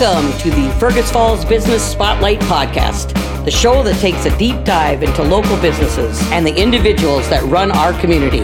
Welcome 0.00 0.38
to 0.38 0.50
the 0.50 0.70
Fergus 0.80 1.10
Falls 1.10 1.44
Business 1.44 1.84
Spotlight 1.86 2.40
Podcast, 2.40 3.12
the 3.44 3.50
show 3.50 3.82
that 3.82 4.00
takes 4.00 4.24
a 4.24 4.34
deep 4.38 4.64
dive 4.64 5.02
into 5.02 5.22
local 5.22 5.60
businesses 5.60 6.18
and 6.32 6.46
the 6.46 6.56
individuals 6.56 7.28
that 7.28 7.42
run 7.42 7.70
our 7.70 7.92
community. 8.00 8.40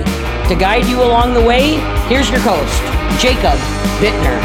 To 0.51 0.55
guide 0.55 0.85
you 0.85 1.03
along 1.03 1.33
the 1.33 1.41
way, 1.41 1.77
here's 2.09 2.29
your 2.29 2.41
host, 2.41 2.83
Jacob 3.23 3.59
Bittner. 4.03 4.37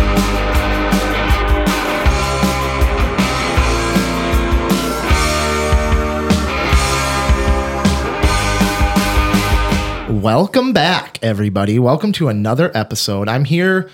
Welcome 10.22 10.72
back, 10.72 11.22
everybody. 11.22 11.78
Welcome 11.78 12.14
to 12.14 12.30
another 12.30 12.72
episode. 12.74 13.28
I'm 13.28 13.44
here. 13.44 13.90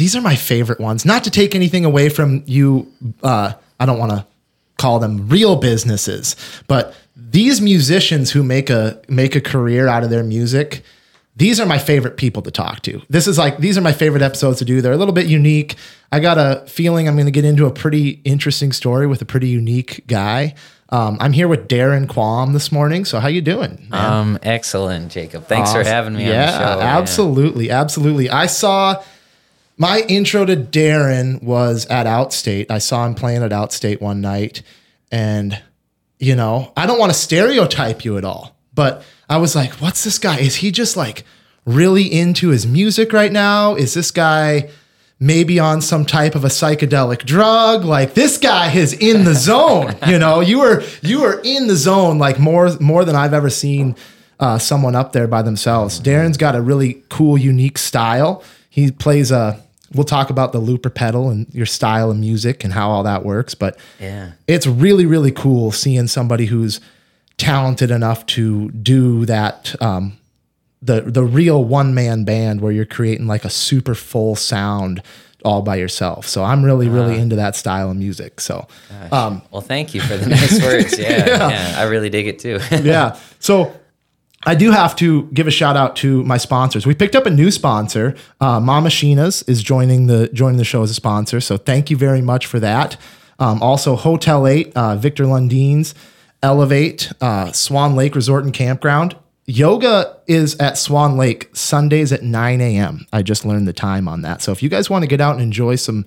These 0.00 0.16
are 0.16 0.22
my 0.22 0.34
favorite 0.34 0.80
ones. 0.80 1.04
Not 1.04 1.24
to 1.24 1.30
take 1.30 1.54
anything 1.54 1.84
away 1.84 2.08
from 2.08 2.42
you. 2.46 2.90
Uh, 3.22 3.52
I 3.78 3.84
don't 3.84 3.98
want 3.98 4.12
to 4.12 4.24
call 4.78 4.98
them 4.98 5.28
real 5.28 5.56
businesses, 5.56 6.36
but 6.66 6.94
these 7.14 7.60
musicians 7.60 8.30
who 8.30 8.42
make 8.42 8.70
a 8.70 8.98
make 9.08 9.36
a 9.36 9.42
career 9.42 9.88
out 9.88 10.02
of 10.02 10.08
their 10.08 10.24
music. 10.24 10.82
These 11.36 11.60
are 11.60 11.66
my 11.66 11.78
favorite 11.78 12.16
people 12.16 12.40
to 12.42 12.50
talk 12.50 12.80
to. 12.82 13.02
This 13.10 13.26
is 13.26 13.36
like 13.36 13.58
these 13.58 13.76
are 13.76 13.82
my 13.82 13.92
favorite 13.92 14.22
episodes 14.22 14.58
to 14.60 14.64
do. 14.64 14.80
They're 14.80 14.92
a 14.92 14.96
little 14.96 15.12
bit 15.12 15.26
unique. 15.26 15.76
I 16.10 16.18
got 16.18 16.38
a 16.38 16.66
feeling 16.66 17.06
I'm 17.06 17.14
going 17.14 17.26
to 17.26 17.30
get 17.30 17.44
into 17.44 17.66
a 17.66 17.70
pretty 17.70 18.22
interesting 18.24 18.72
story 18.72 19.06
with 19.06 19.20
a 19.20 19.26
pretty 19.26 19.48
unique 19.48 20.06
guy. 20.06 20.54
Um, 20.88 21.18
I'm 21.20 21.32
here 21.32 21.46
with 21.46 21.68
Darren 21.68 22.08
Quam 22.08 22.54
this 22.54 22.72
morning. 22.72 23.04
So 23.04 23.20
how 23.20 23.28
you 23.28 23.42
doing? 23.42 23.86
man? 23.90 24.12
Um, 24.12 24.38
excellent, 24.42 25.12
Jacob. 25.12 25.46
Thanks 25.46 25.72
for 25.72 25.84
having 25.84 26.14
me 26.14 26.26
yeah, 26.26 26.46
on 26.46 26.46
the 26.46 26.58
show. 26.58 26.80
Absolutely, 26.80 27.70
absolutely. 27.70 28.30
I 28.30 28.46
saw 28.46 29.02
my 29.80 30.00
intro 30.08 30.44
to 30.44 30.56
Darren 30.56 31.42
was 31.42 31.86
at 31.86 32.04
Outstate. 32.04 32.66
I 32.70 32.76
saw 32.76 33.06
him 33.06 33.14
playing 33.14 33.42
at 33.42 33.50
Outstate 33.50 33.98
one 33.98 34.20
night, 34.20 34.60
and 35.10 35.58
you 36.18 36.36
know, 36.36 36.74
I 36.76 36.84
don't 36.84 36.98
want 36.98 37.10
to 37.10 37.18
stereotype 37.18 38.04
you 38.04 38.18
at 38.18 38.24
all, 38.24 38.54
but 38.74 39.02
I 39.26 39.38
was 39.38 39.56
like, 39.56 39.72
"What's 39.80 40.04
this 40.04 40.18
guy? 40.18 40.38
Is 40.38 40.56
he 40.56 40.70
just 40.70 40.98
like 40.98 41.24
really 41.64 42.02
into 42.02 42.50
his 42.50 42.66
music 42.66 43.14
right 43.14 43.32
now? 43.32 43.74
Is 43.74 43.94
this 43.94 44.10
guy?" 44.10 44.68
Maybe 45.22 45.58
on 45.58 45.82
some 45.82 46.06
type 46.06 46.34
of 46.34 46.44
a 46.44 46.48
psychedelic 46.48 47.26
drug, 47.26 47.84
like 47.84 48.14
this 48.14 48.38
guy 48.38 48.72
is 48.72 48.94
in 48.94 49.24
the 49.24 49.34
zone. 49.48 49.94
You 50.06 50.18
know, 50.18 50.40
you 50.40 50.60
were 50.60 50.82
you 51.02 51.20
were 51.20 51.40
in 51.44 51.66
the 51.66 51.76
zone 51.76 52.18
like 52.18 52.38
more 52.38 52.70
more 52.80 53.04
than 53.04 53.14
I've 53.14 53.34
ever 53.34 53.50
seen 53.50 53.96
uh, 54.38 54.58
someone 54.58 54.94
up 54.94 55.12
there 55.12 55.26
by 55.26 55.42
themselves. 55.42 56.00
Darren's 56.00 56.38
got 56.38 56.54
a 56.54 56.62
really 56.62 57.02
cool, 57.10 57.36
unique 57.38 57.78
style. 57.78 58.42
He 58.70 58.90
plays 58.90 59.30
a. 59.30 59.62
We'll 59.94 60.04
talk 60.04 60.30
about 60.30 60.52
the 60.52 60.60
looper 60.60 60.90
pedal 60.90 61.30
and 61.30 61.46
your 61.52 61.66
style 61.66 62.10
of 62.10 62.16
music 62.16 62.62
and 62.64 62.72
how 62.72 62.90
all 62.90 63.02
that 63.02 63.24
works, 63.24 63.54
but 63.54 63.76
Yeah. 64.00 64.32
it's 64.46 64.66
really 64.66 65.06
really 65.06 65.32
cool 65.32 65.72
seeing 65.72 66.06
somebody 66.06 66.46
who's 66.46 66.80
talented 67.36 67.90
enough 67.90 68.26
to 68.26 68.70
do 68.70 69.24
that. 69.26 69.74
Um, 69.82 70.18
the 70.82 71.02
the 71.02 71.24
real 71.24 71.62
one 71.64 71.94
man 71.94 72.24
band 72.24 72.60
where 72.60 72.72
you're 72.72 72.86
creating 72.86 73.26
like 73.26 73.44
a 73.44 73.50
super 73.50 73.94
full 73.94 74.34
sound 74.36 75.02
all 75.44 75.62
by 75.62 75.76
yourself. 75.76 76.26
So 76.26 76.44
I'm 76.44 76.62
really 76.64 76.88
really 76.88 77.18
into 77.18 77.36
that 77.36 77.56
style 77.56 77.90
of 77.90 77.96
music. 77.96 78.40
So 78.40 78.66
um, 79.10 79.42
Well, 79.50 79.62
thank 79.62 79.94
you 79.94 80.00
for 80.02 80.16
the 80.16 80.26
nice 80.28 80.62
words. 80.62 80.98
Yeah, 80.98 81.26
yeah, 81.50 81.74
I 81.78 81.84
really 81.84 82.10
dig 82.10 82.26
it 82.28 82.38
too. 82.38 82.60
yeah. 82.82 83.18
So 83.40 83.74
I 84.46 84.54
do 84.54 84.70
have 84.70 84.96
to 84.96 85.24
give 85.34 85.46
a 85.46 85.50
shout 85.50 85.76
out 85.76 85.96
to 85.96 86.24
my 86.24 86.38
sponsors. 86.38 86.86
We 86.86 86.94
picked 86.94 87.14
up 87.14 87.26
a 87.26 87.30
new 87.30 87.50
sponsor. 87.50 88.16
Uh, 88.40 88.58
Mamasheena's 88.58 89.42
is 89.42 89.62
joining 89.62 90.06
the 90.06 90.28
joining 90.32 90.56
the 90.56 90.64
show 90.64 90.82
as 90.82 90.90
a 90.90 90.94
sponsor. 90.94 91.40
So 91.40 91.58
thank 91.58 91.90
you 91.90 91.96
very 91.96 92.22
much 92.22 92.46
for 92.46 92.58
that. 92.60 92.96
Um, 93.38 93.62
also, 93.62 93.96
Hotel 93.96 94.46
Eight, 94.46 94.72
uh, 94.74 94.96
Victor 94.96 95.24
Lundeen's, 95.24 95.94
Elevate, 96.42 97.12
uh, 97.20 97.52
Swan 97.52 97.94
Lake 97.96 98.14
Resort 98.14 98.44
and 98.44 98.52
Campground. 98.52 99.14
Yoga 99.46 100.16
is 100.26 100.56
at 100.56 100.78
Swan 100.78 101.16
Lake 101.16 101.54
Sundays 101.54 102.12
at 102.12 102.22
9 102.22 102.60
a.m. 102.60 103.06
I 103.12 103.22
just 103.22 103.44
learned 103.44 103.66
the 103.66 103.72
time 103.72 104.06
on 104.06 104.22
that. 104.22 104.42
So 104.42 104.52
if 104.52 104.62
you 104.62 104.68
guys 104.68 104.88
want 104.88 105.02
to 105.02 105.08
get 105.08 105.20
out 105.20 105.34
and 105.34 105.42
enjoy 105.42 105.74
some 105.76 106.06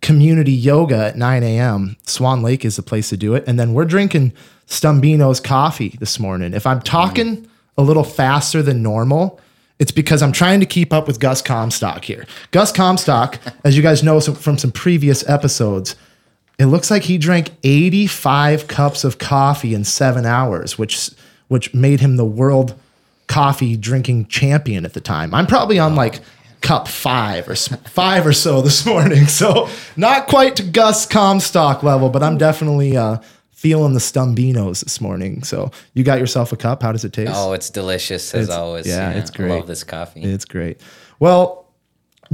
community 0.00 0.52
yoga 0.52 1.06
at 1.06 1.16
9 1.16 1.42
a.m. 1.42 1.96
Swan 2.02 2.42
Lake 2.42 2.64
is 2.64 2.76
the 2.76 2.82
place 2.82 3.10
to 3.10 3.16
do 3.16 3.34
it. 3.34 3.44
And 3.46 3.60
then 3.60 3.74
we're 3.74 3.84
drinking 3.84 4.32
Stumbeano's 4.66 5.38
coffee 5.40 5.96
this 6.00 6.18
morning. 6.18 6.52
If 6.52 6.66
I'm 6.66 6.80
talking 6.80 7.48
a 7.80 7.82
little 7.82 8.04
faster 8.04 8.62
than 8.62 8.82
normal, 8.82 9.40
it's 9.78 9.90
because 9.90 10.22
I'm 10.22 10.32
trying 10.32 10.60
to 10.60 10.66
keep 10.66 10.92
up 10.92 11.06
with 11.06 11.18
Gus 11.18 11.40
Comstock 11.40 12.04
here. 12.04 12.26
Gus 12.50 12.70
Comstock, 12.70 13.40
as 13.64 13.76
you 13.76 13.82
guys 13.82 14.02
know 14.02 14.20
from 14.20 14.58
some 14.58 14.70
previous 14.70 15.26
episodes, 15.28 15.96
it 16.58 16.66
looks 16.66 16.90
like 16.90 17.04
he 17.04 17.16
drank 17.16 17.52
85 17.64 18.68
cups 18.68 19.02
of 19.02 19.16
coffee 19.16 19.74
in 19.74 19.82
seven 19.84 20.26
hours, 20.26 20.78
which 20.78 21.10
which 21.48 21.74
made 21.74 22.00
him 22.00 22.16
the 22.16 22.24
world 22.24 22.78
coffee 23.26 23.76
drinking 23.76 24.26
champion 24.26 24.84
at 24.84 24.92
the 24.92 25.00
time. 25.00 25.34
I'm 25.34 25.46
probably 25.46 25.78
on 25.78 25.96
like 25.96 26.20
cup 26.60 26.86
five 26.86 27.48
or 27.48 27.56
five 27.56 28.26
or 28.26 28.34
so 28.34 28.60
this 28.60 28.84
morning, 28.92 29.26
so 29.26 29.70
not 29.96 30.26
quite 30.26 30.56
to 30.56 30.62
Gus 30.62 31.06
Comstock 31.06 31.82
level, 31.82 32.10
but 32.10 32.22
I'm 32.22 32.36
definitely 32.36 32.96
uh, 32.96 33.18
feeling 33.60 33.92
the 33.92 34.00
Stumbeanos 34.00 34.82
this 34.82 35.02
morning. 35.02 35.42
So 35.42 35.70
you 35.92 36.02
got 36.02 36.18
yourself 36.18 36.50
a 36.50 36.56
cup. 36.56 36.82
How 36.82 36.92
does 36.92 37.04
it 37.04 37.12
taste? 37.12 37.32
oh, 37.34 37.52
it's 37.52 37.68
delicious 37.68 38.32
as 38.34 38.44
It's- 38.44 38.58
always. 38.58 38.86
yeah, 38.86 39.10
it's 39.10 39.30
great. 39.30 39.52
I 39.52 39.56
love 39.56 39.66
this 39.66 39.84
coffee. 39.84 40.22
It's 40.22 40.46
great. 40.46 40.80
Well, 41.18 41.66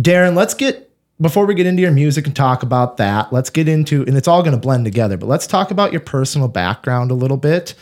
Darren, 0.00 0.36
let's 0.36 0.54
get 0.54 0.88
before 1.20 1.44
we 1.44 1.54
get 1.56 1.66
into 1.66 1.82
your 1.82 1.90
music 1.90 2.26
and 2.28 2.36
talk 2.36 2.62
about 2.62 2.98
that. 2.98 3.32
Let's 3.32 3.50
get 3.50 3.66
into 3.68 4.04
and 4.06 4.16
it's 4.16 4.28
all 4.28 4.42
going 4.42 4.54
to 4.54 4.60
blend 4.60 4.84
together. 4.84 5.16
But 5.16 5.26
let's 5.26 5.48
talk 5.48 5.72
about 5.72 5.90
your 5.90 6.00
personal 6.00 6.46
background 6.46 7.10
a 7.10 7.14
little 7.14 7.38
bit. 7.38 7.74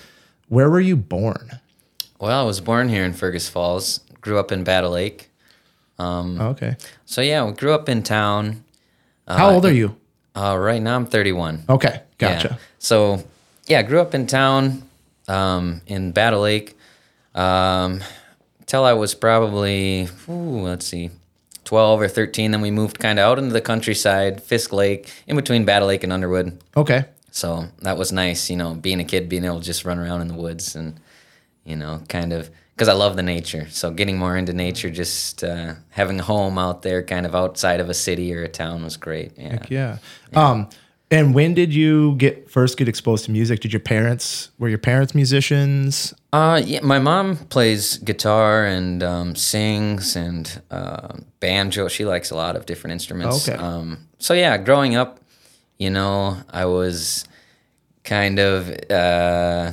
Where 0.48 0.70
were 0.70 0.80
you 0.80 0.96
born? 0.96 1.50
well, 2.18 2.40
I 2.40 2.44
was 2.46 2.62
born 2.62 2.88
here 2.88 3.04
in 3.04 3.12
Fergus 3.12 3.46
Falls. 3.50 4.00
Grew 4.22 4.38
up 4.38 4.50
in 4.52 4.64
Battle 4.64 4.92
Lake. 4.92 5.28
Okay. 6.00 6.76
So 7.04 7.20
yeah, 7.20 7.44
we 7.44 7.52
grew 7.52 7.74
up 7.74 7.90
in 7.90 8.02
town. 8.02 8.64
How 9.28 9.50
old 9.50 9.66
are 9.66 9.72
you? 9.72 9.96
Uh, 10.34 10.56
right 10.58 10.80
now 10.80 10.96
I'm 10.96 11.04
31. 11.04 11.64
Okay, 11.68 11.88
Yeah. 11.90 12.00
gotcha. 12.16 12.58
So, 12.78 13.22
yeah, 13.66 13.82
grew 13.82 14.00
up 14.00 14.14
in 14.14 14.26
town 14.26 14.82
um, 15.28 15.80
in 15.86 16.12
Battle 16.12 16.40
Lake 16.40 16.76
um, 17.34 18.00
till 18.66 18.84
I 18.84 18.92
was 18.92 19.14
probably, 19.14 20.08
ooh, 20.28 20.60
let's 20.62 20.86
see, 20.86 21.10
12 21.64 22.00
or 22.02 22.08
13. 22.08 22.50
Then 22.50 22.60
we 22.60 22.70
moved 22.70 22.98
kind 22.98 23.18
of 23.18 23.24
out 23.24 23.38
into 23.38 23.52
the 23.52 23.60
countryside, 23.60 24.42
Fisk 24.42 24.72
Lake, 24.72 25.10
in 25.26 25.36
between 25.36 25.64
Battle 25.64 25.88
Lake 25.88 26.04
and 26.04 26.12
Underwood. 26.12 26.60
Okay. 26.76 27.06
So 27.30 27.66
that 27.80 27.96
was 27.96 28.12
nice, 28.12 28.48
you 28.50 28.56
know, 28.56 28.74
being 28.74 29.00
a 29.00 29.04
kid, 29.04 29.28
being 29.28 29.44
able 29.44 29.58
to 29.58 29.64
just 29.64 29.84
run 29.84 29.98
around 29.98 30.20
in 30.20 30.28
the 30.28 30.34
woods 30.34 30.76
and, 30.76 31.00
you 31.64 31.74
know, 31.74 32.02
kind 32.08 32.32
of, 32.32 32.48
because 32.74 32.88
I 32.88 32.92
love 32.92 33.16
the 33.16 33.22
nature. 33.22 33.66
So 33.70 33.90
getting 33.90 34.18
more 34.18 34.36
into 34.36 34.52
nature, 34.52 34.90
just 34.90 35.42
uh, 35.42 35.74
having 35.90 36.20
a 36.20 36.22
home 36.22 36.58
out 36.58 36.82
there, 36.82 37.02
kind 37.02 37.26
of 37.26 37.34
outside 37.34 37.80
of 37.80 37.88
a 37.88 37.94
city 37.94 38.32
or 38.34 38.42
a 38.42 38.48
town 38.48 38.84
was 38.84 38.96
great. 38.96 39.32
Yeah. 39.36 39.58
Yeah. 39.68 39.98
Um 40.34 40.68
and 41.14 41.32
when 41.32 41.54
did 41.54 41.72
you 41.72 42.16
get 42.16 42.50
first 42.50 42.76
get 42.76 42.88
exposed 42.88 43.24
to 43.26 43.30
music? 43.30 43.60
Did 43.60 43.72
your 43.72 43.80
parents 43.80 44.50
were 44.58 44.68
your 44.68 44.78
parents 44.78 45.14
musicians? 45.14 46.12
Uh, 46.32 46.60
yeah, 46.64 46.80
my 46.82 46.98
mom 46.98 47.36
plays 47.36 47.98
guitar 47.98 48.66
and 48.66 49.00
um, 49.02 49.36
sings 49.36 50.16
and 50.16 50.60
uh, 50.72 51.16
banjo. 51.38 51.86
She 51.86 52.04
likes 52.04 52.32
a 52.32 52.34
lot 52.34 52.56
of 52.56 52.66
different 52.66 52.92
instruments. 52.92 53.48
Okay. 53.48 53.56
Um, 53.56 54.08
so 54.18 54.34
yeah, 54.34 54.58
growing 54.58 54.96
up, 54.96 55.20
you 55.78 55.88
know, 55.88 56.36
I 56.50 56.64
was 56.64 57.24
kind 58.02 58.40
of 58.40 58.68
uh, 58.90 59.70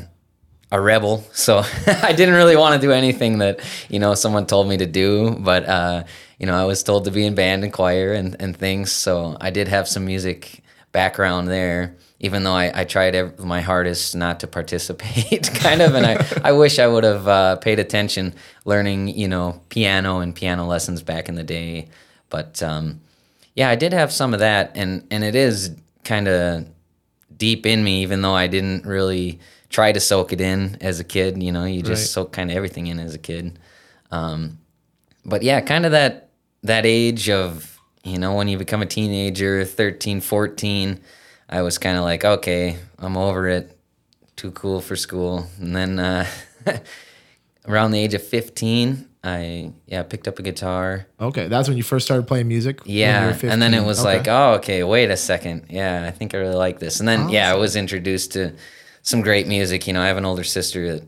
a 0.71 0.79
rebel. 0.79 1.23
So 1.33 1.63
I 1.87 2.13
didn't 2.13 2.35
really 2.35 2.55
want 2.55 2.79
to 2.79 2.87
do 2.87 2.91
anything 2.93 3.39
that 3.39 3.61
you 3.89 3.97
know 3.97 4.13
someone 4.13 4.45
told 4.45 4.69
me 4.69 4.77
to 4.77 4.85
do. 4.85 5.31
But 5.39 5.65
uh, 5.67 6.03
you 6.37 6.45
know, 6.45 6.55
I 6.55 6.65
was 6.65 6.83
told 6.83 7.05
to 7.05 7.11
be 7.11 7.25
in 7.25 7.33
band 7.33 7.63
and 7.63 7.73
choir 7.73 8.13
and, 8.13 8.35
and 8.39 8.55
things. 8.55 8.91
So 8.91 9.37
I 9.41 9.49
did 9.49 9.67
have 9.67 9.87
some 9.87 10.05
music 10.05 10.60
background 10.91 11.47
there. 11.47 11.95
Even 12.19 12.43
though 12.43 12.53
I, 12.53 12.81
I 12.81 12.83
tried 12.83 13.15
ev- 13.15 13.39
my 13.39 13.61
hardest 13.61 14.15
not 14.15 14.41
to 14.41 14.47
participate, 14.47 15.49
kind 15.55 15.81
of, 15.81 15.95
and 15.95 16.05
I, 16.05 16.23
I 16.43 16.51
wish 16.51 16.77
I 16.77 16.85
would 16.85 17.03
have 17.03 17.27
uh, 17.27 17.55
paid 17.55 17.79
attention 17.79 18.35
learning, 18.63 19.07
you 19.07 19.27
know, 19.27 19.59
piano 19.69 20.19
and 20.19 20.35
piano 20.35 20.67
lessons 20.67 21.01
back 21.01 21.29
in 21.29 21.35
the 21.35 21.43
day. 21.43 21.87
But 22.29 22.61
um, 22.61 23.01
yeah, 23.55 23.69
I 23.69 23.75
did 23.75 23.91
have 23.93 24.11
some 24.11 24.33
of 24.35 24.39
that, 24.41 24.71
and 24.75 25.05
and 25.09 25.23
it 25.23 25.35
is 25.35 25.75
kind 26.03 26.27
of 26.27 26.67
deep 27.35 27.65
in 27.65 27.83
me, 27.83 28.03
even 28.03 28.21
though 28.21 28.35
I 28.35 28.45
didn't 28.47 28.85
really 28.85 29.39
try 29.69 29.91
to 29.91 29.99
soak 29.99 30.31
it 30.31 30.41
in 30.41 30.77
as 30.79 30.99
a 30.99 31.03
kid. 31.03 31.41
You 31.41 31.51
know, 31.51 31.65
you 31.65 31.81
just 31.81 32.01
Right. 32.03 32.09
soak 32.23 32.33
kind 32.33 32.51
of 32.51 32.55
everything 32.57 32.85
in 32.87 32.99
as 32.99 33.15
a 33.15 33.19
kid. 33.19 33.57
Um, 34.11 34.59
but 35.25 35.41
yeah, 35.41 35.59
kind 35.61 35.85
of 35.87 35.91
that 35.93 36.29
that 36.63 36.85
age 36.85 37.29
of 37.31 37.79
you 38.03 38.17
know 38.17 38.33
when 38.33 38.47
you 38.47 38.57
become 38.57 38.81
a 38.81 38.85
teenager, 38.85 39.63
13, 39.65 40.21
14, 40.21 40.99
I 41.49 41.61
was 41.61 41.77
kind 41.77 41.97
of 41.97 42.03
like, 42.03 42.23
okay, 42.25 42.77
I'm 42.99 43.17
over 43.17 43.47
it. 43.47 43.77
Too 44.35 44.51
cool 44.51 44.81
for 44.81 44.95
school. 44.95 45.47
And 45.59 45.75
then 45.75 45.99
uh, 45.99 46.25
around 47.67 47.91
the 47.91 47.99
age 47.99 48.13
of 48.13 48.23
15, 48.23 49.07
I 49.23 49.71
yeah 49.85 50.01
picked 50.01 50.27
up 50.27 50.39
a 50.39 50.41
guitar. 50.41 51.05
Okay, 51.19 51.47
that's 51.47 51.67
when 51.67 51.77
you 51.77 51.83
first 51.83 52.05
started 52.07 52.25
playing 52.27 52.47
music. 52.47 52.79
Yeah, 52.85 53.37
and 53.43 53.61
then 53.61 53.73
it 53.75 53.83
was 53.85 53.99
Okay. 53.99 54.17
like, 54.17 54.27
oh, 54.27 54.53
okay, 54.55 54.83
wait 54.83 55.11
a 55.11 55.17
second. 55.17 55.65
Yeah, 55.69 56.03
I 56.07 56.11
think 56.11 56.33
I 56.33 56.39
really 56.39 56.55
like 56.55 56.79
this. 56.79 56.99
And 56.99 57.07
then 57.07 57.29
yeah, 57.29 57.51
I 57.51 57.55
was 57.55 57.75
introduced 57.75 58.31
to 58.33 58.55
some 59.03 59.21
great 59.21 59.47
music. 59.47 59.85
You 59.85 59.93
know, 59.93 60.01
I 60.01 60.07
have 60.07 60.17
an 60.17 60.25
older 60.25 60.43
sister 60.43 60.93
that, 60.93 61.03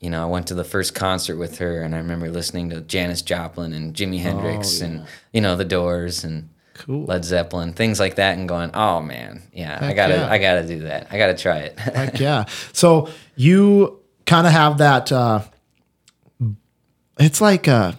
you 0.00 0.10
know, 0.10 0.22
I 0.22 0.26
went 0.26 0.46
to 0.48 0.54
the 0.54 0.64
first 0.64 0.94
concert 0.94 1.36
with 1.36 1.58
her, 1.58 1.82
and 1.82 1.94
I 1.94 1.98
remember 1.98 2.30
listening 2.30 2.70
to 2.70 2.80
Janis 2.80 3.22
Joplin 3.22 3.72
and 3.72 3.94
Jimi 3.94 4.20
Hendrix 4.20 4.80
and 4.80 5.06
you 5.32 5.40
know 5.40 5.56
the 5.56 5.64
Doors 5.64 6.24
and 6.24 6.48
Oh, 6.80 6.82
Cool. 6.86 7.04
Led 7.04 7.26
Zeppelin, 7.26 7.74
things 7.74 8.00
like 8.00 8.14
that, 8.14 8.38
and 8.38 8.48
going, 8.48 8.70
oh 8.72 9.02
man, 9.02 9.42
yeah, 9.52 9.78
I 9.82 9.92
gotta, 9.92 10.14
yeah. 10.14 10.30
I 10.30 10.38
gotta 10.38 10.66
do 10.66 10.78
that. 10.80 11.08
I 11.10 11.18
gotta 11.18 11.36
try 11.36 11.58
it. 11.58 11.78
Heck 11.78 12.18
yeah. 12.20 12.46
So 12.72 13.10
you 13.36 14.00
kind 14.24 14.46
of 14.46 14.52
have 14.54 14.78
that. 14.78 15.12
Uh, 15.12 15.42
it's 17.18 17.42
like 17.42 17.68
a 17.68 17.98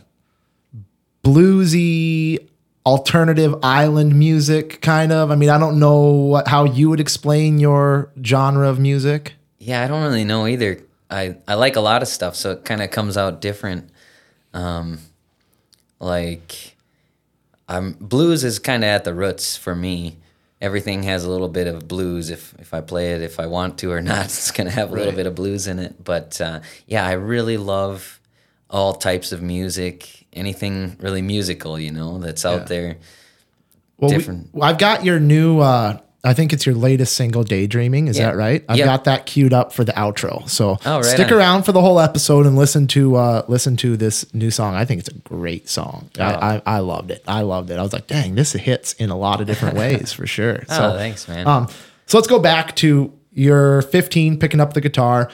bluesy 1.24 2.39
alternative 2.86 3.56
island 3.62 4.18
music 4.18 4.81
kind 4.81 5.12
of. 5.12 5.30
I 5.30 5.36
mean, 5.36 5.50
I 5.50 5.59
don't 5.59 5.80
know 5.80 6.00
what 6.09 6.48
how 6.48 6.63
you 6.65 6.89
would 6.89 7.00
explain 7.00 7.59
your 7.59 8.12
genre 8.25 8.68
of 8.68 8.80
music. 8.80 9.36
Yeah, 9.59 9.83
I 9.83 9.88
don't 9.88 10.01
really 10.01 10.24
know 10.24 10.48
either. 10.48 10.81
I 11.12 11.36
I 11.48 11.56
like 11.56 11.75
a 11.75 11.81
lot 11.81 12.02
of 12.02 12.08
stuff, 12.08 12.36
so 12.36 12.52
it 12.52 12.66
kind 12.66 12.81
of 12.81 12.90
comes 12.92 13.18
out 13.18 13.42
different. 13.42 13.90
Um, 14.54 15.00
like, 16.00 16.75
I'm 17.68 17.94
blues 17.94 18.44
is 18.44 18.60
kind 18.60 18.84
of 18.84 18.88
at 18.88 19.04
the 19.04 19.13
roots 19.13 19.58
for 19.58 19.75
me. 19.75 20.18
Everything 20.62 21.04
has 21.04 21.24
a 21.24 21.30
little 21.30 21.48
bit 21.50 21.68
of 21.68 21.88
blues. 21.88 22.30
If 22.30 22.54
if 22.60 22.74
I 22.74 22.81
play 22.81 23.13
it, 23.13 23.22
if 23.22 23.40
I 23.40 23.48
want 23.48 23.78
to 23.80 23.92
or 23.92 24.02
not, 24.12 24.25
it's 24.25 24.52
gonna 24.52 24.69
have 24.72 24.90
a 24.92 24.94
little 24.94 25.08
Right. 25.08 25.16
bit 25.18 25.28
of 25.28 25.36
blues 25.36 25.68
in 25.68 25.80
it. 25.80 26.04
But 26.04 26.40
uh, 26.42 26.62
yeah, 26.88 27.06
I 27.06 27.13
really 27.13 27.58
love 27.58 28.19
all 28.69 28.94
types 28.94 29.31
of 29.31 29.42
music. 29.42 30.25
Anything 30.34 30.96
really 31.00 31.22
musical, 31.22 31.78
you 31.80 31.92
know, 31.92 32.18
that's 32.19 32.46
out 32.46 32.62
Yeah. 32.62 32.66
there. 32.66 32.98
Well, 33.98 34.12
we- 34.12 34.18
Different. 34.18 34.50
I've 34.62 34.78
got 34.78 35.04
your 35.04 35.19
new. 35.19 35.60
Uh, 35.60 36.00
I 36.24 36.34
think 36.34 36.54
it's 36.54 36.66
your 36.68 36.76
latest 36.76 37.16
single, 37.16 37.44
"Daydreaming." 37.44 38.08
Is 38.08 38.18
Yeah. 38.20 38.28
that 38.28 38.36
right? 38.38 38.64
I've 38.70 38.78
Yep. 38.78 38.86
got 38.86 39.04
that 39.06 39.26
queued 39.26 39.54
up 39.54 39.74
for 39.74 39.84
the 39.84 39.92
outro. 39.94 40.48
So 40.48 40.78
Oh, 40.86 40.98
right 40.98 41.06
stick 41.06 41.32
on. 41.32 41.34
around 41.34 41.64
for 41.64 41.72
the 41.72 41.82
whole 41.82 42.00
episode 42.00 42.46
and 42.46 42.56
listen 42.56 42.86
to 42.88 43.16
uh, 43.16 43.42
listen 43.48 43.76
to 43.78 43.98
this 43.98 44.26
new 44.34 44.52
song. 44.52 44.76
I 44.76 44.86
think 44.86 45.00
it's 45.00 45.10
a 45.10 45.14
great 45.14 45.68
song. 45.68 46.10
Oh. 46.20 46.24
I, 46.24 46.56
I 46.58 46.62
I 46.76 46.80
loved 46.80 47.10
it. 47.10 47.24
I 47.28 47.42
loved 47.42 47.72
it. 47.72 47.80
I 47.80 47.82
was 47.82 47.92
like, 47.94 48.06
dang, 48.08 48.36
this 48.36 48.54
hits 48.54 48.94
in 48.94 49.10
a 49.10 49.18
lot 49.18 49.42
of 49.42 49.48
different 49.48 49.76
ways 49.84 50.14
for 50.14 50.28
sure. 50.28 50.64
Oh, 50.70 50.96
thanks, 50.96 51.28
man. 51.28 51.48
Um, 51.48 51.68
so 52.06 52.18
let's 52.20 52.28
go 52.28 52.38
back 52.40 52.76
to 52.78 53.12
your 53.34 53.82
15 53.84 54.38
picking 54.38 54.60
up 54.60 54.74
the 54.74 54.82
guitar. 54.82 55.30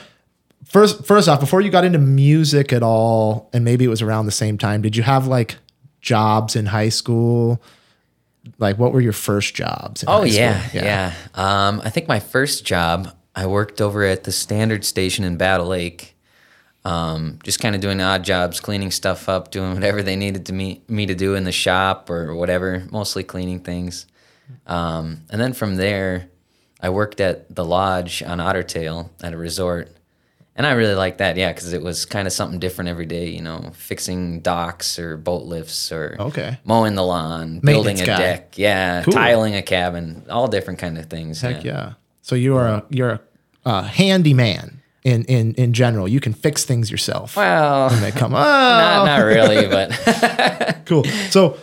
First, 0.64 1.04
first 1.04 1.28
off, 1.28 1.40
before 1.40 1.60
you 1.60 1.70
got 1.70 1.84
into 1.84 1.98
music 1.98 2.72
at 2.72 2.82
all, 2.82 3.48
and 3.52 3.64
maybe 3.64 3.84
it 3.84 3.88
was 3.88 4.02
around 4.02 4.26
the 4.26 4.32
same 4.32 4.56
time, 4.58 4.82
did 4.82 4.96
you 4.96 5.02
have 5.02 5.26
like 5.26 5.56
jobs 6.00 6.54
in 6.56 6.66
high 6.66 6.88
school? 6.90 7.60
Like, 8.58 8.78
what 8.78 8.92
were 8.92 9.00
your 9.00 9.12
first 9.12 9.54
jobs? 9.54 10.04
Oh 10.06 10.20
high 10.20 10.26
yeah, 10.26 10.68
yeah. 10.72 11.14
Um, 11.34 11.80
I 11.84 11.90
think 11.90 12.08
my 12.08 12.20
first 12.20 12.64
job, 12.64 13.14
I 13.34 13.46
worked 13.46 13.80
over 13.80 14.04
at 14.04 14.24
the 14.24 14.32
Standard 14.32 14.84
Station 14.84 15.24
in 15.24 15.36
Battle 15.36 15.66
Lake. 15.66 16.14
Um, 16.84 17.38
just 17.42 17.60
kind 17.60 17.74
of 17.74 17.80
doing 17.80 18.00
odd 18.00 18.24
jobs, 18.24 18.60
cleaning 18.60 18.90
stuff 18.90 19.28
up, 19.28 19.50
doing 19.50 19.74
whatever 19.74 20.02
they 20.02 20.16
needed 20.16 20.46
to 20.46 20.52
me 20.52 20.82
me 20.88 21.06
to 21.06 21.14
do 21.14 21.34
in 21.34 21.44
the 21.44 21.52
shop 21.52 22.08
or 22.08 22.34
whatever. 22.34 22.84
Mostly 22.90 23.24
cleaning 23.24 23.60
things. 23.60 24.06
Um, 24.66 25.24
and 25.30 25.40
then 25.40 25.52
from 25.52 25.76
there, 25.76 26.28
I 26.80 26.90
worked 26.90 27.20
at 27.20 27.54
the 27.54 27.64
lodge 27.64 28.22
on 28.22 28.38
Ottertail 28.38 29.10
at 29.22 29.32
a 29.32 29.36
resort. 29.36 29.90
And 30.58 30.66
I 30.66 30.72
really 30.72 30.94
like 30.96 31.18
that, 31.18 31.36
yeah, 31.36 31.52
because 31.52 31.72
it 31.72 31.80
was 31.82 32.04
kind 32.04 32.26
of 32.26 32.32
something 32.32 32.58
different 32.58 32.88
every 32.90 33.06
day, 33.06 33.28
you 33.28 33.40
know, 33.40 33.70
fixing 33.74 34.40
docks 34.40 34.98
or 34.98 35.16
boat 35.16 35.44
lifts 35.44 35.92
or 35.92 36.16
Okay. 36.18 36.58
mowing 36.64 36.96
the 36.96 37.04
lawn, 37.04 37.60
building 37.60 38.00
a 38.00 38.04
guy. 38.04 38.18
deck, 38.18 38.58
yeah, 38.58 39.02
Cool. 39.04 39.14
tiling 39.14 39.54
a 39.54 39.62
cabin, 39.62 40.24
all 40.28 40.48
different 40.48 40.80
kind 40.80 40.98
of 40.98 41.06
things. 41.06 41.40
Heck 41.40 41.62
yeah. 41.62 41.92
So 42.22 42.34
you 42.34 42.56
are 42.56 42.66
a 42.66 42.84
you're 42.90 43.10
a, 43.10 43.20
a 43.64 43.82
handyman 43.84 44.82
in 45.04 45.24
in 45.26 45.54
in 45.54 45.72
general. 45.72 46.08
You 46.08 46.18
can 46.20 46.32
fix 46.34 46.64
things 46.64 46.90
yourself. 46.90 47.36
Well, 47.36 47.88
when 47.90 48.00
They 48.02 48.10
come. 48.10 48.34
Oh, 48.34 48.38
not, 48.42 49.06
not 49.06 49.20
really, 49.24 49.68
but 49.68 50.82
cool. 50.86 51.04
So, 51.30 51.56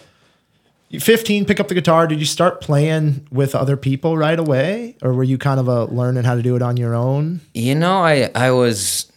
15, 0.92 1.46
pick 1.46 1.60
up 1.60 1.68
the 1.68 1.74
guitar. 1.74 2.08
Did 2.08 2.20
you 2.20 2.26
start 2.26 2.62
playing 2.62 3.28
with 3.32 3.56
other 3.56 3.76
people 3.76 4.18
right 4.18 4.38
away, 4.38 4.96
or 5.02 5.14
were 5.14 5.24
you 5.24 5.38
kind 5.38 5.60
of 5.60 5.68
a 5.68 5.86
learning 5.86 6.24
how 6.24 6.36
to 6.36 6.42
do 6.42 6.56
it 6.56 6.62
on 6.62 6.78
your 6.78 6.96
own? 6.96 7.42
you 7.54 7.76
know, 7.76 8.04
I 8.04 8.30
I 8.36 8.52
was 8.52 9.12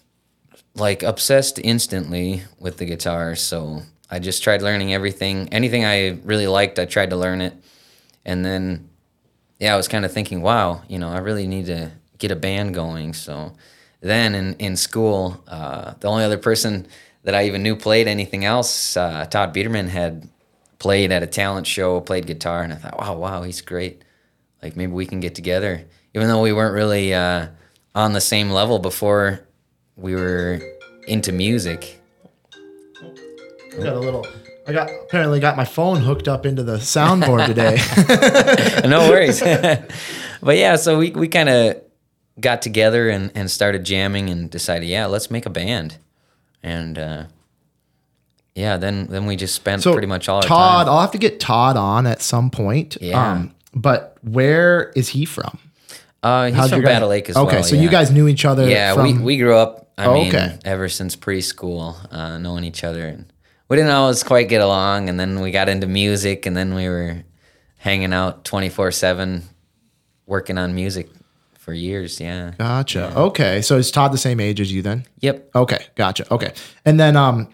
like 0.74 1.02
obsessed 1.02 1.58
instantly 1.58 2.42
with 2.58 2.78
the 2.78 2.84
guitar, 2.84 3.36
so 3.36 3.82
I 4.10 4.18
just 4.18 4.42
tried 4.42 4.62
learning 4.62 4.94
everything. 4.94 5.48
Anything 5.52 5.84
I 5.84 6.18
really 6.24 6.46
liked, 6.46 6.78
I 6.78 6.84
tried 6.86 7.10
to 7.10 7.16
learn 7.16 7.40
it, 7.40 7.54
and 8.24 8.44
then 8.44 8.88
yeah, 9.58 9.74
I 9.74 9.76
was 9.76 9.88
kind 9.88 10.04
of 10.04 10.12
thinking, 10.12 10.40
wow, 10.40 10.82
you 10.88 10.98
know, 10.98 11.08
I 11.08 11.18
really 11.18 11.46
need 11.46 11.66
to 11.66 11.90
get 12.18 12.30
a 12.30 12.36
band 12.36 12.74
going. 12.74 13.12
So 13.12 13.52
then 14.00 14.34
in 14.34 14.54
in 14.54 14.76
school, 14.76 15.42
uh, 15.46 15.94
the 16.00 16.08
only 16.08 16.24
other 16.24 16.38
person 16.38 16.86
that 17.24 17.34
I 17.34 17.46
even 17.46 17.62
knew 17.62 17.76
played 17.76 18.06
anything 18.06 18.44
else, 18.44 18.96
uh, 18.96 19.26
Todd 19.26 19.52
Biederman 19.52 19.88
had 19.88 20.28
played 20.78 21.12
at 21.12 21.22
a 21.22 21.26
talent 21.26 21.66
show, 21.66 22.00
played 22.00 22.26
guitar, 22.26 22.62
and 22.62 22.72
I 22.72 22.76
thought, 22.76 22.98
wow, 22.98 23.16
wow, 23.16 23.42
he's 23.42 23.60
great. 23.60 24.02
Like 24.62 24.76
maybe 24.76 24.92
we 24.92 25.06
can 25.06 25.20
get 25.20 25.34
together, 25.34 25.84
even 26.14 26.28
though 26.28 26.42
we 26.42 26.52
weren't 26.52 26.74
really 26.74 27.14
uh, 27.14 27.48
on 27.94 28.12
the 28.12 28.20
same 28.20 28.50
level 28.50 28.78
before 28.78 29.40
we 29.96 30.14
were 30.14 30.60
into 31.06 31.32
music. 31.32 32.00
I 33.02 33.82
got 33.82 33.96
a 33.96 34.00
little. 34.00 34.26
I 34.66 34.72
got 34.72 34.90
apparently 34.90 35.40
got 35.40 35.56
my 35.56 35.64
phone 35.64 36.00
hooked 36.00 36.28
up 36.28 36.44
into 36.44 36.62
the 36.62 36.76
soundboard 36.76 37.46
today. 37.46 37.78
no 38.88 39.08
worries. 39.08 39.40
but 40.42 40.56
yeah, 40.56 40.76
so 40.76 40.98
we, 40.98 41.10
we 41.10 41.28
kind 41.28 41.48
of 41.48 41.82
got 42.38 42.60
together 42.62 43.08
and, 43.08 43.32
and 43.34 43.50
started 43.50 43.84
jamming 43.84 44.28
and 44.28 44.50
decided, 44.50 44.86
yeah, 44.86 45.06
let's 45.06 45.30
make 45.30 45.46
a 45.46 45.50
band. 45.50 45.96
And 46.62 46.98
uh, 46.98 47.24
yeah, 48.58 48.76
then 48.76 49.06
then 49.06 49.26
we 49.26 49.36
just 49.36 49.54
spent 49.54 49.82
so 49.82 49.92
pretty 49.92 50.06
much 50.08 50.28
all 50.28 50.36
our 50.36 50.42
time. 50.42 50.48
Todd. 50.48 50.88
I'll 50.88 51.00
have 51.00 51.12
to 51.12 51.18
get 51.18 51.38
Todd 51.40 51.76
on 51.76 52.06
at 52.06 52.20
some 52.22 52.50
point. 52.50 52.96
Um, 53.00 53.06
Yeah. 53.06 53.46
but 53.74 54.16
where 54.22 54.90
is 54.96 55.08
he 55.10 55.24
from? 55.24 55.58
Uh, 56.22 56.46
he's 56.46 56.56
How'd 56.56 56.70
from 56.70 56.80
guys- 56.80 56.88
Battle 56.94 57.08
Lake 57.10 57.28
as 57.30 57.36
okay, 57.36 57.44
well. 57.46 57.54
Okay, 57.56 57.62
so 57.62 57.76
yeah. 57.76 57.82
you 57.82 57.88
guys 57.88 58.10
knew 58.10 58.26
each 58.26 58.44
other. 58.44 58.68
Yeah, 58.68 58.94
from, 58.94 59.02
we, 59.04 59.12
we 59.22 59.36
grew 59.38 59.54
up. 59.54 59.86
I 59.96 60.06
Oh, 60.06 60.14
mean, 60.14 60.28
okay. 60.28 60.58
ever 60.64 60.88
since 60.88 61.16
preschool, 61.16 61.96
uh, 62.12 62.38
knowing 62.38 62.64
each 62.64 62.84
other, 62.84 63.06
and 63.06 63.32
we 63.68 63.76
didn't 63.76 63.90
always 63.92 64.22
quite 64.22 64.48
get 64.48 64.60
along. 64.60 65.08
And 65.08 65.18
then 65.18 65.40
we 65.40 65.50
got 65.52 65.68
into 65.68 65.86
music, 65.86 66.46
and 66.46 66.56
then 66.56 66.74
we 66.74 66.88
were 66.88 67.22
hanging 67.78 68.12
out 68.12 68.44
twenty 68.44 68.68
four 68.68 68.90
seven, 68.92 69.42
working 70.26 70.58
on 70.58 70.74
music 70.74 71.08
for 71.58 71.72
years. 71.72 72.20
Yeah. 72.20 72.52
Gotcha. 72.58 73.12
Okay, 73.16 73.60
so 73.62 73.76
is 73.76 73.90
Todd 73.90 74.12
the 74.12 74.18
same 74.18 74.40
age 74.40 74.60
as 74.60 74.72
you 74.72 74.82
then? 74.82 75.04
Yep. 75.20 75.50
Okay, 75.54 75.86
gotcha. 75.96 76.32
Okay, 76.32 76.52
and 76.84 76.98
then 76.98 77.16
um, 77.16 77.48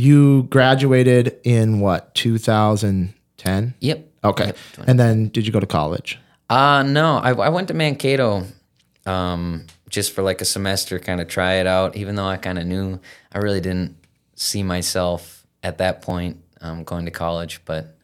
you 0.00 0.44
graduated 0.44 1.36
in 1.44 1.80
what 1.80 2.14
2010? 2.14 3.74
Yep. 3.80 4.06
Okay, 4.22 4.46
Yep. 4.46 4.56
and 4.86 4.98
then 5.00 5.28
did 5.28 5.46
you 5.46 5.52
go 5.52 5.60
to 5.60 5.66
college? 5.66 6.18
Uh 6.48 6.82
no, 6.82 7.16
I, 7.18 7.30
I 7.32 7.48
went 7.48 7.68
to 7.68 7.74
Mankato 7.74 8.44
um, 9.06 9.66
just 9.88 10.12
for 10.12 10.22
like 10.22 10.40
a 10.40 10.44
semester, 10.44 10.98
kind 10.98 11.20
of 11.20 11.28
try 11.28 11.54
it 11.54 11.66
out. 11.66 11.96
Even 11.96 12.16
though 12.16 12.26
I 12.26 12.36
kind 12.36 12.58
of 12.58 12.66
knew 12.66 13.00
I 13.32 13.38
really 13.38 13.60
didn't 13.60 13.96
see 14.34 14.62
myself 14.62 15.46
at 15.62 15.78
that 15.78 16.02
point 16.02 16.36
um, 16.60 16.84
going 16.84 17.06
to 17.06 17.10
college, 17.10 17.60
but 17.64 17.96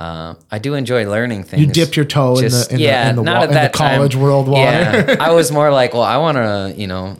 uh, 0.00 0.34
I 0.50 0.58
do 0.58 0.74
enjoy 0.74 1.08
learning 1.08 1.44
things. 1.44 1.60
You 1.64 1.72
dipped 1.72 1.96
your 1.96 2.04
toe 2.06 2.36
in 2.38 2.48
the- 2.50 2.66
in 2.70 2.76
the- 2.76 2.82
yeah, 2.82 3.10
in 3.10 3.16
the 3.16 3.22
not 3.22 3.36
wa- 3.36 3.42
at 3.44 3.48
in 3.50 3.54
the 3.54 3.54
that 3.60 3.72
time. 3.74 3.96
college 3.98 4.16
world 4.16 4.48
water. 4.48 4.72
Yeah, 4.72 5.16
I 5.20 5.30
was 5.32 5.52
more 5.52 5.70
like, 5.70 5.92
well, 5.92 6.02
I 6.02 6.16
want 6.16 6.36
to, 6.38 6.74
you 6.76 6.88
know, 6.88 7.18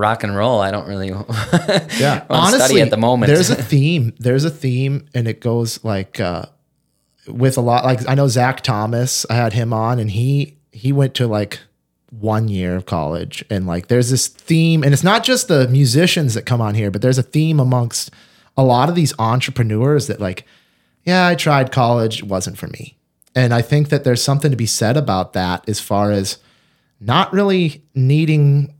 rock 0.00 0.24
and 0.24 0.34
roll. 0.34 0.60
I 0.60 0.70
don't 0.70 0.88
really, 0.88 1.08
Yeah, 1.98 2.24
study 2.48 2.80
at 2.80 2.90
the 2.90 2.96
moment. 2.96 3.28
there's 3.30 3.50
a 3.50 3.54
theme. 3.72 4.14
There's 4.18 4.44
a 4.44 4.50
theme, 4.50 5.06
and 5.14 5.28
it 5.28 5.40
goes 5.40 5.84
like 5.84 6.18
uh, 6.18 6.46
with 7.28 7.56
a 7.56 7.60
lot. 7.60 7.84
Like 7.84 8.08
I 8.08 8.14
know 8.14 8.26
Zach 8.28 8.62
Thomas. 8.62 9.24
I 9.30 9.34
had 9.34 9.52
him 9.52 9.72
on, 9.72 9.98
and 9.98 10.10
he 10.10 10.56
he 10.72 10.92
went 10.92 11.14
to 11.14 11.26
like 11.26 11.60
one 12.10 12.48
year 12.48 12.74
of 12.74 12.86
college, 12.86 13.44
and 13.50 13.66
like 13.66 13.86
there's 13.88 14.10
this 14.10 14.26
theme, 14.26 14.82
and 14.82 14.92
it's 14.92 15.04
not 15.04 15.22
just 15.22 15.46
the 15.48 15.68
musicians 15.68 16.34
that 16.34 16.46
come 16.46 16.60
on 16.60 16.74
here, 16.74 16.90
but 16.90 17.02
there's 17.02 17.18
a 17.18 17.22
theme 17.22 17.60
amongst 17.60 18.10
a 18.56 18.64
lot 18.64 18.88
of 18.88 18.94
these 18.96 19.14
entrepreneurs 19.18 20.08
that 20.08 20.20
like, 20.20 20.44
yeah, 21.04 21.26
I 21.28 21.34
tried 21.36 21.70
college, 21.70 22.18
it 22.22 22.26
wasn't 22.28 22.58
for 22.58 22.66
me, 22.66 22.96
and 23.34 23.54
I 23.54 23.62
think 23.62 23.90
that 23.90 24.02
there's 24.04 24.22
something 24.24 24.50
to 24.50 24.56
be 24.56 24.66
said 24.66 24.96
about 24.96 25.34
that 25.34 25.68
as 25.68 25.78
far 25.78 26.10
as 26.10 26.38
not 27.00 27.32
really 27.32 27.82
needing 27.94 28.74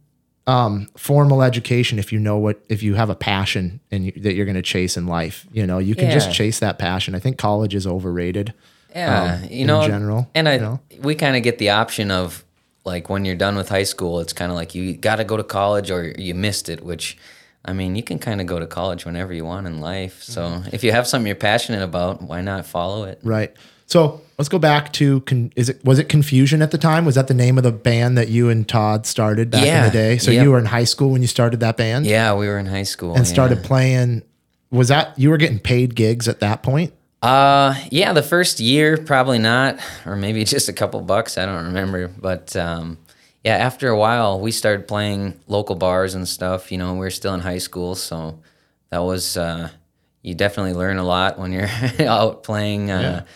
um, 0.47 0.89
formal 0.97 1.43
education 1.43 1.99
if 1.99 2.13
you 2.13 2.19
know 2.19 2.39
what 2.39 2.65
if 2.69 2.83
you 2.83 2.95
have 2.95 3.11
a 3.11 3.15
passion 3.15 3.81
and 3.91 4.07
you, 4.07 4.13
that 4.13 4.35
you're 4.35 4.47
going 4.47 4.57
to 4.57 4.63
chase 4.63 4.97
in 4.97 5.07
life 5.07 5.47
you 5.53 5.67
know 5.67 5.79
you 5.79 5.95
can 5.95 6.11
just 6.11 6.33
chase 6.33 6.59
that 6.61 6.79
passion 6.79 7.15
i 7.15 7.19
think 7.19 7.39
college 7.39 7.75
is 7.75 7.87
overrated 7.87 8.53
Yeah, 8.95 9.41
um, 9.43 9.45
you 9.45 9.61
in 9.61 9.67
know, 9.67 9.87
general, 9.87 10.29
and 10.35 10.49
I 10.49 10.55
you 10.55 10.61
know? 10.61 10.81
we 11.03 11.15
kind 11.15 11.37
of 11.37 11.43
get 11.43 11.59
the 11.59 11.71
option 11.71 12.11
of 12.11 12.45
like 12.85 13.09
when 13.09 13.25
you're 13.25 13.37
done 13.37 13.57
with 13.57 13.69
high 13.69 13.85
school, 13.85 14.21
it's 14.21 14.33
kind 14.33 14.51
of 14.51 14.57
like 14.57 14.75
you 14.75 14.97
got 14.97 15.17
to 15.17 15.25
go 15.25 15.37
to 15.37 15.45
college 15.45 15.91
or 15.91 16.15
you 16.19 16.35
missed 16.35 16.69
it, 16.69 16.83
which 16.83 17.17
I 17.65 17.73
mean, 17.75 17.95
you 17.95 18.03
can 18.03 18.19
kind 18.19 18.41
of 18.41 18.47
go 18.47 18.59
to 18.59 18.67
college 18.67 19.05
whenever 19.05 19.33
you 19.35 19.45
want 19.45 19.67
in 19.67 19.81
life. 19.81 20.23
So 20.23 20.63
if 20.73 20.83
you 20.83 20.91
have 20.93 21.07
something 21.07 21.27
you're 21.27 21.37
passionate 21.37 21.83
about, 21.83 22.23
why 22.23 22.41
not 22.41 22.65
follow 22.65 23.05
it? 23.05 23.21
Right. 23.23 23.55
So 23.87 24.23
let's 24.41 24.49
go 24.49 24.59
back 24.59 24.91
to 24.91 25.21
con- 25.21 25.53
is 25.55 25.69
it 25.69 25.85
was 25.85 25.99
it 25.99 26.09
Confusion 26.09 26.63
at 26.63 26.71
the 26.71 26.79
time? 26.79 27.05
Was 27.05 27.15
that 27.17 27.29
the 27.29 27.35
name 27.35 27.59
of 27.59 27.63
the 27.63 27.71
band 27.73 28.17
that 28.17 28.29
you 28.29 28.49
and 28.49 28.67
Todd 28.67 29.05
started 29.05 29.51
back 29.51 29.67
in 29.67 29.85
the 29.85 29.91
day? 29.91 30.17
So 30.17 30.31
Yep. 30.31 30.43
you 30.43 30.51
were 30.51 30.59
in 30.59 30.65
high 30.65 30.85
school 30.85 31.11
when 31.11 31.21
you 31.21 31.29
started 31.29 31.61
that 31.61 31.77
band 31.77 32.07
Yeah, 32.07 32.33
we 32.35 32.47
were 32.47 32.59
in 32.59 32.65
high 32.65 32.85
school 32.85 33.11
and 33.11 33.27
yeah. 33.27 33.33
started 33.33 33.63
playing. 33.63 34.23
Was 34.71 34.89
that 34.89 35.13
you 35.19 35.29
were 35.29 35.37
getting 35.37 35.59
paid 35.59 35.95
gigs 35.95 36.27
at 36.27 36.41
that 36.41 36.63
point? 36.63 36.95
Uh, 37.21 37.75
yeah, 37.91 38.15
the 38.15 38.23
first 38.23 38.61
year 38.61 38.97
probably 38.97 39.39
not, 39.39 39.79
or 40.07 40.17
maybe 40.17 40.43
just 40.57 40.71
a 40.71 40.73
couple 40.73 41.03
bucks. 41.03 41.37
I 41.37 41.45
don't 41.45 41.67
remember, 41.67 42.09
but 42.09 42.57
um, 42.57 42.97
yeah, 43.45 43.57
after 43.59 43.91
a 43.91 43.99
while, 43.99 44.41
we 44.41 44.53
started 44.53 44.89
playing 44.89 45.39
local 45.49 45.75
bars 45.77 46.15
and 46.15 46.27
stuff. 46.27 46.73
You 46.73 46.79
know, 46.79 46.95
we 46.95 47.01
were 47.01 47.11
still 47.11 47.35
in 47.35 47.41
high 47.41 47.59
school, 47.59 47.95
so 47.95 48.39
that 48.89 49.01
was 49.01 49.37
uh, 49.37 49.69
you 50.23 50.35
definitely 50.35 50.73
learn 50.73 50.97
a 50.97 51.05
lot 51.05 51.39
when 51.39 51.53
you're 51.53 51.69
out 52.09 52.43
playing 52.43 52.91
uh, 52.91 53.27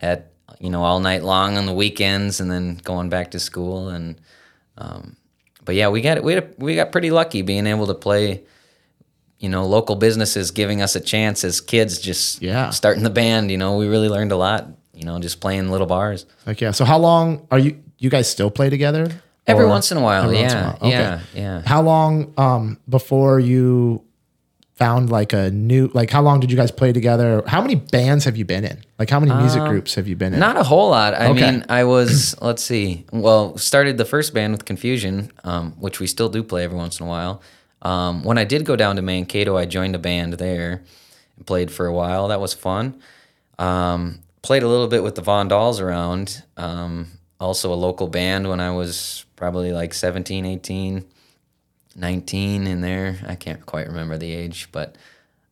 at 0.00 0.30
you 0.60 0.70
know 0.70 0.82
all 0.84 1.00
night 1.00 1.22
long 1.22 1.56
on 1.56 1.66
the 1.66 1.72
weekends, 1.72 2.40
and 2.40 2.50
then 2.50 2.76
going 2.84 3.08
back 3.08 3.30
to 3.32 3.38
school. 3.40 3.88
And 3.88 4.20
um, 4.78 5.16
but 5.64 5.74
yeah, 5.74 5.88
we 5.88 6.00
got 6.00 6.22
we 6.22 6.34
had, 6.34 6.54
we 6.58 6.74
got 6.74 6.92
pretty 6.92 7.10
lucky 7.10 7.42
being 7.42 7.66
able 7.66 7.86
to 7.86 7.94
play. 7.94 8.44
You 9.38 9.48
know, 9.50 9.66
local 9.66 9.96
businesses 9.96 10.52
giving 10.52 10.80
us 10.80 10.94
a 10.96 11.00
chance 11.00 11.44
as 11.44 11.60
kids, 11.60 11.98
just 11.98 12.40
Yeah. 12.40 12.70
starting 12.70 13.02
the 13.02 13.10
band. 13.10 13.50
You 13.50 13.58
know, 13.58 13.76
we 13.76 13.88
really 13.88 14.08
learned 14.08 14.32
a 14.32 14.36
lot. 14.36 14.68
You 14.94 15.04
know, 15.04 15.18
just 15.18 15.40
playing 15.40 15.70
little 15.70 15.88
bars. 15.88 16.24
Like 16.46 16.60
yeah. 16.60 16.70
So 16.70 16.84
how 16.84 16.98
long 16.98 17.46
are 17.50 17.58
you? 17.58 17.82
You 17.98 18.10
guys 18.10 18.28
still 18.30 18.50
play 18.50 18.70
together? 18.70 19.08
Every 19.46 19.64
Or- 19.64 19.68
once 19.68 19.90
in 19.92 19.98
a 19.98 20.00
while, 20.00 20.24
every 20.24 20.36
yeah, 20.38 20.42
once 20.42 20.52
in 20.52 20.58
a 20.58 20.62
while. 20.62 20.76
Okay. 20.80 20.90
yeah, 20.90 21.20
yeah. 21.34 21.62
How 21.66 21.82
long 21.82 22.32
um, 22.38 22.78
before 22.88 23.40
you 23.40 24.03
found 24.74 25.08
like 25.08 25.32
a 25.32 25.50
new 25.50 25.88
like 25.94 26.10
how 26.10 26.20
long 26.20 26.40
did 26.40 26.50
you 26.50 26.56
guys 26.56 26.70
play 26.70 26.92
together? 26.92 27.42
How 27.46 27.60
many 27.60 27.76
bands 27.76 28.24
have 28.24 28.36
you 28.36 28.44
been 28.44 28.64
in? 28.64 28.82
Like 28.98 29.08
how 29.10 29.20
many 29.20 29.32
music 29.34 29.62
groups 29.64 29.94
have 29.94 30.08
you 30.08 30.16
been 30.16 30.34
in? 30.34 30.40
Not 30.40 30.56
a 30.56 30.64
whole 30.64 30.90
lot. 30.90 31.14
I 31.14 31.28
Okay. 31.28 31.50
mean, 31.52 31.64
I 31.68 31.84
was 31.84 32.34
let's 32.42 32.62
see. 32.62 33.04
Well, 33.12 33.56
started 33.56 33.98
the 33.98 34.04
first 34.04 34.34
band 34.34 34.52
with 34.52 34.64
Confusion, 34.64 35.30
um, 35.44 35.72
which 35.78 36.00
we 36.00 36.06
still 36.06 36.28
do 36.28 36.42
play 36.42 36.64
every 36.64 36.76
once 36.76 36.98
in 37.00 37.06
a 37.06 37.08
while. 37.08 37.40
Um, 37.82 38.24
when 38.24 38.38
I 38.38 38.44
did 38.44 38.64
go 38.64 38.76
down 38.76 38.96
to 38.96 39.02
Mankato, 39.02 39.56
I 39.56 39.66
joined 39.66 39.94
a 39.94 39.98
band 39.98 40.32
there 40.34 40.82
and 41.36 41.46
played 41.46 41.70
for 41.70 41.86
a 41.86 41.92
while. 41.92 42.28
That 42.28 42.40
was 42.40 42.52
fun. 42.54 43.00
Um, 43.58 44.20
played 44.42 44.62
a 44.62 44.68
little 44.68 44.88
bit 44.88 45.02
with 45.02 45.14
the 45.14 45.22
Von 45.22 45.48
Dolls 45.48 45.80
around. 45.80 46.42
Um, 46.56 47.08
also 47.38 47.72
a 47.72 47.74
local 47.76 48.08
band 48.08 48.48
when 48.48 48.58
I 48.60 48.70
was 48.70 49.24
probably 49.36 49.70
like 49.72 49.92
17, 49.94 50.46
18, 50.46 51.04
19 51.96 52.66
in 52.66 52.80
there. 52.80 53.16
I 53.26 53.34
can't 53.34 53.64
quite 53.66 53.86
remember 53.88 54.18
the 54.18 54.32
age, 54.32 54.68
but 54.72 54.96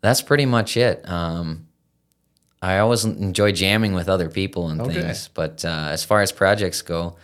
that's 0.00 0.22
pretty 0.22 0.46
much 0.46 0.76
it. 0.76 1.08
Um, 1.08 1.66
I 2.60 2.78
always 2.78 3.04
enjoy 3.04 3.52
jamming 3.52 3.92
with 3.92 4.08
other 4.08 4.28
people 4.28 4.68
and 4.68 4.80
Okay. 4.80 5.02
things, 5.02 5.28
but 5.34 5.64
uh, 5.64 5.88
as 5.90 6.04
far 6.04 6.20
as 6.22 6.30
projects 6.32 6.80
go, 6.82 7.16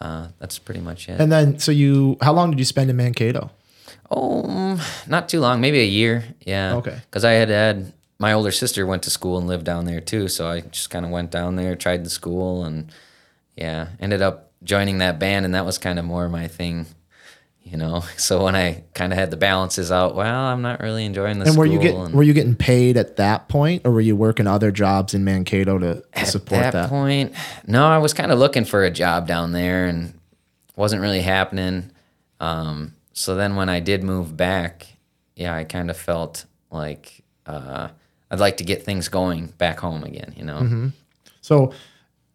uh, 0.00 0.28
that's 0.38 0.58
pretty 0.58 0.80
much 0.80 1.08
it. 1.08 1.20
and 1.20 1.30
then 1.30 1.58
so 1.58 1.70
you 1.70 2.16
how 2.22 2.32
long 2.32 2.50
did 2.50 2.58
you 2.58 2.64
spend 2.64 2.90
in 2.90 2.96
Mankato? 2.96 3.50
Oh, 4.10 4.80
not 5.06 5.28
too 5.28 5.40
long, 5.40 5.60
maybe 5.60 5.80
a 5.80 5.84
year. 5.86 6.24
Yeah. 6.40 6.74
Okay. 6.76 6.98
Because 7.02 7.24
I 7.24 7.32
had 7.32 7.48
had 7.48 7.92
my 8.18 8.32
older 8.32 8.50
sister 8.50 8.84
went 8.84 9.02
to 9.04 9.10
school 9.10 9.38
and 9.38 9.46
lived 9.46 9.64
down 9.64 9.84
there 9.84 10.00
too, 10.00 10.26
so 10.28 10.48
I 10.48 10.60
just 10.62 10.90
kind 10.90 11.04
of 11.04 11.10
went 11.12 11.30
down 11.30 11.56
there, 11.56 11.76
tried 11.76 12.04
the 12.04 12.10
school, 12.10 12.64
and 12.64 12.90
yeah, 13.56 13.88
ended 14.00 14.22
up 14.22 14.50
joining 14.64 14.98
that 14.98 15.18
band, 15.18 15.44
and 15.44 15.54
that 15.54 15.64
was 15.64 15.78
kind 15.78 15.98
of 15.98 16.04
more 16.04 16.28
my 16.28 16.48
thing, 16.48 16.86
you 17.62 17.76
know. 17.76 18.04
So 18.16 18.44
when 18.44 18.54
I 18.54 18.84
kind 18.94 19.12
of 19.12 19.18
had 19.18 19.30
the 19.30 19.36
balances 19.36 19.90
out, 19.90 20.14
well, 20.14 20.44
I'm 20.44 20.62
not 20.62 20.80
really 20.80 21.04
enjoying 21.04 21.38
the 21.38 21.46
And 21.46 21.56
were 21.56 21.66
you 21.66 21.78
getting 21.78 22.00
and 22.00 22.14
were 22.14 22.22
you 22.22 22.32
getting 22.32 22.54
paid 22.54 22.96
at 22.96 23.16
that 23.16 23.48
point, 23.48 23.82
or 23.84 23.92
were 23.92 24.00
you 24.00 24.14
working 24.14 24.46
other 24.46 24.70
jobs 24.70 25.14
in 25.14 25.24
Mankato 25.24 25.78
to, 25.78 26.02
to 26.14 26.26
support 26.26 26.62
that, 26.62 26.72
that? 26.72 26.88
point, 26.90 27.32
no, 27.66 27.86
I 27.86 27.98
was 27.98 28.12
kind 28.14 28.30
of 28.30 28.38
looking 28.38 28.64
for 28.64 28.84
a 28.84 28.90
job 28.90 29.26
down 29.26 29.52
there, 29.52 29.86
and 29.86 30.14
wasn't 30.76 31.02
really 31.02 31.22
happening. 31.22 31.90
Um, 32.40 32.94
so 33.12 33.34
then 33.34 33.56
when 33.56 33.68
I 33.68 33.80
did 33.80 34.02
move 34.02 34.36
back, 34.36 34.86
yeah, 35.36 35.54
I 35.54 35.64
kind 35.64 35.90
of 35.90 35.96
felt 35.96 36.44
like 36.70 37.22
uh, 37.46 37.88
I'd 38.30 38.40
like 38.40 38.58
to 38.58 38.64
get 38.64 38.84
things 38.84 39.08
going 39.08 39.46
back 39.58 39.80
home 39.80 40.04
again. 40.04 40.34
You 40.36 40.44
know, 40.44 40.58
Mm-hmm. 40.58 40.88
So, 41.40 41.72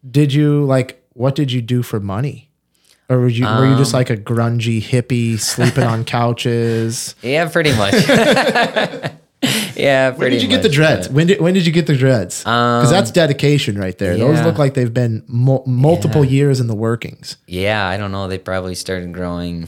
did 0.10 0.34
you 0.34 0.66
like 0.66 1.04
what 1.14 1.36
did 1.36 1.52
you 1.52 1.62
do 1.62 1.82
for 1.82 2.00
money, 2.00 2.50
or 3.10 3.20
were 3.20 3.28
you 3.28 3.46
were 3.46 3.66
you 3.66 3.74
Um, 3.74 3.78
just 3.78 3.94
like 3.94 4.10
a 4.10 4.18
grungy 4.18 4.82
hippie 4.82 5.40
sleeping 5.40 5.84
on 5.84 6.04
couches? 6.16 7.16
yeah, 7.22 7.48
pretty 7.50 7.74
much. 7.76 7.94
yeah, 9.76 10.12
pretty 10.12 10.12
much. 10.12 10.18
When 10.18 10.32
did 10.32 10.42
you 10.42 10.48
get 10.50 10.64
the 10.64 10.70
dreads? 10.70 11.10
When 11.10 11.28
did 11.28 11.40
when 11.42 11.54
did 11.54 11.66
you 11.66 11.72
get 11.72 11.86
the 11.88 11.96
dreads? 11.96 12.40
Because 12.40 12.90
that's 12.90 13.12
dedication 13.12 13.78
right 13.78 13.98
there. 13.98 14.18
Those 14.18 14.42
look 14.42 14.58
like 14.58 14.74
they've 14.74 14.94
been 14.94 15.24
mul- 15.28 15.64
multiple 15.68 16.24
years 16.26 16.60
in 16.60 16.68
the 16.68 16.76
workings. 16.76 17.38
Yeah, 17.48 17.88
I 17.88 17.98
don't 17.98 18.12
know. 18.12 18.28
They 18.28 18.38
probably 18.40 18.76
started 18.76 19.14
growing. 19.14 19.68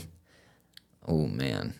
Oh 1.07 1.27
man, 1.27 1.73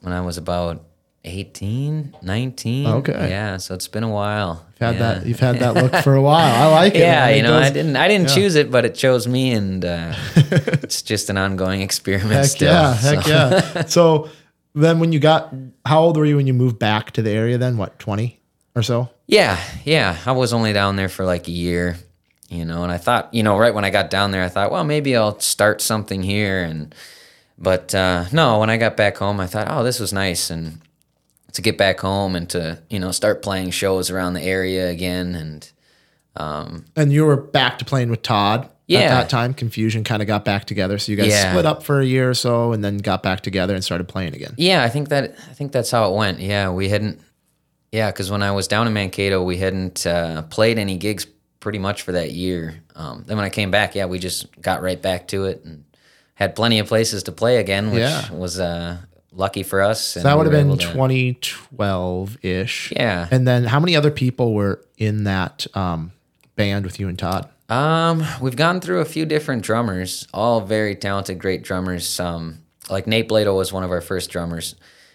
when 0.00 0.12
I 0.12 0.20
was 0.20 0.36
about 0.38 0.84
18, 1.24 2.16
19. 2.22 2.86
Okay. 2.86 3.30
Yeah, 3.30 3.58
so 3.58 3.74
it's 3.74 3.88
been 3.88 4.04
a 4.04 4.08
while. 4.08 4.66
You've 4.72 4.78
had 4.78 4.94
yeah. 4.94 4.98
that. 4.98 5.26
You've 5.26 5.40
had 5.40 5.58
that 5.58 5.74
look 5.74 5.94
for 6.02 6.14
a 6.14 6.22
while. 6.22 6.62
I 6.62 6.72
like 6.72 6.94
it. 6.94 6.98
yeah, 7.00 7.26
man. 7.26 7.32
It 7.32 7.36
you 7.36 7.42
know, 7.42 7.58
I 7.58 7.70
didn't 7.70 7.96
I 7.96 8.08
didn't 8.08 8.30
choose 8.30 8.54
it, 8.54 8.70
but 8.70 8.84
it 8.86 8.94
chose 8.94 9.28
me 9.28 9.52
and 9.52 9.84
uh, 9.84 10.14
it's 10.36 11.02
just 11.02 11.28
an 11.28 11.36
ongoing 11.36 11.82
experiment 11.82 12.32
Heck 12.32 12.46
still. 12.46 12.72
yeah, 12.72 12.94
heck 12.94 13.22
so. 13.22 13.30
yeah. 13.30 13.82
So 13.86 14.30
then, 14.74 14.98
when 15.00 15.12
you 15.12 15.18
got, 15.18 15.52
how 15.84 16.00
old 16.00 16.16
were 16.16 16.24
you 16.24 16.36
when 16.36 16.46
you 16.46 16.54
moved 16.54 16.78
back 16.78 17.10
to 17.12 17.22
the 17.22 17.30
area? 17.30 17.58
Then 17.58 17.76
what, 17.76 17.98
twenty 17.98 18.40
or 18.74 18.82
so? 18.82 19.10
Yeah, 19.26 19.62
yeah. 19.84 20.16
I 20.24 20.32
was 20.32 20.52
only 20.52 20.72
down 20.72 20.96
there 20.96 21.08
for 21.08 21.24
like 21.24 21.48
a 21.48 21.52
year, 21.52 21.96
you 22.48 22.64
know, 22.64 22.82
and 22.82 22.90
I 22.90 22.98
thought, 22.98 23.32
you 23.34 23.42
know, 23.42 23.58
right 23.58 23.74
when 23.74 23.84
I 23.84 23.90
got 23.90 24.10
down 24.10 24.30
there, 24.30 24.42
I 24.42 24.48
thought, 24.48 24.72
well, 24.72 24.84
maybe 24.84 25.16
I'll 25.16 25.38
start 25.38 25.80
something 25.80 26.22
here. 26.22 26.62
And, 26.62 26.94
but 27.58 27.94
uh, 27.94 28.24
no, 28.32 28.58
when 28.58 28.70
I 28.70 28.76
got 28.76 28.96
back 28.96 29.18
home, 29.18 29.38
I 29.38 29.46
thought, 29.46 29.68
oh, 29.70 29.84
this 29.84 30.00
was 30.00 30.12
nice. 30.12 30.50
And 30.50 30.80
to 31.52 31.62
get 31.62 31.76
back 31.78 32.00
home 32.00 32.36
and 32.36 32.48
to, 32.50 32.78
you 32.88 32.98
know, 32.98 33.10
start 33.12 33.42
playing 33.42 33.70
shows 33.70 34.10
around 34.10 34.34
the 34.34 34.42
area 34.42 34.88
again. 34.90 35.34
And 35.34 35.70
And 36.96 37.12
you 37.12 37.24
were 37.24 37.36
back 37.36 37.78
to 37.78 37.84
playing 37.84 38.10
with 38.10 38.22
Todd. 38.22 38.64
At 38.64 38.70
Yeah. 38.86 39.08
that 39.10 39.28
time, 39.30 39.54
Confusion 39.54 40.02
kind 40.02 40.20
of 40.20 40.26
got 40.26 40.44
back 40.44 40.64
together. 40.64 40.98
So 40.98 41.12
you 41.12 41.16
guys 41.16 41.28
Yeah. 41.28 41.50
split 41.52 41.64
up 41.66 41.82
for 41.84 42.00
a 42.00 42.04
year 42.04 42.28
or 42.28 42.34
so, 42.34 42.72
and 42.72 42.82
then 42.82 42.98
got 42.98 43.22
back 43.22 43.40
together 43.42 43.74
and 43.74 43.84
started 43.84 44.08
playing 44.08 44.34
again. 44.34 44.54
yeah, 44.56 44.82
I 44.82 44.88
think 44.88 45.10
that, 45.10 45.36
I 45.48 45.54
think 45.54 45.70
that's 45.72 45.90
how 45.92 46.10
it 46.12 46.16
went. 46.16 46.40
Yeah, 46.40 46.70
we 46.70 46.88
hadn't, 46.88 47.20
yeah, 47.92 48.10
because 48.10 48.30
when 48.32 48.42
I 48.42 48.50
was 48.50 48.66
down 48.66 48.88
in 48.88 48.92
Mankato, 48.92 49.42
we 49.44 49.58
hadn't 49.58 50.06
uh, 50.06 50.42
played 50.42 50.76
any 50.78 50.96
gigs 50.96 51.26
pretty 51.60 51.78
much 51.78 52.02
for 52.02 52.12
that 52.12 52.32
year. 52.32 52.80
Um, 52.96 53.22
then 53.28 53.36
when 53.36 53.46
I 53.46 53.50
came 53.50 53.70
back, 53.70 53.94
yeah, 53.94 54.06
we 54.06 54.18
just 54.18 54.46
got 54.60 54.82
right 54.82 55.00
back 55.00 55.28
to 55.28 55.44
it 55.44 55.62
and 55.64 55.84
had 56.34 56.56
plenty 56.56 56.80
of 56.80 56.88
places 56.88 57.22
to 57.24 57.32
play 57.32 57.58
again, 57.58 57.90
which 57.92 58.00
Yeah. 58.00 58.32
was 58.32 58.58
uh, 58.58 58.96
lucky 59.32 59.62
for 59.62 59.80
us. 59.80 60.16
and 60.16 60.24
That 60.24 60.34
we 60.36 60.44
would 60.44 60.52
have 60.52 60.66
been 60.66 60.76
2012 60.78 62.44
ish. 62.44 62.92
Yeah. 62.94 63.28
And 63.30 63.46
then 63.46 63.64
how 63.64 63.80
many 63.80 63.96
other 63.96 64.10
people 64.10 64.54
were 64.54 64.84
in 64.98 65.24
that 65.24 65.66
um, 65.74 66.12
band 66.56 66.84
with 66.84 66.98
you 67.00 67.08
and 67.08 67.18
Todd? 67.18 67.48
Um, 67.68 68.24
we've 68.40 68.56
gone 68.56 68.80
through 68.80 69.00
a 69.00 69.04
few 69.04 69.24
different 69.24 69.62
drummers, 69.62 70.26
all 70.34 70.60
very 70.60 70.96
talented, 70.96 71.38
great 71.38 71.62
drummers. 71.62 72.18
Um, 72.18 72.58
like 72.90 73.06
Nate 73.06 73.28
Blado 73.28 73.56
was 73.56 73.72
one 73.72 73.84
of 73.84 73.92
our 73.92 74.00
first 74.00 74.30
drummers, 74.30 74.74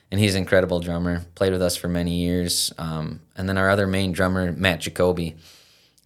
and 0.10 0.20
he's 0.22 0.36
an 0.36 0.42
incredible 0.42 0.80
drummer. 0.80 1.26
Played 1.36 1.52
with 1.52 1.62
us 1.62 1.76
for 1.76 1.90
many 1.90 2.16
years. 2.16 2.72
Um, 2.78 3.20
and 3.36 3.50
then 3.50 3.58
our 3.58 3.70
other 3.70 3.88
main 3.88 4.14
drummer, 4.14 4.54
Matt 4.54 4.80
Jacoby, 4.82 5.36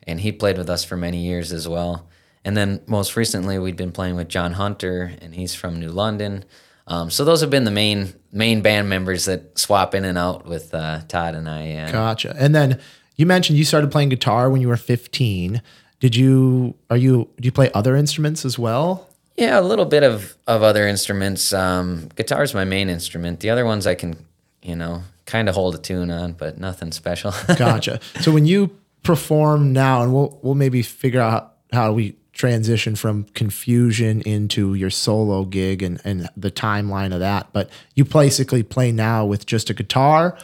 and 0.08 0.20
he 0.20 0.32
played 0.32 0.58
with 0.58 0.70
us 0.70 0.84
for 0.84 0.98
many 0.98 1.20
years 1.20 1.54
as 1.54 1.68
well. 1.68 2.08
And 2.44 2.58
then 2.58 2.82
most 2.88 3.16
recently, 3.16 3.60
we'd 3.60 3.76
been 3.76 3.92
playing 3.92 4.16
with 4.16 4.28
John 4.28 4.54
Hunter, 4.54 5.12
and 5.22 5.36
he's 5.36 5.54
from 5.54 5.80
New 5.80 5.90
London. 5.90 6.46
Um, 6.90 7.10
so 7.10 7.24
those 7.24 7.42
have 7.42 7.50
been 7.50 7.64
the 7.64 7.72
main 7.72 8.14
main 8.32 8.62
band 8.62 8.90
members 8.90 9.26
that 9.26 9.58
swap 9.58 9.96
in 9.96 10.04
and 10.06 10.18
out 10.18 10.46
with 10.46 10.74
uh, 10.74 11.02
Todd 11.08 11.36
and 11.36 11.48
I. 11.48 11.68
Yeah. 11.68 11.92
Gotcha. 11.92 12.36
And 12.38 12.54
then 12.54 12.80
you 13.16 13.26
mentioned 13.26 13.58
you 13.58 13.66
started 13.66 13.92
playing 13.92 14.10
guitar 14.10 14.50
when 14.50 14.62
you 14.62 14.68
were 14.68 14.78
15. 14.78 15.62
Did 16.00 16.16
you, 16.16 16.76
are 16.90 16.98
you, 16.98 17.30
do 17.40 17.46
you 17.46 17.52
play 17.52 17.72
other 17.74 17.96
instruments 17.96 18.46
as 18.46 18.58
well? 18.58 19.10
Yeah, 19.36 19.60
a 19.60 19.62
little 19.62 19.86
bit 19.86 20.04
of, 20.04 20.36
of 20.48 20.64
other 20.64 20.88
instruments. 20.88 21.54
Um, 21.54 22.10
guitar's 22.16 22.54
my 22.54 22.66
main 22.66 22.90
instrument. 22.90 23.40
The 23.40 23.50
other 23.50 23.66
ones 23.66 23.88
I 23.88 23.96
can, 23.96 24.26
you 24.62 24.76
know, 24.76 25.04
kind 25.26 25.48
of 25.48 25.56
hold 25.56 25.76
a 25.76 25.78
tune 25.78 26.12
on, 26.12 26.34
but 26.34 26.60
nothing 26.60 26.92
special. 26.92 27.34
Gotcha. 27.56 28.00
so 28.22 28.32
when 28.32 28.46
you 28.46 28.76
perform 29.04 29.74
now, 29.74 30.04
and 30.04 30.14
we'll 30.14 30.40
we'll 30.42 30.56
maybe 30.56 30.82
figure 30.82 31.22
out 31.22 31.56
how 31.72 31.94
we 31.94 32.16
transition 32.40 32.96
from 32.96 33.26
confusion 33.34 34.22
into 34.22 34.74
your 34.74 34.90
solo 34.90 35.44
gig 35.44 35.84
and 35.84 36.00
and 36.06 36.30
the 36.38 36.50
timeline 36.50 37.14
of 37.14 37.20
that. 37.20 37.52
But 37.52 37.70
you 37.96 38.06
basically 38.06 38.64
play 38.64 38.94
now 38.94 39.26
with 39.26 39.46
just 39.46 39.70
a 39.70 39.74
guitar, 39.74 40.38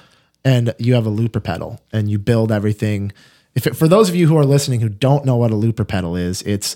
and 0.44 0.76
you 0.78 0.94
have 0.96 1.06
a 1.06 1.10
looper 1.10 1.40
pedal, 1.40 1.80
and 1.94 2.12
you 2.12 2.20
build 2.20 2.52
everything. 2.52 3.14
If 3.56 3.66
it, 3.66 3.78
for 3.78 3.88
those 3.88 4.10
of 4.10 4.16
you 4.16 4.28
who 4.28 4.38
are 4.38 4.46
listening 4.46 4.82
who 4.82 4.90
don't 4.90 5.24
know 5.24 5.38
what 5.38 5.52
a 5.52 5.56
looper 5.56 5.86
pedal 5.86 6.18
is, 6.18 6.42
it's 6.42 6.76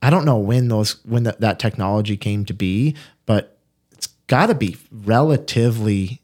I 0.00 0.08
don't 0.08 0.24
know 0.24 0.38
when 0.38 0.68
those 0.68 1.04
when 1.04 1.24
that, 1.24 1.42
that 1.42 1.58
technology 1.58 2.16
came 2.16 2.46
to 2.46 2.54
be, 2.54 2.96
but 3.26 3.58
it's 3.92 4.06
got 4.26 4.46
to 4.46 4.54
be 4.54 4.78
relatively 4.90 6.22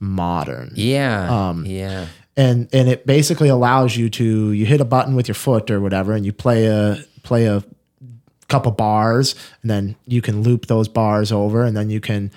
modern. 0.00 0.72
Yeah. 0.74 1.48
Um, 1.48 1.66
yeah. 1.66 2.06
And 2.34 2.70
and 2.72 2.88
it 2.88 3.06
basically 3.06 3.50
allows 3.50 3.94
you 3.94 4.08
to 4.08 4.52
you 4.52 4.64
hit 4.64 4.80
a 4.80 4.86
button 4.86 5.14
with 5.14 5.28
your 5.28 5.34
foot 5.34 5.70
or 5.70 5.82
whatever, 5.82 6.14
and 6.14 6.24
you 6.24 6.32
play 6.32 6.64
a 6.64 7.04
play 7.22 7.44
a 7.44 7.62
couple 8.48 8.72
bars, 8.72 9.34
and 9.62 9.70
then 9.70 9.96
you 10.06 10.22
can 10.22 10.42
loop 10.42 10.66
those 10.66 10.88
bars 10.88 11.32
over, 11.32 11.64
and 11.64 11.76
then 11.76 11.90
you 11.90 12.00
can 12.00 12.30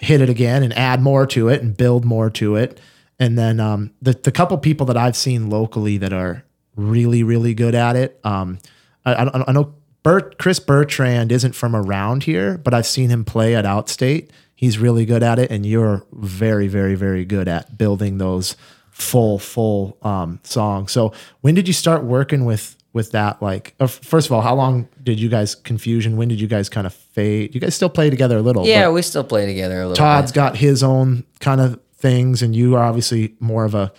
hit 0.00 0.20
it 0.20 0.28
again 0.28 0.62
and 0.62 0.72
add 0.74 1.02
more 1.02 1.26
to 1.26 1.48
it 1.48 1.62
and 1.62 1.76
build 1.76 2.04
more 2.04 2.30
to 2.30 2.56
it. 2.56 2.80
And 3.18 3.36
then 3.36 3.60
um, 3.60 3.90
the 4.00 4.12
the 4.12 4.32
couple 4.32 4.56
people 4.58 4.86
that 4.86 4.96
I've 4.96 5.16
seen 5.16 5.50
locally 5.50 5.98
that 5.98 6.12
are 6.12 6.44
really 6.76 7.22
really 7.22 7.54
good 7.54 7.74
at 7.74 7.96
it. 7.96 8.20
Um, 8.24 8.58
I, 9.04 9.14
I, 9.14 9.44
I 9.48 9.52
know 9.52 9.74
Bert 10.02 10.38
Chris 10.38 10.60
Bertrand 10.60 11.32
isn't 11.32 11.54
from 11.54 11.74
around 11.74 12.24
here, 12.24 12.58
but 12.58 12.72
I've 12.72 12.86
seen 12.86 13.10
him 13.10 13.24
play 13.24 13.56
at 13.56 13.64
Outstate. 13.64 14.30
He's 14.54 14.78
really 14.78 15.04
good 15.04 15.22
at 15.22 15.38
it, 15.38 15.50
and 15.50 15.66
you're 15.66 16.04
very 16.12 16.68
very 16.68 16.94
very 16.94 17.24
good 17.24 17.48
at 17.48 17.76
building 17.76 18.18
those 18.18 18.56
full 18.90 19.38
full 19.38 19.96
um, 20.02 20.40
songs. 20.44 20.92
So 20.92 21.12
when 21.40 21.54
did 21.54 21.66
you 21.66 21.74
start 21.74 22.04
working 22.04 22.44
with 22.44 22.76
with 22.92 23.12
that? 23.12 23.42
Like, 23.42 23.74
uh, 23.80 23.86
first 23.86 24.26
of 24.28 24.32
all, 24.32 24.40
how 24.40 24.54
long 24.54 24.88
did 25.02 25.20
you 25.20 25.28
guys 25.28 25.54
confusion? 25.54 26.16
When 26.16 26.28
did 26.28 26.40
you 26.40 26.46
guys 26.46 26.68
kind 26.68 26.86
of 26.86 26.94
fade? 26.94 27.54
You 27.54 27.60
guys 27.60 27.74
still 27.74 27.88
play 27.90 28.10
together 28.10 28.38
a 28.38 28.42
little. 28.42 28.66
Yeah, 28.66 28.88
we 28.90 29.02
still 29.02 29.24
play 29.24 29.46
together 29.46 29.76
a 29.80 29.88
little. 29.88 29.96
Todd's 29.96 30.32
bit. 30.32 30.36
got 30.36 30.56
his 30.56 30.82
own 30.82 31.24
kind 31.40 31.60
of 31.60 31.78
things, 31.96 32.42
and 32.42 32.54
you 32.56 32.76
are 32.76 32.82
obviously 32.84 33.34
more 33.40 33.64
of 33.64 33.74
a 33.74 33.92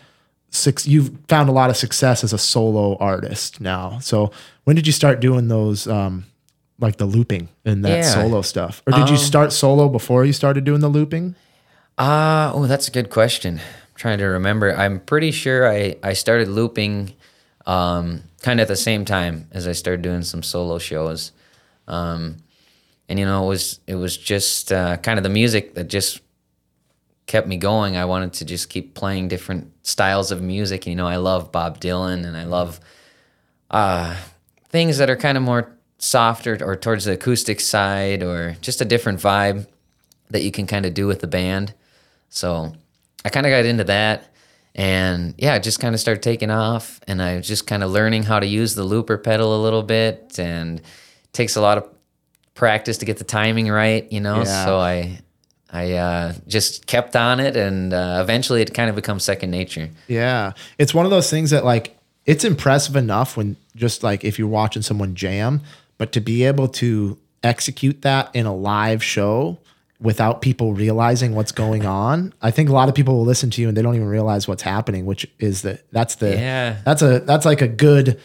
six. 0.50 0.88
You've 0.88 1.12
found 1.28 1.50
a 1.50 1.52
lot 1.52 1.70
of 1.70 1.78
success 1.78 2.24
as 2.24 2.34
a 2.34 2.38
solo 2.38 2.98
artist 2.98 3.62
now. 3.62 4.00
So 4.00 4.32
when 4.64 4.76
did 4.76 4.88
you 4.88 4.94
start 4.94 5.20
doing 5.20 5.48
those? 5.48 5.88
Um, 5.88 6.26
like 6.82 6.96
the 6.96 7.06
looping 7.06 7.50
and 7.66 7.84
that 7.84 7.90
Yeah. 7.90 8.02
solo 8.04 8.42
stuff, 8.42 8.82
or 8.88 8.94
did 8.94 9.10
you 9.10 9.16
Um, 9.18 9.22
start 9.22 9.52
solo 9.52 9.90
before 9.90 10.24
you 10.24 10.32
started 10.32 10.64
doing 10.64 10.80
the 10.80 10.88
looping? 10.88 11.36
Uh, 11.98 12.54
oh, 12.56 12.68
that's 12.68 12.88
a 12.88 12.92
good 12.92 13.10
question. 13.10 13.56
I'm 13.56 13.96
trying 13.96 14.20
to 14.20 14.26
remember. 14.28 14.74
I'm 14.74 15.02
pretty 15.02 15.32
sure 15.32 15.70
I, 15.70 15.98
I 16.02 16.14
started 16.14 16.48
looping 16.48 17.12
um, 17.66 18.24
kind 18.40 18.60
of 18.60 18.64
at 18.64 18.68
the 18.68 18.76
same 18.76 19.06
time 19.06 19.48
as 19.52 19.68
I 19.68 19.74
started 19.74 20.02
doing 20.02 20.24
some 20.24 20.44
solo 20.44 20.80
shows. 20.80 21.32
Um, 21.88 22.38
and 23.08 23.20
you 23.20 23.26
know, 23.26 23.46
it 23.46 23.48
was 23.48 23.80
it 23.88 23.96
was 23.96 24.18
just 24.18 24.72
uh, 24.72 24.98
kind 24.98 25.20
of 25.20 25.24
the 25.24 25.30
music 25.30 25.76
that 25.76 25.88
just 25.88 26.22
kept 27.26 27.48
me 27.48 27.58
going. 27.58 27.96
I 27.96 28.06
wanted 28.06 28.34
to 28.34 28.46
just 28.46 28.70
keep 28.70 28.96
playing 28.96 29.28
different 29.28 29.72
styles 29.84 30.32
of 30.32 30.42
music. 30.42 30.88
You 30.88 30.96
know, 30.96 31.08
I 31.08 31.18
love 31.18 31.52
Bob 31.52 31.80
Dylan 31.80 32.26
and 32.26 32.36
I 32.36 32.44
love 32.44 32.80
uh, 33.70 34.16
things 34.70 34.98
that 34.98 35.10
are 35.10 35.16
kind 35.16 35.38
of 35.38 35.44
more 35.44 35.76
softer 36.00 36.58
or 36.62 36.76
towards 36.76 37.06
the 37.06 37.14
acoustic 37.14 37.60
side 37.60 38.24
or 38.24 38.56
just 38.62 38.82
a 38.82 38.86
different 38.86 39.20
vibe 39.20 39.68
that 40.30 40.44
you 40.44 40.52
can 40.52 40.66
kind 40.66 40.86
of 40.86 40.94
do 40.94 41.08
with 41.08 41.20
the 41.20 41.28
band. 41.28 41.74
So 42.30 42.74
I 43.26 43.30
kind 43.30 43.46
of 43.46 43.52
got 43.52 43.66
into 43.66 43.84
that. 43.86 44.32
And 44.76 45.34
yeah, 45.38 45.56
it 45.56 45.64
just 45.64 45.80
kind 45.80 45.94
of 45.94 46.00
started 46.00 46.24
taking 46.24 46.52
off. 46.52 47.00
And 47.08 47.22
I 47.22 47.38
was 47.38 47.48
just 47.48 47.68
kind 47.68 47.84
of 47.84 47.92
learning 47.92 48.24
how 48.24 48.40
to 48.40 48.46
use 48.46 48.76
the 48.76 48.84
looper 48.84 49.18
pedal 49.18 49.60
a 49.60 49.62
little 49.62 49.84
bit. 49.84 50.40
And 50.40 50.80
it 50.80 50.86
takes 51.34 51.56
a 51.56 51.62
lot 51.62 51.78
of 51.78 51.90
practice 52.54 52.98
to 53.00 53.06
get 53.06 53.18
the 53.18 53.24
timing 53.24 53.70
right, 53.70 54.10
you 54.12 54.22
know? 54.22 54.44
Yeah. 54.44 54.66
So 54.66 54.80
I. 54.80 55.22
I 55.72 55.94
uh, 55.94 56.34
just 56.48 56.88
kept 56.88 57.16
on 57.16 57.40
it, 57.40 57.56
and 57.56 57.94
uh, 57.94 58.18
eventually 58.24 58.64
it 58.64 58.74
kind 58.74 58.90
of 58.90 58.96
becomes 58.96 59.24
second 59.24 59.52
nature. 59.52 59.92
Yeah. 60.08 60.54
It's 60.80 60.96
one 60.96 61.06
of 61.06 61.12
those 61.12 61.30
things 61.30 61.52
that 61.52 61.64
like 61.64 61.96
it's 62.26 62.44
impressive 62.44 62.96
enough 62.96 63.38
when 63.38 63.56
just 63.76 64.02
like 64.02 64.24
if 64.24 64.40
you're 64.40 64.48
watching 64.48 64.82
someone 64.82 65.14
jam, 65.14 65.62
but 66.00 66.12
to 66.14 66.22
be 66.22 66.44
able 66.44 66.68
to 66.70 67.20
execute 67.44 68.02
that 68.02 68.30
in 68.34 68.46
a 68.48 68.56
live 68.56 69.04
show 69.04 69.60
without 70.02 70.42
people 70.42 70.74
realizing 70.74 71.36
what's 71.36 71.52
going 71.52 71.86
on. 71.86 72.34
I 72.42 72.52
think 72.52 72.70
a 72.70 72.74
lot 72.74 72.88
of 72.90 72.96
people 72.96 73.16
will 73.18 73.26
listen 73.26 73.50
to 73.52 73.62
you 73.62 73.68
and 73.68 73.76
they 73.76 73.82
don't 73.82 73.96
even 73.96 74.08
realize 74.08 74.48
what's 74.48 74.64
happening, 74.64 75.06
which 75.06 75.28
is 75.40 75.62
the 75.62 75.80
that's 75.92 76.16
the 76.16 76.32
Yeah. 76.36 76.78
that's 76.86 77.02
a 77.02 77.20
that's 77.20 77.46
like 77.46 77.62
a 77.62 77.68
good 77.68 78.20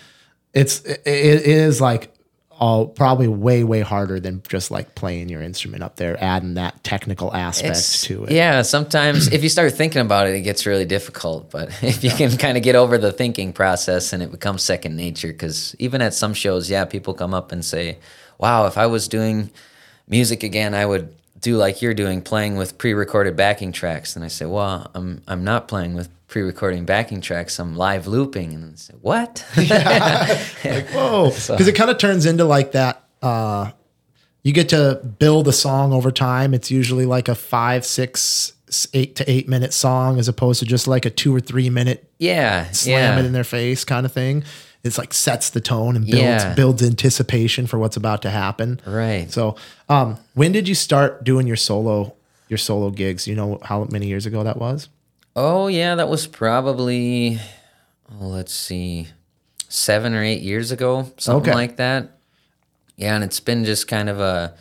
it's 0.52 0.80
it, 0.82 1.02
it 1.04 1.42
is 1.46 1.80
like 1.80 2.10
all 2.60 2.86
probably 2.86 3.26
way 3.26 3.64
way 3.64 3.80
harder 3.80 4.20
than 4.20 4.40
just 4.48 4.70
like 4.70 4.94
playing 4.94 5.28
your 5.28 5.42
instrument 5.42 5.82
up 5.82 5.96
there 5.96 6.16
adding 6.22 6.54
that 6.54 6.84
technical 6.84 7.34
aspect 7.34 7.70
It's- 7.70 8.02
to 8.02 8.26
it. 8.26 8.30
Yeah, 8.30 8.62
sometimes 8.62 9.26
if 9.32 9.42
you 9.42 9.48
start 9.48 9.72
thinking 9.72 10.00
about 10.00 10.28
it, 10.28 10.34
it 10.36 10.42
gets 10.42 10.64
really 10.64 10.84
difficult. 10.84 11.50
But 11.50 11.70
if 11.82 12.04
you 12.04 12.10
can 12.10 12.36
kind 12.36 12.56
of 12.56 12.62
get 12.62 12.76
over 12.76 12.96
the 12.98 13.10
thinking 13.10 13.52
process 13.52 14.12
and 14.12 14.22
it 14.22 14.30
becomes 14.30 14.62
second 14.62 14.94
nature, 14.94 15.32
because 15.32 15.74
even 15.80 16.00
at 16.00 16.14
some 16.14 16.32
shows, 16.34 16.70
yeah, 16.70 16.84
people 16.84 17.12
come 17.14 17.34
up 17.34 17.50
and 17.50 17.64
say, 17.64 17.98
wow, 18.38 18.66
if 18.66 18.78
I 18.78 18.86
was 18.86 19.08
doing 19.08 19.50
music 20.06 20.44
again, 20.44 20.74
I 20.74 20.86
would 20.86 21.12
do 21.44 21.58
like 21.58 21.82
you're 21.82 21.94
doing, 21.94 22.22
playing 22.22 22.56
with 22.56 22.78
pre-recorded 22.78 23.36
backing 23.36 23.70
tracks. 23.70 24.16
And 24.16 24.24
I 24.24 24.28
say, 24.28 24.46
well, 24.46 24.90
I'm 24.94 25.22
I'm 25.28 25.44
not 25.44 25.68
playing 25.68 25.94
with 25.94 26.08
pre-recording 26.26 26.86
backing 26.86 27.20
tracks. 27.20 27.58
I'm 27.58 27.76
live 27.76 28.06
looping. 28.06 28.54
And 28.54 28.72
I 28.72 28.76
say, 28.76 28.94
what? 29.00 29.44
like 29.56 30.88
whoa 30.88 31.30
because 31.30 31.68
it 31.68 31.76
kind 31.76 31.90
of 31.90 31.98
turns 31.98 32.26
into 32.26 32.44
like 32.44 32.72
that 32.72 33.04
uh 33.22 33.70
you 34.42 34.52
get 34.52 34.70
to 34.70 35.00
build 35.18 35.48
a 35.48 35.52
song 35.52 35.92
over 35.92 36.10
time 36.10 36.52
it's 36.52 36.70
usually 36.70 37.06
like 37.06 37.28
a 37.28 37.34
five 37.34 37.84
six 37.84 38.52
eight 38.92 39.16
to 39.16 39.30
eight 39.30 39.48
minute 39.48 39.72
song 39.72 40.18
as 40.18 40.28
opposed 40.28 40.60
to 40.60 40.66
just 40.66 40.86
like 40.86 41.06
a 41.06 41.10
two 41.10 41.34
or 41.34 41.40
three 41.40 41.70
minute 41.70 42.10
yeah, 42.18 42.70
slam 42.72 43.16
yeah. 43.16 43.20
it 43.20 43.26
in 43.26 43.32
their 43.32 43.44
face 43.44 43.84
kind 43.84 44.04
of 44.04 44.12
thing 44.12 44.44
it's 44.84 44.98
like 44.98 45.12
sets 45.14 45.50
the 45.50 45.60
tone 45.60 45.96
and 45.96 46.04
builds 46.06 46.44
Yeah. 46.44 46.54
builds 46.54 46.82
anticipation 46.82 47.66
for 47.66 47.78
what's 47.78 47.96
about 47.96 48.22
to 48.22 48.30
happen 48.30 48.80
Right. 48.86 49.30
so 49.32 49.56
um 49.88 50.18
when 50.34 50.52
did 50.52 50.68
you 50.68 50.74
start 50.74 51.24
doing 51.24 51.46
your 51.46 51.56
solo 51.56 52.14
your 52.48 52.58
solo 52.58 52.90
gigs 52.90 53.26
you 53.26 53.34
know 53.34 53.58
how 53.62 53.84
many 53.90 54.06
years 54.06 54.26
ago 54.26 54.42
that 54.44 54.58
was 54.58 54.88
Oh 55.36 55.66
yeah, 55.66 55.96
that 55.96 56.08
was 56.08 56.28
probably 56.28 57.40
oh 58.20 58.26
let's 58.28 58.54
see, 58.54 59.08
seven 59.68 60.14
or 60.14 60.22
eight 60.22 60.42
years 60.42 60.70
ago, 60.70 61.10
something 61.18 61.50
Okay. 61.50 61.54
like 61.54 61.76
that. 61.78 62.18
Yeah, 62.96 63.16
and 63.16 63.24
it's 63.24 63.40
been 63.40 63.64
just 63.64 63.88
kind 63.88 64.08
of 64.08 64.20
a 64.20 64.54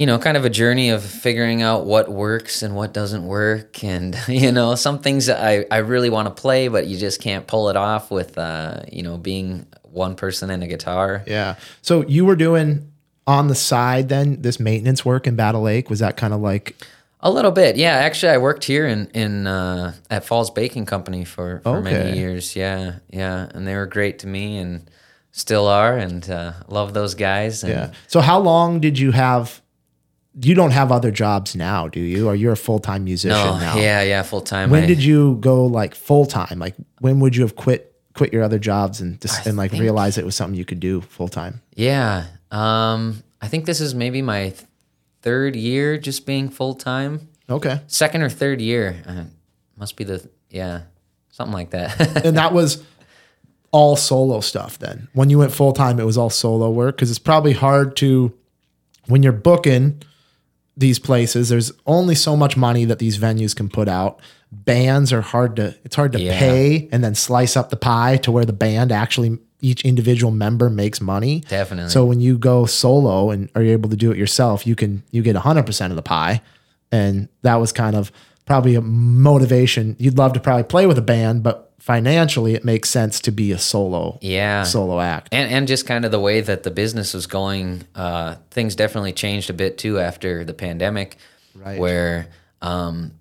you 0.00 0.06
know, 0.06 0.18
kind 0.18 0.36
of 0.38 0.44
a 0.46 0.50
journey 0.50 0.88
of 0.88 1.02
figuring 1.04 1.60
out 1.60 1.84
what 1.84 2.08
works 2.08 2.62
and 2.62 2.74
what 2.74 2.94
doesn't 2.94 3.24
work 3.26 3.84
and 3.84 4.16
you 4.28 4.50
know, 4.50 4.74
some 4.74 4.98
things 4.98 5.26
that 5.26 5.44
I, 5.44 5.66
I 5.70 5.78
really 5.78 6.08
want 6.10 6.26
to 6.34 6.42
play 6.42 6.68
but 6.68 6.86
you 6.86 6.96
just 6.96 7.20
can't 7.20 7.46
pull 7.46 7.68
it 7.68 7.76
off 7.76 8.10
with 8.10 8.38
uh, 8.38 8.82
you 8.90 9.02
know, 9.02 9.18
being 9.18 9.66
one 9.82 10.14
person 10.16 10.48
and 10.50 10.62
a 10.62 10.66
guitar. 10.66 11.22
Yeah. 11.26 11.56
So 11.82 12.02
you 12.06 12.24
were 12.24 12.36
doing 12.36 12.90
on 13.26 13.48
the 13.48 13.54
side 13.54 14.08
then 14.08 14.40
this 14.40 14.58
maintenance 14.58 15.04
work 15.04 15.26
in 15.26 15.36
Battle 15.36 15.62
Lake. 15.62 15.90
Was 15.90 15.98
that 15.98 16.16
kind 16.16 16.32
of 16.32 16.40
like 16.40 16.76
A 17.20 17.30
little 17.30 17.52
bit, 17.52 17.76
yeah. 17.76 17.96
Actually, 17.96 18.32
I 18.32 18.38
worked 18.38 18.64
here 18.64 18.86
in 18.86 19.10
in 19.12 19.46
uh, 19.46 19.92
at 20.08 20.24
Falls 20.24 20.50
Baking 20.50 20.86
Company 20.86 21.24
for, 21.26 21.60
for 21.62 21.76
Okay. 21.78 21.92
many 21.92 22.18
years. 22.18 22.56
Yeah, 22.56 23.00
yeah, 23.10 23.48
and 23.54 23.66
they 23.66 23.74
were 23.76 23.86
great 23.86 24.18
to 24.20 24.26
me 24.26 24.56
and 24.56 24.88
still 25.32 25.66
are, 25.68 25.98
and 25.98 26.28
uh, 26.30 26.52
love 26.68 26.94
those 26.94 27.14
guys. 27.14 27.62
And 27.62 27.72
yeah? 27.72 27.92
So 28.08 28.20
how 28.20 28.40
long 28.40 28.80
did 28.80 28.98
you 28.98 29.12
have? 29.12 29.60
You 30.38 30.54
don't 30.54 30.70
have 30.70 30.92
other 30.92 31.10
jobs 31.10 31.56
now, 31.56 31.88
do 31.88 31.98
you? 32.00 32.28
Or 32.28 32.34
you're 32.36 32.52
a 32.52 32.56
full 32.56 32.78
time 32.78 33.04
musician 33.04 33.36
No, 33.38 33.58
now? 33.58 33.76
yeah, 33.76 34.02
yeah, 34.02 34.22
full 34.22 34.40
time. 34.40 34.70
When 34.70 34.86
did 34.86 35.02
you 35.02 35.36
go 35.40 35.66
like 35.66 35.94
full 35.94 36.24
time? 36.26 36.58
Like 36.58 36.74
when 37.00 37.18
would 37.20 37.34
you 37.34 37.42
have 37.42 37.56
quit 37.56 37.92
quit 38.14 38.32
your 38.32 38.42
other 38.42 38.58
jobs 38.58 39.00
and 39.00 39.20
just 39.20 39.46
and 39.46 39.56
like 39.56 39.72
think- 39.72 39.82
realize 39.82 40.18
it 40.18 40.24
was 40.24 40.36
something 40.36 40.56
you 40.56 40.64
could 40.64 40.80
do 40.80 41.00
full 41.00 41.28
time? 41.28 41.60
Yeah, 41.74 42.26
um, 42.52 43.22
I 43.42 43.48
think 43.48 43.66
this 43.66 43.80
is 43.80 43.94
maybe 43.94 44.22
my 44.22 44.52
third 45.22 45.56
year 45.56 45.98
just 45.98 46.26
being 46.26 46.48
full 46.48 46.74
time. 46.74 47.28
Okay. 47.48 47.80
Second 47.88 48.22
or 48.22 48.28
third 48.28 48.60
year, 48.60 49.02
uh, 49.08 49.24
must 49.76 49.96
be 49.96 50.04
the 50.04 50.28
yeah, 50.48 50.82
something 51.30 51.52
like 51.54 51.70
that. 51.70 52.24
and 52.24 52.36
that 52.36 52.52
was 52.52 52.82
all 53.72 53.94
solo 53.94 54.40
stuff 54.40 54.80
then 54.80 55.06
when 55.12 55.30
you 55.30 55.38
went 55.38 55.52
full 55.52 55.72
time 55.72 56.00
it 56.00 56.04
was 56.04 56.18
all 56.18 56.28
solo 56.28 56.68
work 56.68 56.96
because 56.96 57.08
it's 57.08 57.20
probably 57.20 57.52
hard 57.52 57.94
to 57.94 58.32
when 59.06 59.22
you're 59.22 59.32
booking 59.32 60.02
these 60.80 60.98
places 60.98 61.48
there's 61.50 61.70
only 61.86 62.14
so 62.14 62.34
much 62.36 62.56
money 62.56 62.84
that 62.86 62.98
these 62.98 63.18
venues 63.18 63.54
can 63.54 63.68
put 63.68 63.86
out 63.88 64.18
bands 64.50 65.12
are 65.12 65.20
hard 65.20 65.54
to 65.56 65.74
it's 65.84 65.94
hard 65.94 66.10
to 66.12 66.20
Yeah. 66.20 66.38
pay 66.38 66.88
and 66.90 67.04
then 67.04 67.14
slice 67.14 67.54
up 67.56 67.70
the 67.70 67.76
pie 67.76 68.16
to 68.24 68.32
where 68.32 68.44
the 68.46 68.52
band 68.52 68.90
actually 68.90 69.38
each 69.60 69.84
individual 69.84 70.32
member 70.32 70.70
makes 70.70 71.00
money 71.00 71.40
Definitely. 71.48 71.90
so 71.90 72.04
when 72.06 72.18
you 72.20 72.38
go 72.38 72.64
solo 72.66 73.30
and 73.30 73.48
are 73.54 73.62
you 73.62 73.72
able 73.72 73.90
to 73.90 73.96
do 73.96 74.10
it 74.10 74.16
yourself 74.18 74.66
you 74.66 74.74
can 74.74 75.02
you 75.10 75.22
get 75.22 75.36
100% 75.36 75.90
of 75.90 75.96
the 75.96 76.02
pie 76.02 76.40
and 76.90 77.28
that 77.42 77.56
was 77.56 77.70
kind 77.72 77.94
of 77.94 78.10
probably 78.46 78.74
a 78.74 78.80
motivation 78.80 79.94
you'd 79.98 80.18
love 80.18 80.32
to 80.32 80.40
probably 80.40 80.64
play 80.64 80.86
with 80.86 80.98
a 80.98 81.02
band 81.02 81.42
but 81.42 81.69
financially 81.80 82.54
it 82.54 82.64
makes 82.64 82.88
sense 82.90 83.20
to 83.20 83.32
be 83.32 83.50
a 83.52 83.58
solo 83.58 84.18
yeah, 84.20 84.62
solo 84.62 85.00
act. 85.00 85.30
And 85.32 85.50
and 85.52 85.66
just 85.66 85.86
kind 85.86 86.04
of 86.04 86.10
the 86.12 86.20
way 86.20 86.40
that 86.42 86.62
the 86.62 86.70
business 86.70 87.14
was 87.14 87.26
going, 87.26 87.82
uh, 87.94 88.36
things 88.50 88.76
definitely 88.76 89.12
changed 89.12 89.50
a 89.50 89.54
bit 89.54 89.78
too 89.78 89.98
after 89.98 90.44
the 90.44 90.54
pandemic, 90.54 91.16
Right. 91.54 91.78
where 91.80 92.28
um, 92.62 93.12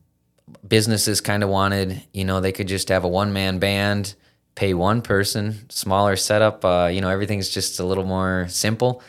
businesses 0.67 1.21
kind 1.21 1.41
of 1.43 1.49
wanted, 1.49 2.03
you 2.13 2.25
know, 2.25 2.41
they 2.41 2.51
could 2.51 2.67
just 2.67 2.89
have 2.89 3.03
a 3.03 3.07
one 3.07 3.33
man 3.33 3.59
band, 3.59 4.13
pay 4.55 4.73
one 4.73 5.01
person, 5.01 5.69
smaller 5.69 6.15
setup, 6.15 6.63
uh, 6.65 6.89
you 6.91 7.01
know, 7.01 7.09
everything's 7.09 7.49
just 7.49 7.79
a 7.79 7.83
little 7.85 8.05
more 8.05 8.45
simple, 8.49 9.01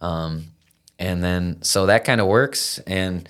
um, 0.00 0.46
and 0.98 1.22
then 1.22 1.58
so 1.62 1.86
that 1.86 2.04
kind 2.04 2.20
of 2.20 2.26
works, 2.26 2.78
and 2.86 3.28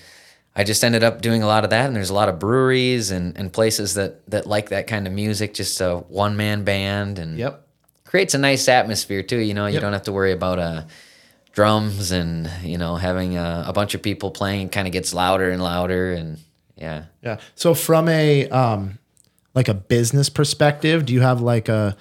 I 0.58 0.64
just 0.64 0.82
ended 0.82 1.04
up 1.04 1.22
doing 1.22 1.42
a 1.42 1.46
lot 1.46 1.62
of 1.64 1.70
that, 1.70 1.86
and 1.86 1.94
there's 1.96 2.10
a 2.10 2.14
lot 2.14 2.28
of 2.28 2.38
breweries 2.40 3.10
and, 3.12 3.36
and 3.38 3.52
places 3.52 3.94
that 3.94 4.28
that 4.30 4.44
like 4.46 4.70
that 4.70 4.88
kind 4.88 5.06
of 5.06 5.12
music, 5.12 5.54
just 5.54 5.80
a 5.80 5.98
one 6.08 6.36
man 6.36 6.64
band, 6.64 7.18
and 7.20 7.38
Yep. 7.38 7.64
creates 8.04 8.34
a 8.34 8.38
nice 8.38 8.68
atmosphere 8.68 9.22
too. 9.22 9.38
You 9.38 9.54
know, 9.54 9.66
you 9.66 9.74
Yep. 9.74 9.82
don't 9.82 9.92
have 9.92 10.02
to 10.02 10.12
worry 10.12 10.32
about 10.32 10.58
uh, 10.58 10.82
drums 11.52 12.10
and 12.10 12.50
you 12.62 12.76
know 12.78 12.96
having 12.96 13.36
a, 13.36 13.64
a 13.68 13.72
bunch 13.72 13.94
of 13.94 14.02
people 14.02 14.30
playing. 14.32 14.66
It 14.66 14.72
kind 14.72 14.86
of 14.88 14.92
gets 14.92 15.14
louder 15.14 15.48
and 15.50 15.62
louder, 15.62 16.12
and 16.12 16.38
yeah. 16.76 17.04
Yeah. 17.22 17.38
So 17.54 17.72
from 17.74 18.08
a 18.08 18.48
um 18.50 18.98
like 19.54 19.68
a 19.68 19.74
business 19.74 20.28
perspective, 20.28 21.06
do 21.06 21.12
you 21.12 21.20
have 21.20 21.40
like 21.40 21.68
a 21.68 21.96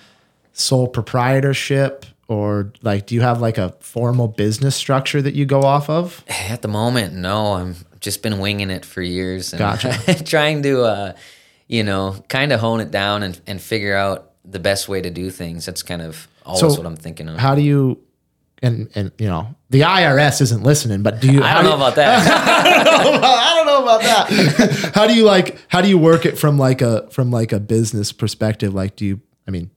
sole 0.53 0.87
proprietorship 0.87 2.05
or 2.27 2.73
like 2.81 3.05
do 3.07 3.15
you 3.15 3.21
have 3.21 3.39
like 3.39 3.57
a 3.57 3.73
formal 3.79 4.27
business 4.27 4.75
structure 4.75 5.21
that 5.21 5.33
you 5.35 5.45
go 5.45 5.61
off 5.61 5.89
of? 5.89 6.23
At 6.27 6.61
the 6.61 6.67
moment, 6.67 7.13
no. 7.13 7.53
I'm 7.53 7.75
just 8.07 8.23
been 8.23 8.39
winging 8.39 8.69
it 8.69 8.85
for 8.85 9.01
years 9.01 9.51
and 9.51 9.59
Gotcha. 9.59 10.23
trying 10.25 10.63
to, 10.63 10.83
uh, 10.83 11.13
you 11.67 11.83
know, 11.83 12.15
kind 12.29 12.53
of 12.53 12.61
hone 12.61 12.79
it 12.79 12.89
down 12.89 13.21
and, 13.23 13.37
and 13.45 13.61
figure 13.61 13.95
out 13.97 14.31
the 14.45 14.59
best 14.59 14.87
way 14.87 15.01
to 15.01 15.09
do 15.09 15.29
things. 15.29 15.65
That's 15.65 15.83
kind 15.83 16.01
of 16.01 16.25
always 16.45 16.61
So, 16.61 16.67
what 16.79 16.85
I'm 16.85 16.95
thinking 16.95 17.27
of. 17.27 17.37
How 17.37 17.53
do 17.53 17.61
you 17.61 17.99
and 18.63 18.89
and 18.95 19.11
you 19.17 19.27
know, 19.27 19.53
the 19.71 19.81
IRS 19.81 20.39
isn't 20.41 20.63
listening, 20.63 21.03
but 21.03 21.19
do 21.19 21.29
you 21.29 21.43
I 21.49 21.53
don't 21.55 21.63
do 21.63 21.69
know 21.69 21.75
you- 21.75 21.81
about 21.83 21.95
that. 21.95 22.27
I 23.23 23.53
don't 23.55 23.65
know 23.65 23.83
about 23.83 24.01
that. 24.01 24.91
how 24.95 25.05
do 25.05 25.13
you 25.13 25.25
like 25.25 25.59
how 25.67 25.81
do 25.81 25.89
you 25.89 25.97
work 25.97 26.25
it 26.25 26.37
from 26.39 26.57
like 26.57 26.81
a 26.81 27.09
from 27.11 27.29
like 27.29 27.51
a 27.51 27.59
business 27.59 28.13
perspective? 28.13 28.73
Like 28.73 28.95
do 28.95 29.05
you 29.05 29.21
I 29.47 29.51
mean, 29.51 29.69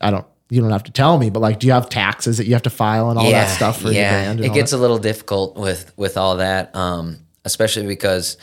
I 0.00 0.10
don't 0.12 0.26
you 0.50 0.60
don't 0.60 0.70
have 0.70 0.84
to 0.84 0.92
tell 0.92 1.18
me, 1.18 1.30
but 1.30 1.40
like 1.40 1.58
do 1.58 1.66
you 1.66 1.72
have 1.72 1.88
taxes 1.88 2.36
that 2.38 2.46
you 2.46 2.52
have 2.52 2.62
to 2.62 2.70
file 2.70 3.10
and 3.10 3.18
all 3.18 3.28
that 3.30 3.48
stuff 3.50 3.80
for 3.82 3.88
your 3.90 4.04
band? 4.04 4.38
and 4.40 4.46
it 4.48 4.54
gets 4.54 4.70
that? 4.70 4.76
a 4.76 4.80
little 4.80 4.98
difficult 4.98 5.56
with 5.56 5.92
with 5.96 6.16
all 6.16 6.36
that, 6.36 6.74
um, 6.76 7.18
especially 7.44 7.86
because, 7.86 8.36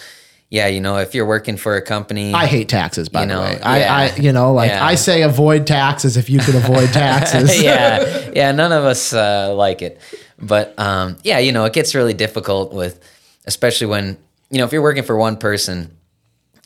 yeah, 0.49 0.67
you 0.67 0.81
know, 0.81 0.97
if 0.97 1.13
you're 1.15 1.25
working 1.25 1.57
for 1.57 1.75
a 1.75 1.81
company, 1.81 2.33
I 2.33 2.45
hate 2.47 2.69
taxes, 2.69 3.09
by 3.09 3.23
You 3.23 3.29
the 3.29 3.39
way. 3.39 3.59
I, 3.61 3.79
yeah. 3.79 3.95
I, 3.95 4.15
you 4.15 4.31
know, 4.33 4.53
like 4.53 4.71
Yeah. 4.71 4.83
I 4.85 4.95
say, 4.95 5.21
avoid 5.21 5.67
taxes 5.67 6.17
if 6.17 6.29
you 6.29 6.39
can 6.39 6.55
avoid 6.55 6.89
taxes. 6.93 7.61
yeah, 7.63 8.31
yeah, 8.33 8.51
none 8.51 8.71
of 8.71 8.83
us 8.83 9.13
uh, 9.13 9.53
like 9.55 9.81
it, 9.81 9.99
but 10.39 10.77
um, 10.79 11.17
yeah, 11.23 11.39
you 11.39 11.51
know, 11.51 11.65
it 11.65 11.73
gets 11.73 11.93
really 11.95 12.13
difficult 12.13 12.73
with, 12.73 12.99
especially 13.45 13.87
when 13.87 14.17
you 14.49 14.57
know 14.57 14.65
if 14.65 14.71
you're 14.73 14.81
working 14.81 15.03
for 15.03 15.15
one 15.17 15.37
person 15.37 15.95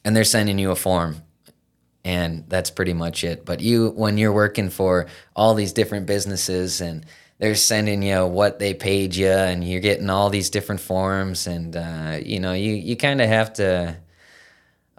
and 0.06 0.15
they're 0.15 0.24
sending 0.24 0.58
you 0.60 0.72
a 0.72 0.76
form, 0.76 1.22
and 2.06 2.46
that's 2.50 2.69
pretty 2.69 2.93
much 2.93 3.24
it. 3.24 3.46
But 3.46 3.60
you, 3.62 3.89
when 3.89 4.17
you're 4.17 4.34
working 4.34 4.69
for 4.69 5.08
all 5.36 5.54
these 5.56 5.74
different 5.74 6.06
businesses 6.06 6.82
and 6.82 7.06
they're 7.39 7.56
sending 7.56 8.04
you 8.04 8.26
what 8.26 8.60
they 8.60 8.74
paid 8.74 9.15
you, 9.15 9.28
and 9.28 9.63
you're 9.63 9.82
getting 9.82 10.10
all 10.10 10.30
these 10.30 10.50
different 10.50 10.82
forms, 10.82 11.48
and 11.48 11.76
uh, 11.76 12.19
you 12.24 12.39
know, 12.39 12.54
you 12.54 12.74
you 12.74 12.96
kind 12.96 13.22
of 13.22 13.28
have 13.28 13.54
to 13.54 13.98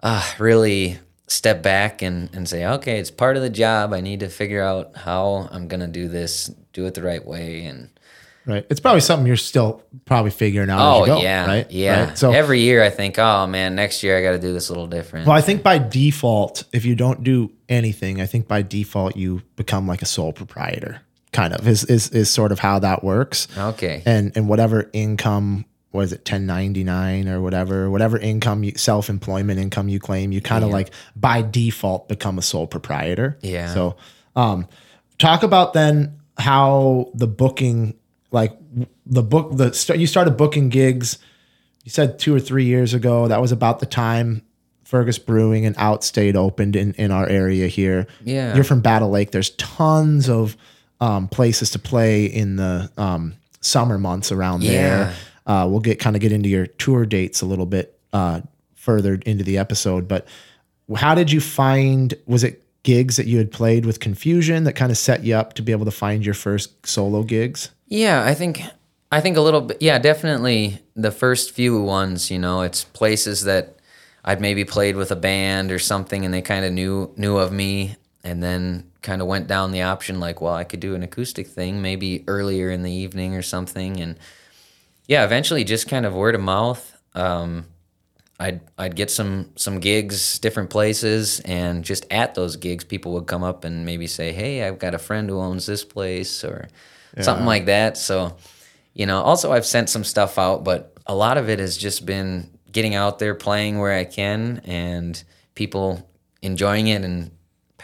uh, 0.01 0.31
really 0.39 0.99
step 1.27 1.63
back 1.63 2.01
and, 2.01 2.29
and 2.35 2.47
say, 2.47 2.65
okay, 2.65 2.99
it's 2.99 3.09
part 3.09 3.35
of 3.35 3.41
the 3.41 3.49
job. 3.49 3.93
I 3.93 4.01
need 4.01 4.19
to 4.19 4.29
figure 4.29 4.61
out 4.61 4.95
how 4.95 5.49
I'm 5.51 5.67
gonna 5.67 5.87
do 5.87 6.07
this, 6.07 6.47
do 6.73 6.85
it 6.85 6.93
the 6.93 7.01
right 7.03 7.25
way, 7.25 7.65
and 7.65 7.89
Right. 8.47 8.65
It's 8.69 8.79
probably 8.79 9.01
something 9.01 9.25
you're 9.25 9.37
still 9.37 9.81
probably 10.05 10.29
figuring 10.29 10.69
out. 10.69 10.77
as 10.77 10.83
oh 10.83 10.99
you 10.99 11.05
go, 11.07 11.21
yeah, 11.21 11.47
Right. 11.47 11.71
yeah. 11.71 12.05
Right? 12.05 12.17
So, 12.17 12.31
every 12.31 12.59
year 12.61 12.83
I 12.83 12.91
think, 12.91 13.17
oh 13.17 13.47
man, 13.47 13.73
next 13.73 14.03
year 14.03 14.17
I 14.17 14.21
got 14.21 14.31
to 14.33 14.39
do 14.39 14.53
this 14.53 14.69
a 14.69 14.71
little 14.71 14.87
different. 14.87 15.25
well, 15.25 15.35
I 15.35 15.41
think 15.41 15.63
by 15.63 15.79
default, 15.79 16.63
if 16.71 16.85
you 16.85 16.95
don't 16.95 17.23
do 17.23 17.51
anything, 17.67 18.21
I 18.21 18.27
think 18.27 18.47
by 18.47 18.61
default 18.61 19.15
you 19.15 19.41
become 19.55 19.87
like 19.87 20.03
a 20.03 20.05
sole 20.05 20.31
proprietor. 20.31 21.01
Kind 21.35 21.53
of 21.53 21.67
is 21.67 21.83
is 21.85 22.09
is 22.09 22.29
sort 22.29 22.51
of 22.51 22.59
how 22.59 22.79
that 22.79 23.03
works. 23.03 23.47
okay, 23.57 24.01
And 24.05 24.31
and 24.35 24.47
whatever 24.47 24.89
income 24.93 25.65
was 25.91 26.11
it 26.11 26.19
1099 26.29 27.27
or 27.29 27.41
whatever 27.41 27.89
whatever 27.89 28.17
income 28.17 28.63
you 28.65 28.73
self-employment 28.75 29.59
income 29.59 29.87
you 29.87 29.97
claim 29.99 30.31
you 30.33 30.41
kind 30.41 30.63
of 30.65 30.69
like 30.69 30.91
by 31.15 31.41
default 31.41 32.09
become 32.09 32.37
a 32.37 32.41
sole 32.41 32.67
proprietor 32.67 33.37
Yeah. 33.41 33.73
so 33.73 33.95
um 34.35 34.67
talk 35.19 35.43
about 35.43 35.71
then 35.71 36.19
how 36.37 37.11
the 37.13 37.27
booking 37.27 37.95
like 38.31 38.51
the 39.05 39.23
book 39.23 39.55
the 39.55 39.73
st- 39.73 39.97
you 39.99 40.05
started 40.05 40.31
booking 40.35 40.67
gigs 40.67 41.17
you 41.85 41.91
said 41.91 42.19
two 42.19 42.35
or 42.35 42.41
three 42.41 42.65
years 42.65 42.93
ago 42.93 43.29
that 43.29 43.39
was 43.39 43.53
about 43.53 43.79
the 43.79 43.85
time 43.85 44.41
fergus 44.83 45.17
brewing 45.17 45.65
and 45.65 45.77
outstate 45.77 46.35
opened 46.35 46.75
in 46.75 46.91
in 46.95 47.09
our 47.09 47.25
area 47.29 47.67
here 47.67 48.05
Yeah. 48.25 48.53
you're 48.53 48.65
from 48.65 48.81
battle 48.81 49.09
lake 49.11 49.31
there's 49.31 49.51
tons 49.51 50.27
of 50.29 50.57
um, 50.99 51.27
places 51.27 51.71
to 51.71 51.79
play 51.79 52.25
in 52.25 52.55
the 52.55 52.89
um, 52.97 53.33
summer 53.61 53.97
months 53.97 54.31
around 54.31 54.61
there 54.61 55.13
uh, 55.45 55.67
we'll 55.69 55.79
get 55.79 55.99
kind 55.99 56.15
of 56.15 56.21
get 56.21 56.31
into 56.31 56.49
your 56.49 56.65
tour 56.65 57.05
dates 57.05 57.41
a 57.41 57.45
little 57.45 57.65
bit 57.65 57.99
uh, 58.13 58.41
further 58.75 59.15
into 59.25 59.43
the 59.43 59.57
episode 59.57 60.07
but 60.07 60.27
how 60.95 61.15
did 61.15 61.31
you 61.31 61.41
find 61.41 62.13
was 62.25 62.43
it 62.43 62.61
gigs 62.83 63.15
that 63.17 63.25
you 63.25 63.39
had 63.39 63.51
played 63.51 63.85
with 63.85 63.99
confusion 63.99 64.63
that 64.63 64.73
kind 64.73 64.91
of 64.91 64.97
set 64.97 65.23
you 65.23 65.35
up 65.35 65.53
to 65.53 65.63
be 65.63 65.71
able 65.71 65.85
to 65.85 65.91
find 65.91 66.23
your 66.23 66.35
first 66.35 66.85
solo 66.85 67.23
gigs 67.23 67.71
Yeah, 67.87 68.23
I 68.23 68.33
think 68.33 68.61
I 69.11 69.21
think 69.21 69.37
a 69.37 69.41
little 69.41 69.61
bit. 69.61 69.77
Yeah, 69.81 69.99
definitely 69.99 70.79
the 70.95 71.11
first 71.11 71.51
few 71.51 71.81
ones. 71.81 72.31
You 72.31 72.39
know, 72.39 72.61
it's 72.61 72.83
places 72.83 73.43
that 73.43 73.77
I'd 74.23 74.41
maybe 74.41 74.65
played 74.65 74.95
with 74.95 75.11
a 75.11 75.15
band 75.15 75.71
or 75.71 75.79
something, 75.79 76.25
and 76.25 76.33
they 76.33 76.41
kind 76.41 76.65
of 76.65 76.73
knew 76.73 77.13
knew 77.15 77.37
of 77.37 77.51
me, 77.51 77.95
and 78.25 78.41
then 78.41 78.91
kind 79.03 79.21
of 79.21 79.27
went 79.27 79.47
down 79.47 79.71
the 79.71 79.83
option 79.83 80.19
like, 80.19 80.41
well, 80.41 80.55
I 80.55 80.63
could 80.63 80.79
do 80.79 80.95
an 80.95 81.03
acoustic 81.03 81.47
thing 81.47 81.81
maybe 81.81 82.23
earlier 82.27 82.71
in 82.71 82.81
the 82.81 82.91
evening 82.91 83.35
or 83.35 83.43
something, 83.43 84.01
and 84.01 84.17
yeah, 85.07 85.23
eventually 85.23 85.63
just 85.63 85.87
kind 85.87 86.05
of 86.05 86.13
word 86.13 86.33
of 86.33 86.41
mouth. 86.41 86.97
Um, 87.13 87.67
I'd 88.39 88.61
I'd 88.77 88.95
get 88.95 89.11
some 89.11 89.51
some 89.55 89.79
gigs, 89.79 90.39
different 90.39 90.71
places, 90.71 91.39
and 91.41 91.85
just 91.85 92.05
at 92.11 92.35
those 92.35 92.57
gigs, 92.57 92.83
people 92.83 93.13
would 93.13 93.27
come 93.27 93.43
up 93.43 93.63
and 93.63 93.85
maybe 93.85 94.07
say, 94.07 94.33
"Hey, 94.33 94.63
I've 94.67 94.79
got 94.79 94.95
a 94.95 94.99
friend 94.99 95.29
who 95.29 95.39
owns 95.39 95.65
this 95.67 95.85
place," 95.85 96.43
or 96.43 96.67
something 97.21 97.45
like 97.45 97.65
that. 97.67 97.97
So, 97.97 98.35
you 98.93 99.05
know, 99.05 99.21
also 99.21 99.53
I've 99.53 99.65
sent 99.65 99.89
some 99.89 100.03
stuff 100.03 100.37
out, 100.37 100.63
but 100.65 100.97
a 101.05 101.15
lot 101.15 101.37
of 101.37 101.47
it 101.47 101.59
has 101.59 101.77
just 101.77 102.05
been 102.05 102.49
getting 102.71 102.95
out 102.95 103.19
there, 103.19 103.35
playing 103.35 103.79
where 103.79 103.93
I 103.93 104.03
can, 104.03 104.61
and 104.65 105.23
people 105.53 106.09
enjoying 106.41 106.87
it 106.87 107.03
and 107.03 107.31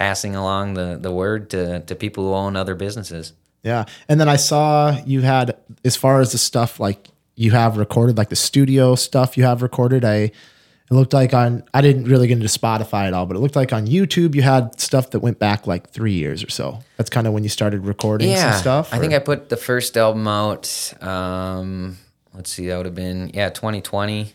passing 0.02 0.36
along 0.36 0.74
the 0.74 0.98
the 1.00 1.12
word 1.12 1.52
to 1.52 1.82
to 1.82 1.94
people 1.96 2.24
who 2.24 2.34
own 2.34 2.56
other 2.56 2.74
businesses. 2.74 3.34
Yeah. 3.64 3.86
And 4.10 4.20
then 4.20 4.28
I 4.28 4.38
saw 4.38 4.98
you 5.06 5.22
had, 5.22 5.56
as 5.86 5.96
far 5.96 6.20
as 6.20 6.32
the 6.32 6.40
stuff 6.40 6.80
like 6.80 7.10
you 7.36 7.52
have 7.52 7.78
recorded, 7.78 8.18
like 8.18 8.30
the 8.30 8.36
studio 8.36 8.96
stuff 8.96 9.38
you 9.38 9.44
have 9.44 9.62
recorded, 9.62 10.04
I, 10.04 10.16
it 10.16 10.34
looked 10.90 11.14
like 11.14 11.36
on, 11.36 11.64
I 11.72 11.82
didn't 11.82 12.06
really 12.06 12.28
get 12.28 12.34
into 12.34 12.48
Spotify 12.48 13.06
at 13.06 13.14
all, 13.14 13.28
but 13.28 13.38
it 13.38 13.40
looked 13.40 13.56
like 13.56 13.72
on 13.72 13.86
YouTube 13.86 14.34
you 14.34 14.42
had 14.42 14.80
stuff 14.80 15.12
that 15.12 15.20
went 15.20 15.38
back 15.38 15.68
like 15.68 15.92
three 15.92 16.14
years 16.14 16.44
or 16.44 16.50
so. 16.50 16.80
That's 16.98 17.12
kind 17.12 17.28
of 17.28 17.34
when 17.34 17.44
you 17.44 17.50
started 17.50 17.86
recording 17.86 18.36
some 18.36 18.54
stuff. 18.54 18.92
I 18.92 18.98
think 18.98 19.14
I 19.14 19.20
put 19.20 19.50
the 19.50 19.58
first 19.58 19.96
album 19.96 20.28
out. 20.28 20.94
Um, 21.02 21.98
let's 22.34 22.52
see, 22.52 22.68
that 22.68 22.78
would 22.78 22.88
have 22.88 22.96
been 22.96 23.30
yeah, 23.36 23.50
2020. 23.50 24.34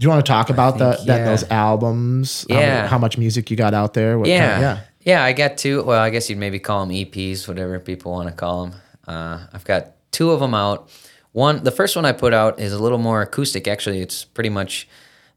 Do 0.00 0.06
you 0.06 0.08
want 0.10 0.24
to 0.24 0.32
talk 0.32 0.48
about 0.48 0.78
the, 0.78 0.94
think, 0.94 1.06
that 1.08 1.18
yeah. 1.18 1.24
those 1.26 1.44
albums? 1.50 2.46
How, 2.48 2.58
Yeah. 2.58 2.86
how 2.88 2.96
much 2.96 3.18
music 3.18 3.50
you 3.50 3.56
got 3.58 3.74
out 3.74 3.92
there? 3.92 4.18
What 4.18 4.28
Yeah. 4.28 4.50
kind- 4.50 4.62
yeah. 4.62 4.78
Yeah, 5.04 5.24
I 5.24 5.32
got 5.34 5.58
two. 5.58 5.82
Well, 5.82 6.00
I 6.00 6.08
guess 6.08 6.30
you'd 6.30 6.38
maybe 6.38 6.58
call 6.58 6.80
them 6.86 6.90
EPs, 6.94 7.46
whatever 7.46 7.78
people 7.78 8.12
want 8.12 8.28
to 8.28 8.34
call 8.34 8.64
them. 8.66 8.80
Uh, 9.06 9.40
I've 9.52 9.64
got 9.64 9.92
two 10.10 10.30
of 10.30 10.40
them 10.40 10.54
out. 10.54 10.88
One, 11.32 11.62
the 11.64 11.70
first 11.70 11.96
one 11.96 12.06
I 12.06 12.12
put 12.12 12.32
out 12.32 12.58
is 12.58 12.72
a 12.72 12.78
little 12.82 12.96
more 12.98 13.20
acoustic. 13.20 13.68
Actually, 13.68 14.00
it's 14.00 14.24
pretty 14.24 14.48
much 14.50 14.88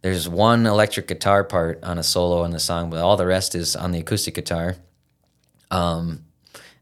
there's 0.02 0.30
one 0.30 0.66
electric 0.66 1.08
guitar 1.10 1.44
part 1.44 1.84
on 1.84 1.98
a 1.98 2.04
solo 2.04 2.46
in 2.46 2.52
the 2.52 2.60
song, 2.60 2.90
but 2.90 3.00
all 3.02 3.18
the 3.18 3.26
rest 3.26 3.56
is 3.56 3.76
on 3.76 3.92
the 3.92 4.00
acoustic 4.00 4.34
guitar. 4.34 4.78
Um, 5.72 6.24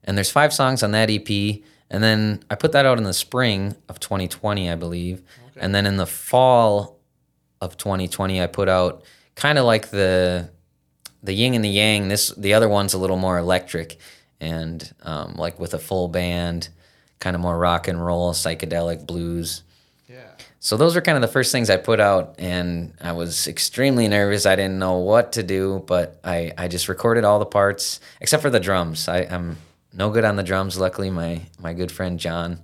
and 0.04 0.15
there's 0.17 0.30
five 0.32 0.54
songs 0.54 0.84
on 0.84 0.91
that 0.91 1.10
EP. 1.10 1.63
And 1.89 2.04
then 2.04 2.44
I 2.50 2.56
put 2.56 2.72
that 2.74 2.86
out 2.86 3.00
in 3.00 3.04
the 3.06 3.13
spring 3.13 3.76
of 3.89 4.00
2020, 4.00 4.70
I 4.72 4.76
believe. 4.76 5.24
And 5.58 5.74
then 5.74 5.86
in 5.88 5.98
the 5.98 6.08
fall 6.08 7.00
of 7.62 7.78
2020, 7.78 8.41
I 8.41 8.47
put 8.47 8.67
out 8.67 9.04
kind 9.36 9.58
of 9.58 9.65
like 9.65 9.89
the 9.89 10.50
the 11.24 11.34
yin 11.34 11.54
and 11.54 11.63
the 11.63 11.69
yang. 11.69 12.08
This 12.08 12.30
the 12.30 12.54
other 12.54 12.67
one's 12.67 12.93
a 12.93 12.97
little 12.97 13.17
more 13.17 13.38
electric 13.38 13.97
and 14.39 14.93
um, 15.04 15.36
like 15.36 15.60
with 15.60 15.74
a 15.74 15.80
full 15.80 16.08
band, 16.08 16.69
kind 17.19 17.36
of 17.36 17.41
more 17.41 17.58
rock 17.58 17.88
and 17.88 18.04
roll, 18.04 18.34
psychedelic 18.34 19.06
blues. 19.06 19.63
So 20.60 20.78
those 20.78 20.95
were 20.95 21.02
kind 21.02 21.15
of 21.15 21.21
the 21.21 21.28
first 21.28 21.52
things 21.52 21.69
I 21.69 21.78
put 21.78 22.00
out, 22.00 22.36
and 22.38 22.93
I 23.02 23.13
was 23.13 23.47
extremely 23.47 24.08
nervous. 24.08 24.45
I 24.45 24.56
didn't 24.56 24.80
know 24.80 24.97
what 24.97 25.34
to 25.34 25.43
do, 25.43 25.84
but 25.88 26.19
I, 26.24 26.52
I 26.58 26.67
just 26.67 26.88
recorded 26.88 27.24
all 27.24 27.39
the 27.39 27.45
parts 27.45 28.00
except 28.19 28.43
for 28.43 28.50
the 28.50 28.60
drums. 28.60 29.08
I, 29.08 29.19
I'm 29.21 29.58
no 29.93 30.10
good 30.10 30.24
on 30.24 30.36
the 30.36 30.43
drums. 30.43 30.78
Luckily, 30.78 31.10
my 31.10 31.41
my 31.60 31.74
good 31.74 31.91
friend 31.91 32.19
John, 32.19 32.60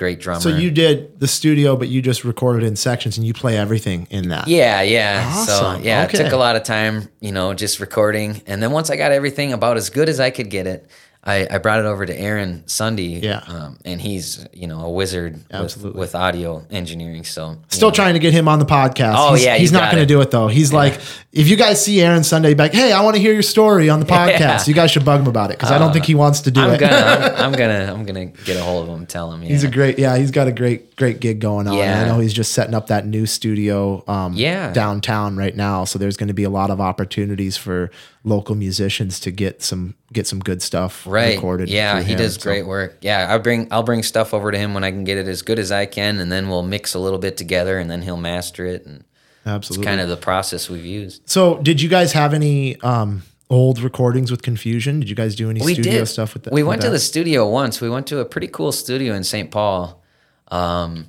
great 0.00 0.18
drummer. 0.18 0.40
So 0.40 0.48
you 0.48 0.70
did 0.72 1.20
the 1.20 1.28
studio, 1.28 1.76
but 1.76 1.88
you 1.88 2.00
just 2.02 2.24
recorded 2.24 2.64
in 2.66 2.74
sections 2.74 3.18
and 3.18 3.26
you 3.26 3.34
play 3.34 3.56
everything 3.56 4.08
in 4.10 4.30
that. 4.30 4.48
Yeah, 4.48 4.80
yeah. 4.80 5.24
Awesome. 5.32 5.76
So 5.78 5.82
yeah, 5.84 6.04
Okay. 6.04 6.18
it 6.18 6.24
took 6.24 6.32
a 6.32 6.36
lot 6.38 6.56
of 6.56 6.62
time, 6.64 7.08
you 7.20 7.30
know, 7.30 7.52
just 7.54 7.78
recording. 7.78 8.42
And 8.46 8.62
then 8.62 8.72
once 8.72 8.88
I 8.90 8.96
got 8.96 9.12
everything 9.12 9.52
about 9.52 9.76
as 9.76 9.90
good 9.90 10.08
as 10.08 10.18
I 10.18 10.30
could 10.30 10.48
get 10.50 10.66
it, 10.66 10.88
I, 11.22 11.46
I 11.50 11.58
brought 11.58 11.80
it 11.80 11.84
over 11.84 12.06
to 12.06 12.18
Aaron 12.18 12.66
Sunday. 12.66 13.20
Yeah. 13.20 13.42
Um, 13.46 13.78
and 13.84 14.00
he's, 14.00 14.46
you 14.54 14.66
know, 14.66 14.80
a 14.86 14.90
wizard 14.90 15.34
with, 15.34 15.52
Absolutely. 15.52 16.00
with 16.00 16.14
audio 16.14 16.64
engineering. 16.70 17.24
So 17.24 17.50
you 17.50 17.58
Still 17.68 17.90
know. 17.90 17.94
trying 17.94 18.14
to 18.14 18.20
get 18.20 18.32
him 18.32 18.48
on 18.48 18.58
the 18.58 18.64
podcast. 18.64 19.14
Oh, 19.18 19.34
he's, 19.34 19.44
yeah, 19.44 19.56
he's 19.58 19.70
not 19.70 19.80
got 19.80 19.92
going 19.92 19.96
to 19.98 20.02
it. 20.04 20.06
do 20.16 20.22
it 20.22 20.30
though. 20.30 20.48
He's 20.48 20.72
like, 20.72 20.98
if 21.30 21.46
you 21.46 21.56
guys 21.56 21.84
see 21.84 22.00
Aaron 22.00 22.24
Sunday, 22.24 22.54
be 22.54 22.62
like, 22.62 22.72
hey, 22.72 22.90
I 22.92 23.02
want 23.02 23.16
to 23.16 23.22
hear 23.22 23.34
your 23.34 23.42
story 23.42 23.90
on 23.90 24.00
the 24.00 24.06
podcast. 24.20 24.40
Yeah. 24.40 24.64
You 24.64 24.72
guys 24.72 24.90
should 24.92 25.04
bug 25.04 25.20
him 25.20 25.26
about 25.26 25.50
it 25.50 25.58
because 25.58 25.70
I 25.70 25.76
don't 25.78 25.92
think 25.92 26.06
he 26.06 26.14
wants 26.14 26.40
to 26.42 26.50
do 26.50 26.62
I'm 26.62 26.70
it. 26.72 26.80
gonna, 26.80 26.96
I'm, 26.96 27.34
I'm 27.36 27.52
gonna, 27.52 27.92
I'm 27.92 28.04
gonna 28.06 28.24
get 28.24 28.56
a 28.56 28.62
hold 28.64 28.88
of 28.88 28.94
him, 28.98 29.04
tell 29.04 29.30
him. 29.30 29.42
Yeah. 29.42 29.48
He's 29.50 29.62
a 29.64 29.68
great, 29.70 29.98
yeah. 29.98 30.16
He's 30.16 30.30
got 30.30 30.48
a 30.48 30.52
great, 30.52 30.96
great 30.96 31.20
gig 31.20 31.38
going 31.38 31.68
on. 31.68 31.76
Yeah. 31.76 32.00
I 32.02 32.08
know 32.08 32.18
he's 32.18 32.32
just 32.32 32.52
setting 32.52 32.74
up 32.74 32.86
that 32.86 33.06
new 33.06 33.26
studio, 33.26 34.02
um, 34.08 34.32
Yeah. 34.32 34.72
downtown 34.72 35.36
right 35.36 35.54
now. 35.54 35.84
So 35.84 35.98
there's 35.98 36.16
going 36.16 36.28
to 36.28 36.34
be 36.34 36.44
a 36.44 36.50
lot 36.50 36.70
of 36.70 36.80
opportunities 36.80 37.58
for 37.58 37.90
local 38.22 38.54
musicians 38.54 39.18
to 39.20 39.30
get 39.30 39.62
some, 39.62 39.94
get 40.12 40.26
some 40.26 40.40
good 40.40 40.60
stuff 40.62 41.06
right. 41.06 41.34
recorded. 41.36 41.68
Yeah, 41.68 42.02
he 42.02 42.12
him. 42.12 42.18
does 42.18 42.34
So- 42.34 42.42
great 42.42 42.66
work. 42.66 42.98
Yeah, 43.00 43.32
I 43.32 43.38
bring, 43.38 43.68
I'll 43.70 43.82
bring 43.82 44.02
stuff 44.02 44.34
over 44.34 44.50
to 44.50 44.58
him 44.58 44.74
when 44.74 44.84
I 44.84 44.90
can 44.90 45.04
get 45.04 45.18
it 45.18 45.26
as 45.26 45.42
good 45.42 45.58
as 45.58 45.72
I 45.72 45.86
can, 45.86 46.20
and 46.20 46.30
then 46.30 46.48
we'll 46.48 46.62
mix 46.62 46.94
a 46.94 46.98
little 46.98 47.18
bit 47.18 47.36
together, 47.36 47.78
and 47.78 47.90
then 47.90 48.02
he'll 48.02 48.16
master 48.16 48.66
it, 48.66 48.86
and 48.86 49.04
Absolutely. 49.46 49.82
It's 49.82 49.88
kind 49.88 50.00
of 50.00 50.08
the 50.08 50.16
process 50.16 50.68
we've 50.68 50.84
used. 50.84 51.22
So, 51.28 51.58
did 51.62 51.80
you 51.80 51.88
guys 51.88 52.12
have 52.12 52.34
any 52.34 52.78
um, 52.82 53.22
old 53.48 53.80
recordings 53.80 54.30
with 54.30 54.42
Confusion? 54.42 55.00
Did 55.00 55.08
you 55.08 55.16
guys 55.16 55.34
do 55.34 55.48
any 55.48 55.60
we 55.62 55.74
studio 55.74 55.92
did 55.92 56.06
stuff 56.06 56.34
with 56.34 56.44
that? 56.44 56.52
We 56.52 56.62
went 56.62 56.82
to 56.82 56.90
the 56.90 56.98
studio 56.98 57.48
once. 57.48 57.80
We 57.80 57.88
went 57.88 58.06
to 58.08 58.18
a 58.18 58.24
pretty 58.24 58.48
cool 58.48 58.70
studio 58.70 59.14
in 59.14 59.24
St. 59.24 59.50
Paul. 59.50 60.02
Um, 60.48 61.06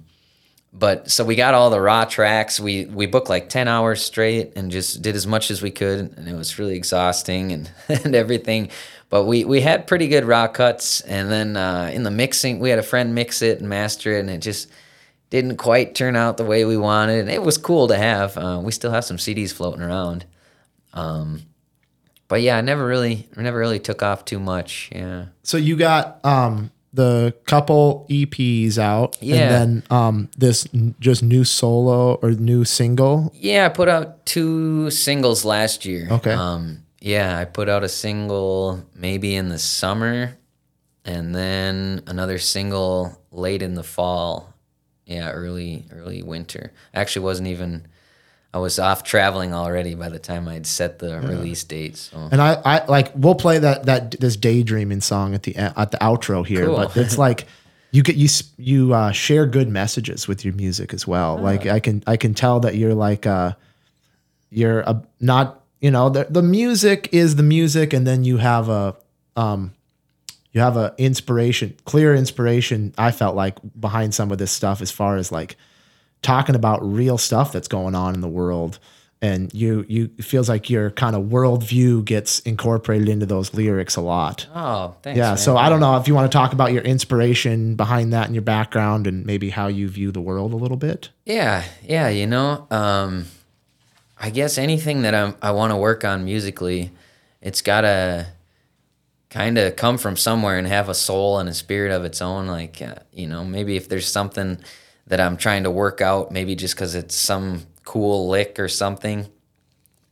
but 0.73 1.11
so 1.11 1.25
we 1.25 1.35
got 1.35 1.53
all 1.53 1.69
the 1.69 1.81
raw 1.81 2.05
tracks. 2.05 2.59
We 2.59 2.85
we 2.85 3.05
booked 3.05 3.29
like 3.29 3.49
ten 3.49 3.67
hours 3.67 4.01
straight 4.01 4.53
and 4.55 4.71
just 4.71 5.01
did 5.01 5.15
as 5.15 5.27
much 5.27 5.51
as 5.51 5.61
we 5.61 5.71
could, 5.71 6.17
and 6.17 6.27
it 6.27 6.35
was 6.35 6.57
really 6.57 6.75
exhausting 6.75 7.51
and 7.51 7.71
and 7.89 8.15
everything. 8.15 8.69
But 9.09 9.25
we 9.25 9.43
we 9.43 9.61
had 9.61 9.87
pretty 9.87 10.07
good 10.07 10.23
raw 10.23 10.47
cuts, 10.47 11.01
and 11.01 11.29
then 11.29 11.57
uh, 11.57 11.91
in 11.93 12.03
the 12.03 12.11
mixing, 12.11 12.59
we 12.59 12.69
had 12.69 12.79
a 12.79 12.83
friend 12.83 13.13
mix 13.13 13.41
it 13.41 13.59
and 13.59 13.67
master 13.67 14.13
it, 14.13 14.21
and 14.21 14.29
it 14.29 14.39
just 14.39 14.69
didn't 15.29 15.57
quite 15.57 15.95
turn 15.95 16.15
out 16.15 16.37
the 16.37 16.45
way 16.45 16.63
we 16.63 16.77
wanted. 16.77 17.19
And 17.19 17.29
it 17.29 17.41
was 17.41 17.57
cool 17.57 17.87
to 17.87 17.97
have. 17.97 18.37
Uh, 18.37 18.61
we 18.63 18.71
still 18.71 18.91
have 18.91 19.05
some 19.05 19.17
CDs 19.17 19.51
floating 19.51 19.81
around. 19.81 20.25
Um, 20.93 21.43
but 22.27 22.41
yeah, 22.41 22.57
I 22.57 22.61
never 22.61 22.85
really, 22.85 23.27
never 23.35 23.57
really 23.57 23.79
took 23.79 24.03
off 24.03 24.23
too 24.23 24.39
much. 24.39 24.89
Yeah. 24.93 25.25
So 25.43 25.57
you 25.57 25.75
got 25.75 26.23
um, 26.25 26.71
the 26.93 27.33
couple 27.45 28.05
EPs 28.09 28.77
out, 28.77 29.17
Yeah. 29.21 29.35
and 29.35 29.51
then 29.51 29.83
um, 29.97 30.29
this 30.37 30.67
n- 30.73 30.95
just 30.99 31.23
new 31.23 31.43
solo 31.43 32.15
or 32.15 32.31
new 32.31 32.65
single. 32.65 33.31
Yeah, 33.35 33.65
I 33.65 33.69
put 33.69 33.87
out 33.87 34.25
two 34.25 34.89
singles 34.91 35.45
last 35.45 35.85
year. 35.85 36.07
Okay. 36.11 36.33
Um, 36.33 36.83
yeah, 36.99 37.37
I 37.37 37.45
put 37.45 37.69
out 37.69 37.83
a 37.83 37.89
single 37.89 38.83
maybe 38.93 39.35
in 39.35 39.49
the 39.49 39.57
summer, 39.59 40.37
and 41.05 41.33
then 41.33 42.03
another 42.07 42.37
single 42.37 43.17
late 43.31 43.61
in 43.61 43.73
the 43.75 43.83
fall. 43.83 44.53
Yeah, 45.05 45.31
early 45.31 45.85
early 45.91 46.21
winter. 46.23 46.71
I 46.93 46.99
actually 47.01 47.23
wasn't 47.25 47.47
even. 47.47 47.87
I 48.53 48.59
was 48.59 48.79
off 48.79 49.03
traveling 49.03 49.53
already 49.53 49.95
by 49.95 50.09
the 50.09 50.19
time 50.19 50.47
I'd 50.47 50.67
set 50.67 50.99
the 50.99 51.21
release 51.21 51.63
date. 51.63 51.95
So 51.95 52.29
And 52.31 52.41
I, 52.41 52.61
I 52.65 52.85
like 52.85 53.11
we'll 53.15 53.35
play 53.35 53.59
that 53.59 53.85
that 53.85 54.11
this 54.19 54.35
daydreaming 54.35 55.01
song 55.01 55.33
at 55.33 55.43
the 55.43 55.55
at 55.55 55.91
the 55.91 55.97
outro 55.99 56.45
here, 56.45 56.65
Cool. 56.65 56.75
but 56.75 56.97
it's 56.97 57.17
like 57.25 57.47
you 57.91 58.03
get 58.03 58.15
you 58.15 58.27
you 58.57 58.93
uh, 58.93 59.11
share 59.11 59.45
good 59.45 59.69
messages 59.69 60.27
with 60.27 60.43
your 60.43 60.53
music 60.53 60.93
as 60.93 61.07
well. 61.07 61.37
Oh. 61.39 61.41
Like 61.41 61.65
I 61.65 61.79
can 61.79 62.03
I 62.07 62.17
can 62.17 62.33
tell 62.33 62.59
that 62.61 62.75
you're 62.75 62.93
like 62.93 63.25
uh 63.25 63.53
you're 64.49 64.81
a, 64.81 65.01
not 65.21 65.63
you 65.79 65.91
know 65.91 66.09
the 66.09 66.27
the 66.29 66.43
music 66.43 67.09
is 67.13 67.37
the 67.37 67.43
music, 67.43 67.93
and 67.93 68.05
then 68.05 68.23
you 68.25 68.37
have 68.37 68.67
a 68.67 68.95
um 69.37 69.73
you 70.51 70.59
have 70.59 70.75
a 70.75 70.93
inspiration, 70.97 71.75
clear 71.85 72.13
inspiration. 72.13 72.93
I 72.97 73.11
felt 73.11 73.35
like 73.37 73.57
behind 73.79 74.13
some 74.13 74.31
of 74.31 74.37
this 74.37 74.51
stuff, 74.51 74.81
as 74.81 74.91
far 74.91 75.15
as 75.15 75.31
like 75.31 75.55
talking 76.21 76.55
about 76.55 76.79
real 76.83 77.17
stuff 77.17 77.51
that's 77.51 77.67
going 77.67 77.95
on 77.95 78.13
in 78.13 78.21
the 78.21 78.27
world. 78.27 78.79
And 79.23 79.53
you, 79.53 79.85
you 79.87 80.09
it 80.17 80.25
feels 80.25 80.49
like 80.49 80.67
your 80.67 80.89
kind 80.89 81.15
of 81.15 81.25
worldview 81.25 82.03
gets 82.05 82.39
incorporated 82.39 83.07
into 83.07 83.27
those 83.27 83.53
lyrics 83.53 83.95
a 83.95 84.01
lot. 84.01 84.47
oh, 84.55 84.95
thanks. 85.03 85.17
Yeah. 85.17 85.29
man. 85.29 85.37
So 85.37 85.57
I 85.57 85.69
don't 85.69 85.79
know 85.79 85.97
if 85.97 86.07
you 86.07 86.15
want 86.15 86.31
to 86.31 86.35
talk 86.35 86.53
about 86.53 86.73
your 86.73 86.81
inspiration 86.81 87.75
behind 87.75 88.13
that 88.13 88.25
and 88.25 88.33
your 88.33 88.41
background 88.41 89.05
and 89.05 89.23
maybe 89.23 89.51
how 89.51 89.67
you 89.67 89.87
view 89.89 90.11
the 90.11 90.21
world 90.21 90.53
a 90.53 90.55
little 90.55 90.77
bit. 90.77 91.09
Yeah, 91.23 91.63
yeah, 91.83 92.09
you 92.09 92.25
know, 92.25 92.65
um, 92.71 93.25
I 94.19 94.31
guess 94.31 94.57
anything 94.57 95.03
that 95.03 95.13
I'm, 95.13 95.35
I 95.39 95.51
want 95.51 95.71
to 95.71 95.77
work 95.77 96.03
on 96.03 96.25
musically, 96.25 96.89
it's 97.41 97.61
gotta 97.61 98.25
kind 99.29 99.57
of 99.59 99.75
come 99.75 99.97
from 99.99 100.17
somewhere 100.17 100.57
and 100.57 100.67
have 100.67 100.89
a 100.89 100.93
soul 100.95 101.37
and 101.39 101.47
a 101.47 101.53
spirit 101.53 101.91
of 101.91 102.03
its 102.05 102.21
own. 102.21 102.47
Like, 102.47 102.81
uh, 102.81 102.95
you 103.13 103.27
know, 103.27 103.45
maybe 103.45 103.75
if 103.77 103.87
there's 103.87 104.07
something 104.07 104.57
that 105.07 105.19
I'm 105.19 105.37
trying 105.37 105.63
to 105.63 105.71
work 105.71 106.01
out, 106.01 106.31
maybe 106.31 106.55
just 106.55 106.75
because 106.75 106.95
it's 106.95 107.15
some 107.15 107.65
cool 107.83 108.29
lick 108.29 108.59
or 108.59 108.67
something. 108.67 109.27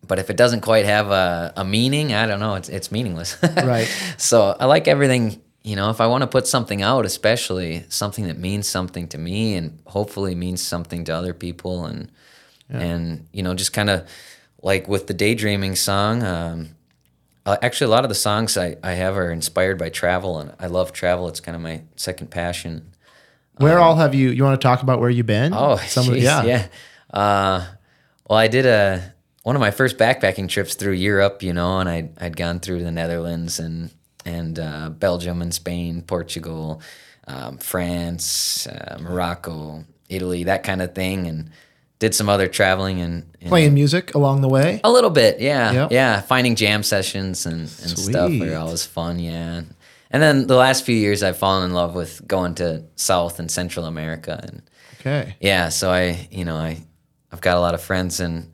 But 0.07 0.19
if 0.19 0.29
it 0.29 0.37
doesn't 0.37 0.61
quite 0.61 0.85
have 0.85 1.11
a, 1.11 1.53
a 1.55 1.63
meaning, 1.63 2.13
I 2.13 2.25
don't 2.25 2.39
know. 2.39 2.55
It's 2.55 2.69
it's 2.69 2.91
meaningless. 2.91 3.37
Right. 3.55 3.87
So 4.17 4.55
I 4.59 4.65
like 4.65 4.87
everything. 4.87 5.41
You 5.61 5.75
know, 5.75 5.89
if 5.89 5.99
I 6.01 6.07
want 6.07 6.21
to 6.21 6.27
put 6.27 6.47
something 6.47 6.81
out, 6.81 7.05
especially 7.05 7.85
something 7.89 8.25
that 8.27 8.39
means 8.39 8.67
something 8.67 9.07
to 9.09 9.17
me 9.17 9.55
and 9.55 9.79
hopefully 9.85 10.33
means 10.33 10.61
something 10.61 11.03
to 11.05 11.13
other 11.13 11.33
people, 11.33 11.85
and 11.85 12.11
and 12.69 13.27
you 13.33 13.43
know, 13.43 13.53
just 13.53 13.73
kind 13.73 13.89
of 13.89 14.07
like 14.61 14.87
with 14.87 15.07
the 15.07 15.13
daydreaming 15.13 15.75
song. 15.75 16.23
Um, 16.23 16.69
uh, 17.45 17.57
actually, 17.61 17.87
a 17.87 17.89
lot 17.89 18.05
of 18.05 18.09
the 18.09 18.15
songs 18.15 18.57
I, 18.57 18.77
I 18.83 18.93
have 18.93 19.17
are 19.17 19.31
inspired 19.31 19.77
by 19.77 19.89
travel, 19.89 20.39
and 20.39 20.53
I 20.59 20.67
love 20.67 20.91
travel. 20.91 21.27
It's 21.27 21.39
kind 21.39 21.55
of 21.55 21.61
my 21.61 21.81
second 21.95 22.29
passion. 22.31 22.91
Where 23.59 23.79
all 23.79 23.95
have 23.95 24.13
you? 24.15 24.29
You 24.29 24.43
want 24.43 24.59
to 24.59 24.65
talk 24.65 24.81
about 24.83 24.99
where 24.99 25.09
you've 25.09 25.25
been? 25.25 25.53
Oh, 25.53 25.77
Some 25.77 26.07
of- 26.07 26.13
geez, 26.15 26.23
yeah. 26.23 26.67
Uh, 27.13 27.65
well, 28.29 28.39
I 28.39 28.47
did 28.47 28.65
a 28.65 29.13
one 29.43 29.55
of 29.55 29.59
my 29.59 29.71
first 29.71 29.97
backpacking 29.97 30.47
trips 30.49 30.75
through 30.75 30.93
Europe, 30.93 31.41
you 31.43 31.53
know, 31.53 31.79
and 31.79 31.87
I 31.89 32.09
I'd 32.19 32.35
gone 32.37 32.59
through 32.59 32.83
the 32.83 32.91
Netherlands 32.91 33.59
and 33.59 33.91
and 34.25 34.59
uh, 34.59 34.89
Belgium 34.89 35.41
and 35.41 35.53
Spain, 35.53 36.01
Portugal, 36.01 36.81
um, 37.27 37.57
France, 37.57 38.67
uh, 38.67 38.97
Morocco, 38.99 39.85
Italy, 40.09 40.43
that 40.43 40.63
kind 40.63 40.81
of 40.81 40.93
thing, 40.93 41.25
and 41.27 41.49
did 41.99 42.13
some 42.15 42.29
other 42.29 42.47
traveling 42.47 43.01
and, 43.01 43.25
and 43.41 43.49
Playing 43.49 43.73
music 43.73 44.13
along 44.15 44.41
the 44.41 44.47
way. 44.47 44.79
a 44.85 44.91
little 44.91 45.09
bit, 45.09 45.41
yeah, 45.41 45.71
Yep. 45.71 45.91
yeah. 45.91 46.21
Finding 46.21 46.55
jam 46.55 46.81
sessions 46.83 47.45
and, 47.45 47.61
and 47.61 47.69
stuff 47.69 48.29
Sweet. 48.29 48.43
are 48.49 48.57
always 48.57 48.85
fun, 48.85 49.19
yeah. 49.19 49.61
And 50.11 50.23
then 50.23 50.47
the 50.47 50.55
last 50.55 50.85
few 50.85 50.95
years, 50.95 51.21
I've 51.21 51.37
fallen 51.37 51.65
in 51.65 51.73
love 51.73 51.93
with 51.95 52.27
going 52.27 52.55
to 52.55 52.83
South 52.95 53.39
and 53.39 53.49
Central 53.51 53.85
America, 53.85 54.39
and 54.41 54.61
Okay. 54.99 55.35
yeah, 55.39 55.69
so 55.69 55.91
I, 55.91 56.27
you 56.31 56.43
know, 56.43 56.55
I, 56.57 56.81
I've 57.31 57.41
got 57.41 57.55
a 57.57 57.59
lot 57.61 57.73
of 57.73 57.81
friends 57.81 58.19
in, 58.19 58.51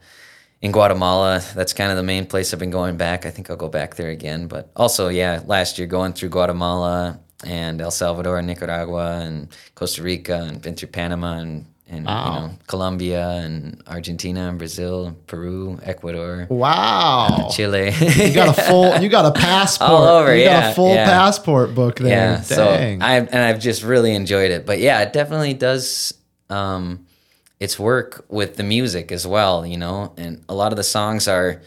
in 0.62 0.72
Guatemala. 0.72 1.42
That's 1.56 1.74
kind 1.74 1.90
of 1.92 1.98
the 1.98 2.04
main 2.04 2.26
place 2.28 2.54
I've 2.54 2.60
been 2.60 2.72
going 2.72 2.98
back. 2.98 3.26
I 3.26 3.32
think 3.32 3.50
I'll 3.50 3.56
go 3.56 3.70
back 3.70 3.96
there 3.96 4.10
again. 4.12 4.48
But 4.48 4.70
also, 4.76 5.08
yeah, 5.08 5.42
last 5.46 5.78
year 5.80 5.88
going 5.88 6.14
through 6.14 6.30
Guatemala 6.30 7.20
and 7.46 7.82
El 7.82 7.90
Salvador 7.92 8.38
and 8.38 8.48
Nicaragua 8.48 9.22
and 9.22 9.48
Costa 9.76 10.04
Rica 10.04 10.44
and 10.44 10.62
been 10.62 10.76
through 10.76 10.90
Panama 10.90 11.38
and, 11.40 11.66
and 11.88 12.06
Wow. 12.06 12.26
you 12.34 12.40
know, 12.40 12.52
Colombia 12.68 13.30
and 13.30 13.82
Argentina 13.88 14.50
and 14.50 14.58
Brazil, 14.58 15.08
and 15.08 15.28
Peru, 15.28 15.80
Ecuador, 15.84 16.48
Wow. 16.50 17.50
Chile. 17.54 17.92
You 18.00 18.34
got 18.34 18.58
a 18.58 18.62
full. 18.70 18.98
You 19.02 19.10
got 19.10 19.26
a 19.26 19.32
passport. 19.32 19.90
All 19.92 20.04
over, 20.04 20.36
You 20.36 20.46
got 20.46 20.64
yeah, 20.64 20.72
a 20.72 20.74
full 20.76 20.94
yeah. 20.94 21.06
passport 21.06 21.76
book 21.76 21.98
there. 22.00 22.10
Yeah, 22.10 22.42
so 22.42 22.68
I 22.70 23.18
and 23.18 23.36
I've 23.36 23.60
just 23.60 23.84
really 23.84 24.16
enjoyed 24.16 24.52
it. 24.52 24.66
But 24.66 24.80
yeah, 24.80 25.02
it 25.02 25.14
definitely 25.14 25.54
does 25.54 26.14
um 26.50 27.06
its 27.60 27.80
work 27.80 28.26
with 28.30 28.58
the 28.58 28.64
music 28.64 29.12
as 29.12 29.26
well, 29.26 29.66
you 29.66 29.78
know. 29.78 30.14
And 30.18 30.44
a 30.50 30.54
lot 30.54 30.74
of 30.74 30.78
the 30.78 30.84
songs 30.84 31.28
are 31.28 31.62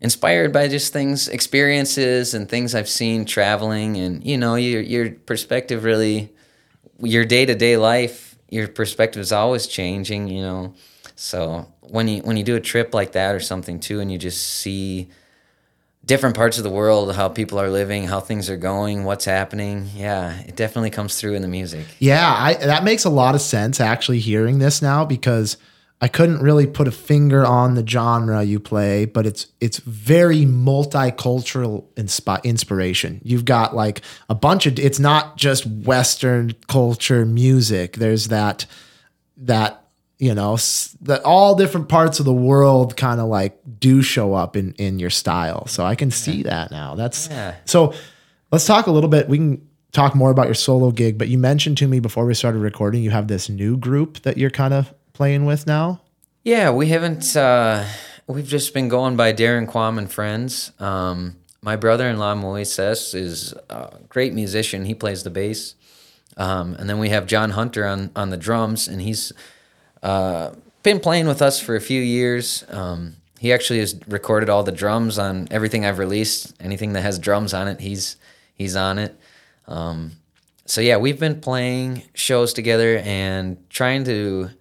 inspired 0.00 0.52
by 0.52 0.66
just 0.68 0.92
things, 0.92 1.28
experiences 1.28 2.32
and 2.34 2.48
things 2.48 2.74
I've 2.74 2.88
seen 2.88 3.26
traveling 3.26 3.96
and 3.98 4.24
you 4.24 4.38
know, 4.38 4.54
your 4.54 4.80
your 4.80 5.10
perspective 5.10 5.84
really 5.84 6.32
your 7.02 7.24
day-to-day 7.24 7.76
life, 7.76 8.29
your 8.50 8.68
perspective 8.68 9.20
is 9.20 9.32
always 9.32 9.66
changing, 9.66 10.28
you 10.28 10.42
know. 10.42 10.74
So 11.14 11.66
when 11.80 12.08
you 12.08 12.22
when 12.22 12.36
you 12.36 12.44
do 12.44 12.56
a 12.56 12.60
trip 12.60 12.94
like 12.94 13.12
that 13.12 13.34
or 13.34 13.40
something 13.40 13.80
too 13.80 14.00
and 14.00 14.10
you 14.10 14.18
just 14.18 14.42
see 14.46 15.08
different 16.04 16.34
parts 16.34 16.58
of 16.58 16.64
the 16.64 16.70
world, 16.70 17.14
how 17.14 17.28
people 17.28 17.60
are 17.60 17.70
living, 17.70 18.08
how 18.08 18.20
things 18.20 18.50
are 18.50 18.56
going, 18.56 19.04
what's 19.04 19.24
happening. 19.24 19.88
Yeah, 19.94 20.40
it 20.40 20.56
definitely 20.56 20.90
comes 20.90 21.20
through 21.20 21.34
in 21.34 21.42
the 21.42 21.48
music. 21.48 21.86
Yeah, 21.98 22.34
I, 22.36 22.54
that 22.54 22.84
makes 22.84 23.04
a 23.04 23.10
lot 23.10 23.34
of 23.34 23.40
sense 23.40 23.80
actually 23.80 24.18
hearing 24.18 24.58
this 24.58 24.82
now 24.82 25.04
because 25.04 25.56
I 26.02 26.08
couldn't 26.08 26.40
really 26.40 26.66
put 26.66 26.88
a 26.88 26.90
finger 26.90 27.44
on 27.44 27.74
the 27.74 27.86
genre 27.86 28.42
you 28.42 28.58
play, 28.58 29.04
but 29.04 29.26
it's 29.26 29.46
it's 29.60 29.78
very 29.78 30.46
multicultural 30.46 31.84
inspi- 31.94 32.42
inspiration. 32.44 33.20
You've 33.24 33.44
got 33.44 33.74
like 33.74 34.02
a 34.28 34.34
bunch 34.34 34.66
of 34.66 34.78
it's 34.78 34.98
not 34.98 35.36
just 35.36 35.66
Western 35.66 36.54
culture 36.68 37.24
music. 37.26 37.96
There's 37.96 38.28
that 38.28 38.66
that 39.38 39.84
you 40.18 40.34
know 40.34 40.54
s- 40.54 40.96
that 41.02 41.22
all 41.24 41.54
different 41.54 41.88
parts 41.88 42.18
of 42.18 42.24
the 42.26 42.32
world 42.32 42.96
kind 42.96 43.20
of 43.20 43.26
like 43.28 43.58
do 43.78 44.02
show 44.02 44.34
up 44.34 44.56
in 44.56 44.72
in 44.74 44.98
your 44.98 45.10
style. 45.10 45.66
So 45.66 45.84
I 45.84 45.94
can 45.94 46.10
see 46.10 46.42
that 46.44 46.70
now. 46.70 46.94
That's 46.94 47.28
Yeah. 47.28 47.54
so 47.64 47.94
Let's 48.52 48.66
talk 48.66 48.88
a 48.88 48.90
little 48.90 49.08
bit. 49.08 49.28
We 49.28 49.38
can 49.38 49.64
talk 49.92 50.16
more 50.16 50.28
about 50.32 50.46
your 50.46 50.54
solo 50.54 50.90
gig, 50.90 51.16
but 51.18 51.28
you 51.28 51.38
mentioned 51.38 51.78
to 51.78 51.86
me 51.86 52.00
before 52.00 52.26
we 52.26 52.34
started 52.34 52.58
recording, 52.58 53.00
you 53.04 53.10
have 53.10 53.28
this 53.28 53.48
new 53.48 53.76
group 53.76 54.22
that 54.22 54.36
you're 54.38 54.50
kind 54.50 54.74
of 54.74 54.92
playing 55.20 55.44
with 55.44 55.66
now. 55.66 56.00
Yeah, 56.44 56.70
we 56.70 56.86
haven't. 56.86 57.36
Uh, 57.36 57.84
we've 58.26 58.46
just 58.46 58.72
been 58.72 58.88
going 58.88 59.16
by 59.16 59.34
Darren 59.34 59.68
Quam 59.68 59.98
and 59.98 60.10
friends. 60.10 60.72
Um, 60.80 61.36
my 61.60 61.76
brother-in-law 61.76 62.36
Moises 62.36 63.14
is 63.14 63.52
a 63.68 63.98
great 64.08 64.32
musician. 64.32 64.86
He 64.86 64.94
plays 64.94 65.22
the 65.22 65.28
bass, 65.28 65.74
um, 66.38 66.74
and 66.76 66.88
then 66.88 66.98
we 66.98 67.10
have 67.10 67.26
John 67.26 67.50
Hunter 67.50 67.86
on 67.86 68.10
on 68.16 68.30
the 68.30 68.38
drums, 68.38 68.88
and 68.88 69.02
he's 69.02 69.30
uh, 70.02 70.52
been 70.82 71.00
playing 71.00 71.26
with 71.26 71.42
us 71.42 71.60
for 71.60 71.76
a 71.76 71.82
few 71.82 72.00
years. 72.00 72.64
Um, 72.70 73.16
he 73.38 73.52
actually 73.52 73.80
has 73.80 74.00
recorded 74.08 74.48
all 74.48 74.62
the 74.62 74.72
drums 74.72 75.18
on 75.18 75.48
everything 75.50 75.84
I've 75.84 75.98
released. 75.98 76.54
Anything 76.60 76.94
that 76.94 77.02
has 77.02 77.18
drums 77.18 77.52
on 77.52 77.68
it, 77.68 77.80
he's 77.80 78.16
he's 78.54 78.74
on 78.74 78.98
it. 78.98 79.20
Um, 79.68 80.12
so 80.64 80.80
yeah, 80.80 80.96
we've 80.96 81.20
been 81.20 81.42
playing 81.42 82.04
shows 82.14 82.54
together 82.54 83.02
and 83.04 83.58
trying 83.68 84.04
to 84.04 84.52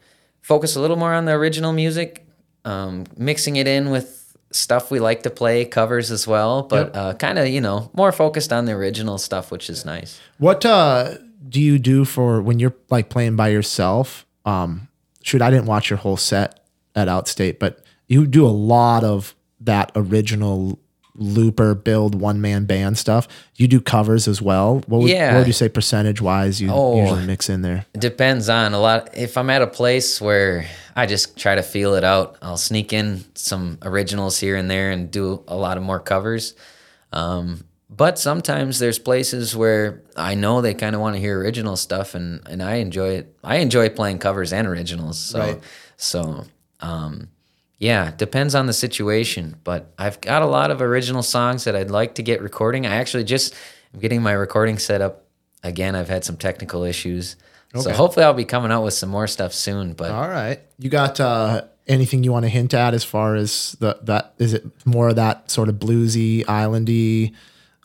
focus 0.50 0.76
a 0.76 0.82
little 0.82 0.98
more 0.98 1.14
on 1.14 1.26
the 1.26 1.32
original 1.34 1.72
music, 1.72 2.26
um, 2.66 3.06
mixing 3.16 3.56
it 3.56 3.68
in 3.68 3.92
with 3.92 4.36
stuff 4.52 4.90
we 4.90 5.00
like 5.00 5.22
to 5.24 5.30
play, 5.30 5.64
covers 5.64 6.10
as 6.10 6.26
well, 6.28 6.64
but 6.64 6.88
Yep. 6.88 6.98
uh, 6.98 7.14
kind 7.14 7.38
of 7.40 7.48
you 7.48 7.62
know 7.62 7.92
more 7.94 8.12
focused 8.12 8.52
on 8.52 8.66
the 8.66 8.72
original 8.74 9.18
stuff, 9.20 9.52
which 9.52 9.70
is 9.70 9.86
nice. 9.86 10.20
What 10.40 10.66
uh, 10.66 11.18
do 11.48 11.62
you 11.62 11.78
do 11.78 12.04
for 12.04 12.42
when 12.42 12.58
you're 12.60 12.76
like 12.90 13.10
playing 13.10 13.36
by 13.36 13.50
yourself? 13.50 14.26
Um, 14.46 14.88
shoot, 15.22 15.42
I 15.42 15.52
didn't 15.52 15.68
watch 15.68 15.90
your 15.92 15.98
whole 15.98 16.18
set 16.18 16.60
at 16.96 17.08
Outstate, 17.08 17.60
but 17.60 17.84
you 18.08 18.26
do 18.26 18.46
a 18.46 18.50
lot 18.50 19.04
of 19.04 19.36
that 19.62 19.92
original 19.96 20.80
looper 21.20 21.76
build 21.76 22.16
one 22.16 22.42
man 22.42 22.66
band 22.66 22.98
stuff. 22.98 23.28
You 23.56 23.68
do 23.68 23.80
covers 23.82 24.28
as 24.28 24.42
well. 24.42 24.82
What 24.88 25.02
would, 25.02 25.10
Yeah. 25.12 25.34
what 25.34 25.40
would 25.40 25.48
you 25.48 25.54
say 25.54 25.70
percentage 25.70 26.22
wise 26.22 26.60
you 26.62 26.70
Oh. 26.72 27.00
usually 27.02 27.26
mix 27.26 27.50
in 27.50 27.62
there? 27.62 27.86
It 27.94 28.02
depends 28.02 28.50
on 28.50 28.74
a 28.74 28.80
lot. 28.80 29.10
If 29.16 29.38
I'm 29.38 29.50
at 29.50 29.62
a 29.62 29.68
place 29.68 30.20
where 30.22 30.66
I 30.96 31.06
just 31.06 31.38
try 31.38 31.56
to 31.56 31.62
feel 31.64 31.94
it 31.96 32.04
out, 32.04 32.38
I'll 32.42 32.58
sneak 32.58 32.94
in 32.94 33.24
some 33.36 33.78
originals 33.84 34.40
here 34.40 34.56
and 34.56 34.72
there 34.72 34.92
and 34.92 35.12
do 35.12 35.44
a 35.48 35.56
lot 35.56 35.78
of 35.78 35.84
more 35.84 36.00
covers. 36.00 36.56
Um, 37.14 37.66
but 37.90 38.20
sometimes 38.20 38.80
there's 38.80 39.00
places 39.00 39.56
where 39.56 40.02
I 40.16 40.36
know 40.36 40.62
they 40.62 40.74
kind 40.74 40.96
of 40.96 41.02
want 41.02 41.16
to 41.16 41.20
hear 41.20 41.40
original 41.40 41.76
stuff, 41.76 42.16
and, 42.16 42.42
and 42.48 42.62
I 42.62 42.76
enjoy 42.76 43.10
it. 43.16 43.36
I 43.44 43.58
enjoy 43.58 43.90
playing 43.90 44.20
covers 44.20 44.54
and 44.54 44.68
originals. 44.68 45.18
So, 45.20 45.40
Right. 45.40 45.60
so 45.98 46.46
um, 46.82 47.30
yeah, 47.80 48.12
depends 48.15 48.56
on 48.56 48.68
the 48.68 48.74
situation. 48.74 49.56
But 49.63 49.92
I've 49.98 50.22
got 50.22 50.42
a 50.42 50.46
lot 50.46 50.70
of 50.72 50.82
original 50.82 51.24
songs 51.24 51.63
that 51.63 51.76
I'd 51.76 51.89
like 51.89 52.15
to 52.15 52.24
get 52.24 52.42
recording. 52.42 52.86
I 52.86 52.96
actually 52.96 53.24
just 53.24 53.56
am 53.94 54.00
getting 54.00 54.22
my 54.22 54.34
recording 54.34 54.78
set 54.78 55.02
up 55.02 55.26
again. 55.63 55.96
I've 55.96 56.10
had 56.10 56.24
some 56.24 56.38
technical 56.38 56.84
issues. 56.84 57.36
So 57.76 57.92
hopefully 57.92 58.26
I'll 58.26 58.34
be 58.34 58.46
coming 58.46 58.72
out 58.72 58.84
with 58.84 58.96
some 58.96 59.10
more 59.10 59.28
stuff 59.28 59.54
soon. 59.54 59.94
But 59.94 60.12
All 60.12 60.28
right. 60.28 60.60
You 60.80 60.89
got 60.89 61.20
uh, 61.20 61.65
anything 61.88 62.24
you 62.24 62.32
want 62.32 62.46
to 62.46 62.50
hint 62.50 62.74
at 62.74 62.94
as 62.94 63.04
far 63.04 63.36
as 63.36 63.76
the 63.80 64.00
that 64.04 64.34
is 64.39 64.54
it 64.54 64.65
more 64.86 65.10
of 65.10 65.15
that 65.18 65.52
sort 65.52 65.70
of 65.70 65.76
bluesy, 65.76 66.44
islandy, 66.46 67.34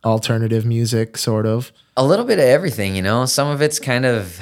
alternative 0.05 0.65
music 0.65 1.19
sort 1.19 1.47
of? 1.47 1.71
a 1.97 2.05
little 2.05 2.25
bit 2.25 2.39
of 2.39 2.45
everything, 2.45 2.97
you 2.97 3.03
know. 3.03 3.25
Some 3.27 3.49
of 3.49 3.63
it's 3.63 3.79
kind 3.79 4.05
of, 4.05 4.41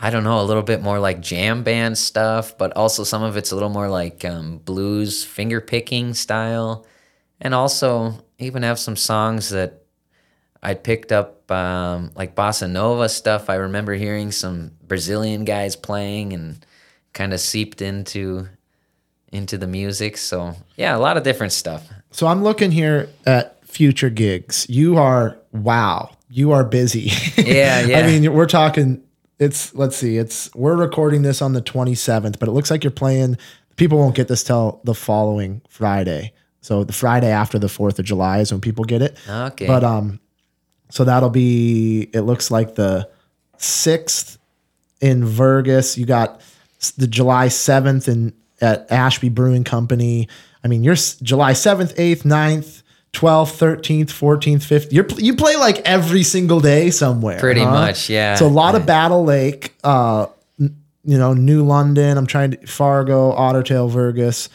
I 0.00 0.10
don't 0.10 0.24
know, 0.24 0.40
a 0.40 0.44
little 0.44 0.62
bit 0.62 0.80
more 0.82 0.98
like 0.98 1.20
jam 1.20 1.62
band 1.62 1.98
stuff, 1.98 2.56
but 2.56 2.74
also 2.76 3.04
some 3.04 3.22
of 3.22 3.36
it's 3.36 3.50
a 3.50 3.54
little 3.54 3.68
more 3.68 3.88
like 3.88 4.24
um, 4.24 4.58
blues 4.58 5.24
finger 5.24 5.60
picking 5.60 6.14
style, 6.14 6.86
and 7.40 7.54
also 7.54 8.24
even 8.38 8.62
have 8.62 8.78
some 8.78 8.96
songs 8.96 9.50
that 9.50 9.82
I 10.62 10.74
picked 10.74 11.12
up 11.12 11.50
um, 11.50 12.12
like 12.14 12.34
bossa 12.34 12.68
nova 12.70 13.08
stuff. 13.08 13.50
I 13.50 13.56
remember 13.56 13.94
hearing 13.94 14.32
some 14.32 14.72
Brazilian 14.86 15.44
guys 15.44 15.76
playing 15.76 16.32
and 16.32 16.64
kind 17.12 17.32
of 17.32 17.40
seeped 17.40 17.82
into 17.82 18.48
into 19.32 19.58
the 19.58 19.66
music. 19.66 20.16
So 20.16 20.54
yeah, 20.76 20.96
a 20.96 20.98
lot 20.98 21.16
of 21.16 21.22
different 21.22 21.52
stuff. 21.52 21.88
So 22.10 22.26
I'm 22.26 22.42
looking 22.42 22.70
here 22.70 23.08
at 23.26 23.64
future 23.66 24.10
gigs. 24.10 24.66
You 24.68 24.98
are 24.98 25.38
wow. 25.52 26.16
You 26.28 26.52
are 26.52 26.64
busy. 26.64 27.10
Yeah, 27.36 27.80
yeah. 27.80 27.98
I 28.00 28.06
mean, 28.06 28.32
we're 28.32 28.46
talking. 28.46 29.02
It's 29.40 29.74
let's 29.74 29.96
see. 29.96 30.18
It's 30.18 30.54
we're 30.54 30.76
recording 30.76 31.22
this 31.22 31.40
on 31.40 31.54
the 31.54 31.62
27th, 31.62 32.38
but 32.38 32.48
it 32.48 32.52
looks 32.52 32.70
like 32.70 32.84
you're 32.84 32.90
playing. 32.90 33.38
People 33.76 33.98
won't 33.98 34.14
get 34.14 34.28
this 34.28 34.44
till 34.44 34.80
the 34.84 34.94
following 34.94 35.62
Friday. 35.68 36.34
So 36.60 36.84
the 36.84 36.92
Friday 36.92 37.30
after 37.30 37.58
the 37.58 37.66
4th 37.66 37.98
of 37.98 38.04
July 38.04 38.40
is 38.40 38.52
when 38.52 38.60
people 38.60 38.84
get 38.84 39.00
it. 39.00 39.16
Okay. 39.26 39.66
But 39.66 39.82
um, 39.82 40.20
so 40.90 41.04
that'll 41.04 41.30
be. 41.30 42.10
It 42.12 42.20
looks 42.20 42.50
like 42.50 42.74
the 42.74 43.08
sixth 43.56 44.38
in 45.00 45.26
Fergus. 45.26 45.96
You 45.96 46.04
got 46.04 46.42
the 46.98 47.06
July 47.06 47.48
seventh 47.48 48.08
in 48.08 48.34
at 48.60 48.92
Ashby 48.92 49.30
Brewing 49.30 49.64
Company. 49.64 50.28
I 50.62 50.68
mean, 50.68 50.84
you're 50.84 50.96
July 51.22 51.54
seventh, 51.54 51.94
eighth, 51.98 52.24
9th, 52.24 52.82
twelfth, 53.12 53.56
thirteenth, 53.56 54.12
fourteenth, 54.12 54.64
fifth. 54.64 54.92
You're 54.92 55.06
you 55.16 55.34
play 55.34 55.56
like 55.56 55.78
every 55.80 56.22
single 56.22 56.60
day 56.60 56.90
somewhere. 56.90 57.38
Pretty 57.38 57.62
huh? 57.62 57.70
much, 57.70 58.08
yeah. 58.10 58.34
So 58.34 58.46
a 58.46 58.48
lot 58.48 58.74
of 58.74 58.86
Battle 58.86 59.24
Lake. 59.24 59.74
Uh, 59.82 60.26
n- 60.60 60.76
you 61.04 61.18
know, 61.18 61.34
New 61.34 61.64
London. 61.64 62.16
I'm 62.18 62.26
trying 62.26 62.52
to 62.52 62.66
Fargo, 62.66 63.32
Ottertail, 63.32 63.92
Fergus. 63.92 64.48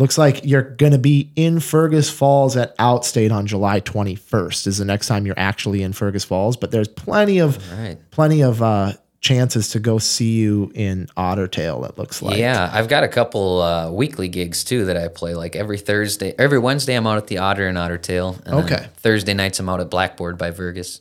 Looks 0.00 0.16
like 0.16 0.46
you're 0.46 0.62
going 0.62 0.92
to 0.92 0.98
be 0.98 1.30
in 1.36 1.60
Fergus 1.60 2.08
Falls 2.08 2.56
at 2.56 2.74
Outstate 2.78 3.30
on 3.30 3.46
July 3.46 3.82
21st. 3.82 4.66
Is 4.66 4.78
the 4.78 4.86
next 4.86 5.08
time 5.08 5.26
you're 5.26 5.38
actually 5.38 5.82
in 5.82 5.92
Fergus 5.92 6.24
Falls, 6.24 6.56
but 6.56 6.70
there's 6.70 6.88
plenty 6.88 7.38
of 7.38 7.58
right. 7.78 7.98
plenty 8.10 8.40
of 8.40 8.62
uh, 8.62 8.94
chances 9.20 9.68
to 9.70 9.78
go 9.78 9.98
see 9.98 10.32
you 10.32 10.72
in 10.74 11.06
Ottertail. 11.16 11.88
It 11.88 11.98
looks 11.98 12.22
like. 12.22 12.38
Yeah, 12.38 12.70
I've 12.72 12.88
got 12.88 13.04
a 13.04 13.08
couple 13.08 13.60
uh, 13.60 13.90
weekly 13.90 14.28
gigs 14.28 14.64
too 14.64 14.86
that 14.86 14.96
I 14.96 15.08
play. 15.08 15.34
Like 15.34 15.54
every 15.56 15.78
Thursday, 15.78 16.34
every 16.38 16.58
Wednesday, 16.58 16.94
I'm 16.94 17.06
out 17.06 17.18
at 17.18 17.26
the 17.26 17.38
Otter 17.38 17.66
and 17.68 17.76
Ottertail. 17.76 18.40
And 18.46 18.54
Okay. 18.64 18.88
Thursday 18.96 19.34
nights, 19.34 19.58
I'm 19.60 19.68
out 19.68 19.80
at 19.80 19.90
Blackboard 19.90 20.38
by 20.38 20.50
Fergus, 20.52 21.00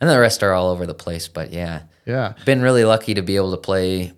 and 0.00 0.10
the 0.10 0.18
rest 0.20 0.42
are 0.42 0.52
all 0.52 0.68
over 0.70 0.86
the 0.86 0.94
place. 0.94 1.28
But 1.28 1.52
yeah, 1.52 1.82
Yeah. 2.04 2.34
been 2.44 2.60
really 2.60 2.84
lucky 2.84 3.14
to 3.14 3.22
be 3.22 3.36
able 3.36 3.52
to 3.52 3.56
play 3.56 4.12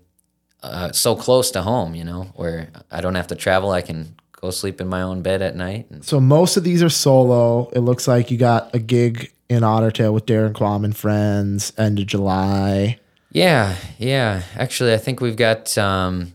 uh, 0.63 0.91
so 0.91 1.15
close 1.15 1.53
to 1.53 1.63
home. 1.63 1.95
You 1.95 2.05
know, 2.05 2.23
where 2.35 2.69
I 2.91 3.01
don't 3.01 3.15
have 3.15 3.29
to 3.29 3.37
travel. 3.37 3.71
I 3.71 3.83
can 3.83 4.17
go 4.41 4.51
sleep 4.51 4.81
in 4.81 4.89
my 4.89 5.03
own 5.03 5.23
bed 5.23 5.43
at 5.43 5.55
night. 5.55 5.87
And 5.91 6.05
So 6.05 6.21
most 6.21 6.57
of 6.57 6.65
these 6.65 6.83
are 6.83 6.89
solo. 6.91 7.69
It 7.73 7.81
looks 7.81 8.07
like 8.09 8.31
you 8.33 8.37
got 8.39 8.75
a 8.75 8.79
gig 8.81 9.33
in 9.49 9.63
Ottertail 9.63 10.13
with 10.13 10.27
Darren 10.27 10.55
Quam 10.55 10.85
and 10.85 10.97
friends 10.97 11.73
end 11.79 11.99
of 12.01 12.07
July. 12.07 12.99
Yeah, 13.31 13.77
yeah. 13.99 14.43
Actually, 14.57 14.95
I 14.95 14.99
think 14.99 15.21
we've 15.21 15.37
got. 15.37 15.77
Um, 15.79 16.33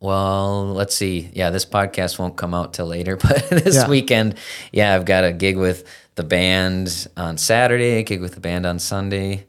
well, 0.00 0.72
let's 0.72 0.96
see. 0.96 1.30
Yeah, 1.32 1.50
this 1.50 1.64
podcast 1.64 2.18
won't 2.18 2.36
come 2.36 2.54
out 2.54 2.74
till 2.74 2.86
later, 2.86 3.16
but 3.22 3.48
this 3.50 3.76
Yeah. 3.76 3.88
weekend, 3.88 4.34
yeah, 4.72 4.94
I've 4.94 5.04
got 5.04 5.24
a 5.24 5.32
gig 5.32 5.56
with 5.56 5.86
the 6.16 6.24
band 6.24 7.06
on 7.16 7.38
Saturday, 7.38 7.98
a 7.98 8.02
gig 8.02 8.20
with 8.20 8.34
the 8.34 8.40
band 8.40 8.66
on 8.66 8.78
Sunday, 8.78 9.46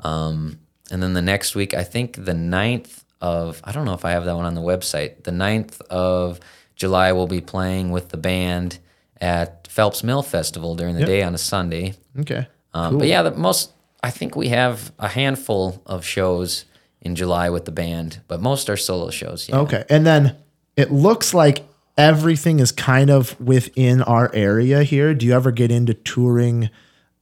um, 0.00 0.58
and 0.90 1.02
then 1.02 1.14
the 1.14 1.22
next 1.22 1.54
week, 1.54 1.72
I 1.74 1.82
think 1.82 2.24
the 2.24 2.32
9th 2.34 3.04
of. 3.20 3.60
I 3.64 3.72
don't 3.72 3.86
know 3.86 3.94
if 3.94 4.04
I 4.04 4.10
have 4.10 4.24
that 4.26 4.36
one 4.36 4.44
on 4.44 4.54
the 4.54 4.60
website. 4.60 5.24
The 5.24 5.30
9th 5.32 5.80
of 5.82 6.40
July, 6.76 7.12
we'll 7.12 7.26
be 7.26 7.40
playing 7.40 7.90
with 7.90 8.10
the 8.10 8.16
band 8.18 8.78
at 9.20 9.66
Phelps 9.68 10.04
Mill 10.04 10.22
Festival 10.22 10.74
during 10.76 10.94
the 10.94 11.00
Yep. 11.00 11.08
day 11.08 11.22
on 11.22 11.34
a 11.34 11.38
Sunday. 11.38 11.94
Okay. 12.20 12.46
Um, 12.74 12.98
But 12.98 13.08
yeah, 13.08 13.22
the 13.22 13.30
most 13.30 13.70
I 14.06 14.10
think 14.10 14.36
we 14.36 14.50
have 14.50 14.92
a 15.00 15.08
handful 15.08 15.82
of 15.84 16.06
shows 16.06 16.64
in 17.00 17.16
July 17.16 17.50
with 17.50 17.64
the 17.64 17.72
band, 17.72 18.20
but 18.28 18.40
most 18.40 18.70
are 18.70 18.76
solo 18.76 19.10
shows. 19.10 19.48
Yeah. 19.48 19.58
Okay. 19.58 19.82
And 19.90 20.06
then 20.06 20.36
it 20.76 20.92
looks 20.92 21.34
like 21.34 21.66
everything 21.98 22.60
is 22.60 22.70
kind 22.70 23.10
of 23.10 23.38
within 23.40 24.02
our 24.02 24.32
area 24.32 24.84
here. 24.84 25.12
Do 25.12 25.26
you 25.26 25.32
ever 25.32 25.50
get 25.50 25.72
into 25.72 25.92
touring 25.92 26.70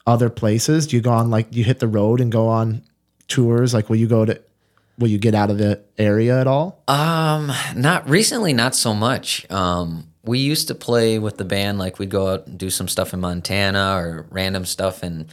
other 0.06 0.28
places? 0.28 0.86
Do 0.86 0.96
you 0.96 1.00
go 1.00 1.10
on 1.10 1.30
like 1.30 1.46
you 1.56 1.64
hit 1.64 1.78
the 1.78 1.88
road 1.88 2.20
and 2.20 2.30
go 2.30 2.48
on 2.48 2.82
tours? 3.28 3.72
Like 3.72 3.88
will 3.88 3.96
you 3.96 4.06
go 4.06 4.26
to 4.26 4.38
will 4.98 5.08
you 5.08 5.16
get 5.16 5.34
out 5.34 5.48
of 5.48 5.56
the 5.56 5.80
area 5.96 6.38
at 6.38 6.46
all? 6.46 6.82
Um, 6.86 7.50
not 7.74 8.06
recently, 8.10 8.52
not 8.52 8.74
so 8.74 8.92
much. 8.92 9.50
Um, 9.50 10.08
we 10.22 10.38
used 10.38 10.68
to 10.68 10.74
play 10.74 11.18
with 11.18 11.38
the 11.38 11.46
band, 11.46 11.78
like 11.78 11.98
we'd 11.98 12.10
go 12.10 12.34
out 12.34 12.46
and 12.46 12.58
do 12.58 12.68
some 12.68 12.88
stuff 12.88 13.14
in 13.14 13.20
Montana 13.20 13.96
or 13.96 14.26
random 14.28 14.66
stuff 14.66 15.02
in 15.02 15.28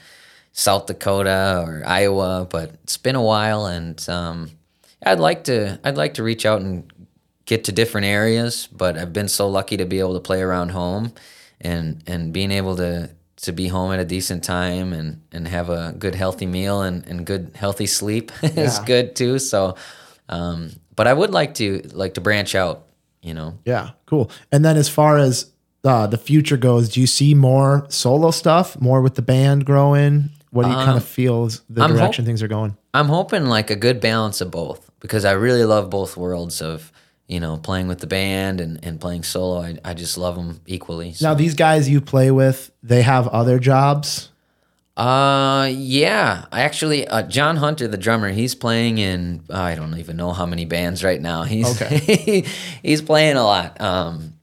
South 0.53 0.85
Dakota 0.85 1.63
or 1.65 1.83
Iowa, 1.85 2.47
but 2.49 2.71
it's 2.83 2.97
been 2.97 3.15
a 3.15 3.21
while, 3.21 3.65
and 3.65 4.03
um, 4.09 4.51
I'd 5.03 5.19
like 5.19 5.45
to, 5.45 5.79
I'd 5.83 5.97
like 5.97 6.15
to 6.15 6.23
reach 6.23 6.45
out 6.45 6.61
and 6.61 6.91
get 7.45 7.65
to 7.65 7.71
different 7.71 8.05
areas, 8.07 8.67
but 8.71 8.97
I've 8.97 9.13
been 9.13 9.27
so 9.27 9.47
lucky 9.47 9.77
to 9.77 9.85
be 9.85 9.99
able 9.99 10.13
to 10.13 10.19
play 10.19 10.41
around 10.41 10.69
home, 10.69 11.13
and 11.59 12.03
and 12.07 12.33
being 12.33 12.51
able 12.51 12.75
to 12.77 13.09
to 13.37 13.51
be 13.51 13.67
home 13.67 13.91
at 13.91 13.99
a 13.99 14.05
decent 14.05 14.43
time 14.43 14.93
and 14.93 15.21
and 15.31 15.47
have 15.47 15.69
a 15.69 15.93
good 15.97 16.15
healthy 16.15 16.45
meal 16.45 16.81
and 16.81 17.05
and 17.07 17.25
good 17.25 17.51
healthy 17.55 17.87
sleep 17.87 18.31
is 18.43 18.79
good 18.79 19.15
too. 19.15 19.39
So, 19.39 19.75
um, 20.29 20.71
but 20.95 21.07
I 21.07 21.13
would 21.13 21.31
like 21.31 21.55
to 21.55 21.81
like 21.93 22.15
to 22.15 22.21
branch 22.21 22.55
out, 22.55 22.87
you 23.21 23.33
know. 23.33 23.57
Yeah, 23.65 23.91
cool. 24.05 24.29
And 24.51 24.63
then 24.63 24.77
as 24.77 24.89
far 24.89 25.17
as 25.17 25.51
uh, 25.83 26.07
the 26.07 26.17
future 26.17 26.57
goes, 26.57 26.89
do 26.89 27.01
you 27.01 27.07
see 27.07 27.33
more 27.33 27.85
solo 27.89 28.31
stuff, 28.31 28.79
more 28.79 29.01
with 29.01 29.15
the 29.15 29.21
band 29.21 29.65
growing? 29.65 30.29
What 30.51 30.63
do 30.63 30.69
you 30.69 30.75
kind 30.75 30.97
of 30.97 31.03
feel 31.05 31.45
is 31.45 31.61
the 31.69 31.81
I'm 31.81 31.95
direction 31.95 32.23
hope- 32.25 32.27
things 32.27 32.43
are 32.43 32.47
going? 32.47 32.77
I'm 32.93 33.07
hoping 33.07 33.45
like 33.45 33.69
a 33.71 33.75
good 33.75 33.99
balance 34.01 34.41
of 34.41 34.51
both 34.51 34.91
because 34.99 35.23
I 35.25 35.31
really 35.31 35.63
love 35.65 35.89
both 35.89 36.15
worlds 36.17 36.61
of 36.61 36.91
you 37.27 37.39
know 37.39 37.57
playing 37.57 37.87
with 37.87 37.99
the 37.99 38.07
band 38.07 38.59
and, 38.61 38.79
and 38.83 38.99
playing 38.99 39.23
solo. 39.23 39.61
I, 39.61 39.77
I 39.85 39.93
just 39.93 40.17
love 40.17 40.35
them 40.35 40.59
equally. 40.67 41.13
So. 41.13 41.27
Now, 41.29 41.33
these 41.35 41.53
guys 41.55 41.87
you 41.89 42.01
play 42.01 42.31
with, 42.31 42.71
they 42.83 43.01
have 43.01 43.27
other 43.29 43.59
jobs. 43.59 44.27
Uh, 44.97 45.69
yeah. 45.73 46.45
I 46.51 46.61
actually, 46.61 47.07
uh, 47.07 47.23
John 47.23 47.55
Hunter, 47.55 47.87
the 47.87 47.97
drummer, 47.97 48.29
he's 48.29 48.53
playing 48.55 48.97
in 48.97 49.41
I 49.49 49.73
don't 49.75 49.97
even 49.97 50.17
know 50.17 50.33
how 50.33 50.45
many 50.45 50.65
bands 50.65 51.01
right 51.03 51.19
now. 51.21 51.43
He's 51.43 51.81
Okay. 51.81 52.41
he's 52.83 53.01
playing 53.01 53.37
a 53.37 53.43
lot. 53.43 53.79
Um, 53.79 54.33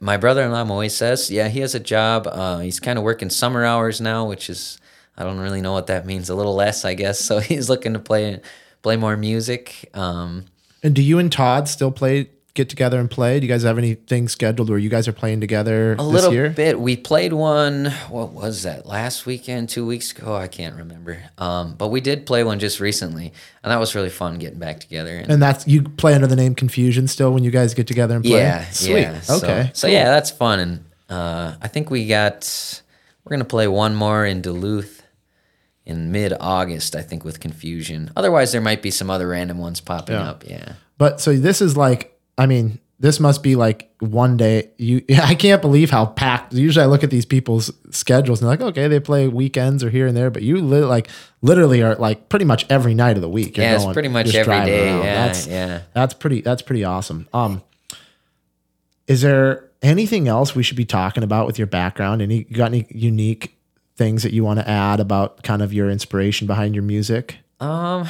my 0.00 0.16
brother-in-law 0.16 0.64
Moises, 0.64 1.30
yeah, 1.30 1.48
he 1.48 1.60
has 1.60 1.76
a 1.76 1.80
job. 1.80 2.26
Uh, 2.26 2.58
he's 2.58 2.80
kind 2.80 2.98
of 2.98 3.04
working 3.04 3.30
summer 3.30 3.64
hours 3.64 4.00
now, 4.00 4.26
which 4.26 4.50
is 4.50 4.78
I 5.16 5.24
don't 5.24 5.38
really 5.40 5.60
know 5.60 5.72
what 5.72 5.88
that 5.88 6.06
means. 6.06 6.30
A 6.30 6.34
little 6.34 6.54
less, 6.54 6.84
I 6.84 6.94
guess. 6.94 7.20
So 7.20 7.38
he's 7.50 7.68
looking 7.68 7.92
to 7.94 7.98
play 7.98 8.40
play 8.82 8.96
more 8.96 9.16
music. 9.16 9.88
Um, 9.94 10.46
And 10.82 10.94
do 10.94 11.02
you 11.02 11.18
and 11.18 11.30
Todd 11.30 11.68
still 11.68 11.92
play, 11.92 12.30
get 12.54 12.68
together 12.68 12.98
and 12.98 13.08
play? 13.10 13.38
Do 13.38 13.46
you 13.46 13.52
guys 13.52 13.62
have 13.62 13.78
anything 13.78 14.26
scheduled 14.28 14.68
where 14.70 14.78
you 14.78 14.88
guys 14.90 15.06
are 15.06 15.12
playing 15.12 15.40
together 15.40 15.92
a 15.92 15.96
this 15.96 16.04
little 16.06 16.32
year? 16.32 16.50
bit. 16.50 16.80
We 16.80 16.96
played 16.96 17.32
one. 17.32 17.92
What 18.10 18.32
was 18.32 18.64
that? 18.64 18.84
Last 18.86 19.24
weekend, 19.24 19.68
two 19.68 19.86
weeks 19.86 20.10
ago. 20.12 20.34
I 20.34 20.48
can't 20.48 20.74
remember. 20.76 21.22
Um, 21.38 21.74
but 21.76 21.88
we 21.88 22.00
did 22.00 22.26
play 22.26 22.42
one 22.42 22.58
just 22.58 22.80
recently, 22.80 23.32
and 23.62 23.70
that 23.70 23.78
was 23.78 23.94
really 23.94 24.10
fun 24.10 24.38
getting 24.38 24.58
back 24.58 24.80
together. 24.80 25.16
And, 25.16 25.30
And 25.30 25.42
that's 25.42 25.66
you 25.68 25.82
play 25.82 26.14
under 26.14 26.26
the 26.26 26.36
name 26.36 26.54
Confusion 26.56 27.06
still 27.06 27.32
when 27.32 27.44
you 27.44 27.50
guys 27.52 27.74
get 27.74 27.86
together 27.86 28.16
and 28.16 28.24
play. 28.24 28.38
yeah, 28.38 28.64
sweet. 28.70 29.02
yeah. 29.02 29.20
So- 29.20 29.36
okay, 29.36 29.70
So, 29.74 29.86
yeah, 29.86 30.06
that's 30.06 30.30
fun, 30.32 30.58
and 30.58 30.84
uh, 31.08 31.54
I 31.62 31.68
think 31.68 31.90
we 31.90 32.06
got. 32.08 32.82
We're 33.24 33.30
gonna 33.30 33.44
play 33.44 33.68
one 33.68 33.94
more 33.94 34.26
in 34.26 34.40
Duluth 34.42 35.01
in 35.86 36.12
mid 36.12 36.32
August. 36.40 36.94
I 36.96 37.02
think 37.02 37.24
with 37.24 37.40
Confusion. 37.40 38.10
Otherwise, 38.16 38.52
there 38.52 38.60
might 38.60 38.82
be 38.82 38.90
some 38.90 39.10
other 39.10 39.28
random 39.28 39.58
ones 39.58 39.80
popping 39.80 40.14
Yeah. 40.16 40.28
up. 40.30 40.44
Yeah. 40.48 40.72
But 40.98 41.20
so 41.20 41.34
this 41.34 41.60
is 41.60 41.76
like, 41.76 42.18
I 42.38 42.46
mean, 42.46 42.78
this 43.00 43.18
must 43.18 43.42
be 43.42 43.56
like 43.56 43.90
one 43.98 44.36
day. 44.36 44.70
You, 44.76 45.04
I 45.22 45.34
can't 45.34 45.60
believe 45.60 45.90
how 45.90 46.06
packed. 46.06 46.52
Usually, 46.52 46.84
I 46.84 46.86
look 46.86 47.02
at 47.02 47.10
these 47.10 47.24
people's 47.24 47.72
schedules 47.90 48.40
and 48.40 48.48
they're 48.48 48.56
like, 48.56 48.68
okay, 48.70 48.86
they 48.86 49.00
play 49.00 49.26
weekends 49.26 49.82
or 49.82 49.90
here 49.90 50.06
and 50.06 50.16
there, 50.16 50.30
but 50.30 50.42
you 50.42 50.58
li- 50.60 50.84
like 50.84 51.08
literally 51.40 51.82
are 51.82 51.96
like 51.96 52.28
pretty 52.28 52.44
much 52.44 52.64
every 52.70 52.94
night 52.94 53.16
of 53.16 53.22
the 53.22 53.28
week. 53.28 53.56
You're 53.56 53.66
Yeah, 53.66 53.74
it's 53.74 53.82
going- 53.84 53.92
pretty 53.94 54.08
much 54.08 54.26
just 54.26 54.36
every 54.38 54.52
driving 54.54 54.72
day. 54.72 54.88
around. 54.88 55.04
Yeah, 55.04 55.26
that's 55.26 55.46
yeah. 55.48 55.80
that's 55.94 56.14
pretty. 56.14 56.42
That's 56.42 56.62
pretty 56.62 56.84
awesome. 56.84 57.26
Um, 57.34 57.62
is 59.08 59.22
there 59.22 59.68
anything 59.82 60.28
else 60.28 60.54
we 60.54 60.62
should 60.62 60.76
be 60.76 60.84
talking 60.84 61.24
about 61.24 61.46
with 61.46 61.58
your 61.58 61.66
background? 61.66 62.22
Any 62.22 62.46
you 62.48 62.56
got 62.56 62.66
any 62.72 62.86
unique 62.90 63.56
things 64.02 64.24
that 64.24 64.32
you 64.32 64.42
want 64.42 64.58
to 64.58 64.68
add 64.68 64.98
about 64.98 65.44
kind 65.44 65.62
of 65.62 65.72
your 65.72 65.88
inspiration 65.88 66.48
behind 66.48 66.74
your 66.74 66.82
music? 66.82 67.38
Um, 67.60 68.08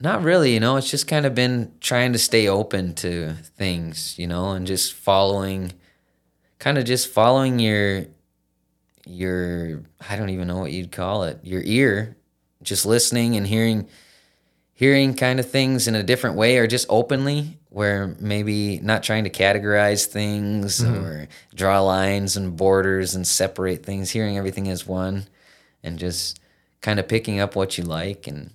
not 0.00 0.24
really. 0.24 0.52
You 0.52 0.58
know, 0.58 0.76
it's 0.76 0.90
just 0.90 1.06
kind 1.06 1.24
of 1.26 1.34
been 1.36 1.70
trying 1.80 2.12
to 2.12 2.18
stay 2.18 2.48
open 2.48 2.94
to 2.96 3.34
things, 3.56 4.18
you 4.18 4.26
know, 4.26 4.50
and 4.50 4.66
just 4.66 4.94
following, 4.94 5.72
kind 6.58 6.76
of 6.76 6.84
just 6.84 7.06
following 7.06 7.60
your, 7.60 8.06
your, 9.06 9.84
I 10.10 10.16
don't 10.16 10.30
even 10.30 10.48
know 10.48 10.58
what 10.58 10.72
you'd 10.72 10.90
call 10.90 11.22
it, 11.22 11.38
your 11.44 11.62
ear, 11.64 12.16
just 12.64 12.84
listening 12.84 13.36
and 13.36 13.46
hearing, 13.46 13.86
hearing 14.78 15.12
kind 15.12 15.40
of 15.40 15.50
things 15.50 15.88
in 15.88 15.96
a 15.96 16.04
different 16.04 16.36
way 16.36 16.56
or 16.56 16.68
just 16.68 16.86
openly 16.88 17.58
where 17.68 18.14
maybe 18.20 18.78
not 18.78 19.02
trying 19.02 19.24
to 19.24 19.30
categorize 19.30 20.06
things 20.06 20.80
mm-hmm. 20.80 21.04
or 21.04 21.28
draw 21.52 21.80
lines 21.80 22.36
and 22.36 22.56
borders 22.56 23.16
and 23.16 23.26
separate 23.26 23.84
things 23.84 24.08
hearing 24.08 24.38
everything 24.38 24.68
as 24.68 24.86
one 24.86 25.26
and 25.82 25.98
just 25.98 26.38
kind 26.80 27.00
of 27.00 27.08
picking 27.08 27.40
up 27.40 27.56
what 27.56 27.76
you 27.76 27.82
like 27.82 28.28
and 28.28 28.52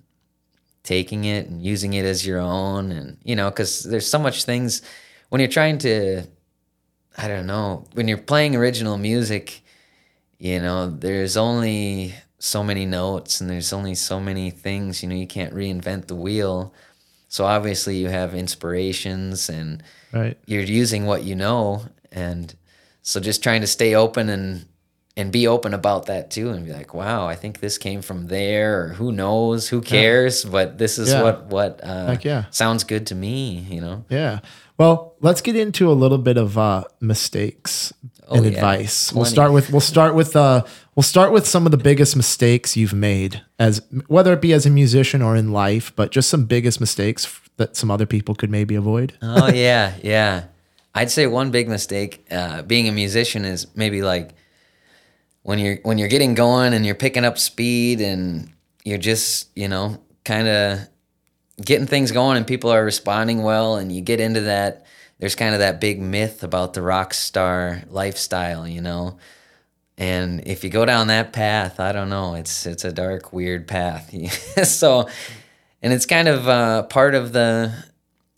taking 0.82 1.26
it 1.26 1.46
and 1.46 1.62
using 1.62 1.92
it 1.92 2.06
as 2.06 2.26
your 2.26 2.38
own 2.38 2.90
and 2.90 3.18
you 3.22 3.36
know 3.36 3.50
because 3.50 3.82
there's 3.82 4.08
so 4.08 4.18
much 4.18 4.44
things 4.44 4.80
when 5.28 5.42
you're 5.42 5.46
trying 5.46 5.76
to 5.76 6.22
i 7.18 7.28
don't 7.28 7.46
know 7.46 7.84
when 7.92 8.08
you're 8.08 8.16
playing 8.16 8.56
original 8.56 8.96
music 8.96 9.60
you 10.38 10.58
know 10.58 10.88
there's 10.88 11.36
only 11.36 12.14
so 12.44 12.62
many 12.62 12.84
notes 12.84 13.40
and 13.40 13.48
there's 13.48 13.72
only 13.72 13.94
so 13.94 14.20
many 14.20 14.50
things 14.50 15.02
you 15.02 15.08
know 15.08 15.14
you 15.14 15.26
can't 15.26 15.54
reinvent 15.54 16.06
the 16.08 16.14
wheel 16.14 16.74
so 17.28 17.44
obviously 17.46 17.96
you 17.96 18.08
have 18.08 18.34
inspirations 18.34 19.48
and 19.48 19.82
Right. 20.12 20.36
you're 20.46 20.62
using 20.62 21.06
what 21.06 21.24
you 21.24 21.34
know 21.34 21.86
and 22.12 22.54
so 23.02 23.18
just 23.18 23.42
trying 23.42 23.62
to 23.62 23.66
stay 23.66 23.94
open 23.94 24.28
and 24.28 24.66
and 25.16 25.30
be 25.32 25.46
open 25.46 25.74
about 25.74 26.06
that 26.06 26.30
too 26.30 26.50
and 26.50 26.64
be 26.66 26.72
like 26.72 26.92
wow 26.94 27.26
i 27.26 27.34
think 27.34 27.60
this 27.60 27.78
came 27.78 28.02
from 28.02 28.26
there 28.26 28.84
or 28.84 28.88
who 28.98 29.10
knows 29.10 29.68
who 29.68 29.80
cares 29.80 30.44
but 30.44 30.76
this 30.78 30.98
is 30.98 31.10
Yeah. 31.12 31.22
what 31.22 31.46
what 31.46 31.80
uh, 31.82 32.16
yeah. 32.22 32.44
sounds 32.50 32.84
good 32.84 33.06
to 33.08 33.14
me 33.14 33.66
you 33.70 33.80
know 33.80 34.04
Yeah. 34.10 34.40
Well, 34.76 35.14
let's 35.20 35.40
get 35.40 35.54
into 35.54 35.88
a 35.88 35.94
little 35.94 36.18
bit 36.18 36.36
of 36.36 36.58
uh, 36.58 36.82
mistakes 37.00 37.92
Oh, 38.28 38.36
and 38.36 38.46
yeah. 38.46 38.52
advice. 38.52 39.12
We'll 39.12 39.26
start 39.26 39.52
with 39.52 39.70
we'll 39.70 39.80
start 39.80 40.14
with 40.14 40.34
uh, 40.34 40.64
we'll 40.94 41.02
start 41.02 41.32
with 41.32 41.46
some 41.46 41.66
of 41.66 41.72
the 41.72 41.78
biggest 41.78 42.16
mistakes 42.16 42.76
you've 42.76 42.94
made 42.94 43.42
as 43.58 43.82
whether 44.06 44.32
it 44.32 44.40
be 44.40 44.52
as 44.52 44.64
a 44.64 44.70
musician 44.70 45.20
or 45.20 45.36
in 45.36 45.52
life, 45.52 45.94
but 45.94 46.10
just 46.10 46.30
some 46.30 46.46
biggest 46.46 46.80
mistakes 46.80 47.40
that 47.56 47.76
some 47.76 47.90
other 47.90 48.06
people 48.06 48.34
could 48.34 48.50
maybe 48.50 48.74
avoid. 48.74 49.16
oh 49.22 49.48
yeah 49.52 49.94
yeah 50.02 50.44
i'd 50.94 51.10
say 51.10 51.26
one 51.26 51.50
big 51.50 51.68
mistake 51.68 52.26
uh, 52.30 52.62
being 52.62 52.88
a 52.88 52.92
musician 52.92 53.44
is 53.44 53.66
maybe 53.76 54.02
like 54.02 54.34
when 55.42 55.58
you're 55.58 55.76
when 55.82 55.98
you're 55.98 56.08
getting 56.08 56.34
going 56.34 56.72
and 56.72 56.86
you're 56.86 56.94
picking 56.94 57.24
up 57.24 57.38
speed 57.38 58.00
and 58.00 58.52
you're 58.84 58.98
just 58.98 59.50
you 59.56 59.68
know 59.68 59.98
kind 60.24 60.48
of 60.48 60.80
getting 61.64 61.86
things 61.86 62.10
going 62.10 62.36
and 62.36 62.46
people 62.46 62.70
are 62.70 62.84
responding 62.84 63.42
well 63.42 63.76
and 63.76 63.92
you 63.92 64.00
get 64.00 64.20
into 64.20 64.40
that 64.40 64.86
there's 65.24 65.34
kind 65.34 65.54
of 65.54 65.60
that 65.60 65.80
big 65.80 66.02
myth 66.02 66.42
about 66.42 66.74
the 66.74 66.82
rock 66.82 67.14
star 67.14 67.80
lifestyle 67.88 68.68
you 68.68 68.82
know? 68.82 69.16
And 69.96 70.46
if 70.46 70.62
you 70.62 70.68
go 70.68 70.84
down 70.84 71.06
that 71.06 71.32
path 71.32 71.80
i 71.80 71.92
don't 71.92 72.10
know 72.10 72.34
it's 72.34 72.66
it's 72.66 72.84
a 72.84 72.92
dark 72.92 73.32
weird 73.32 73.66
path. 73.66 74.14
So 74.66 75.08
and 75.80 75.94
it's 75.94 76.04
kind 76.04 76.28
of 76.28 76.46
uh, 76.46 76.82
part 76.82 77.14
of 77.14 77.32
the 77.32 77.72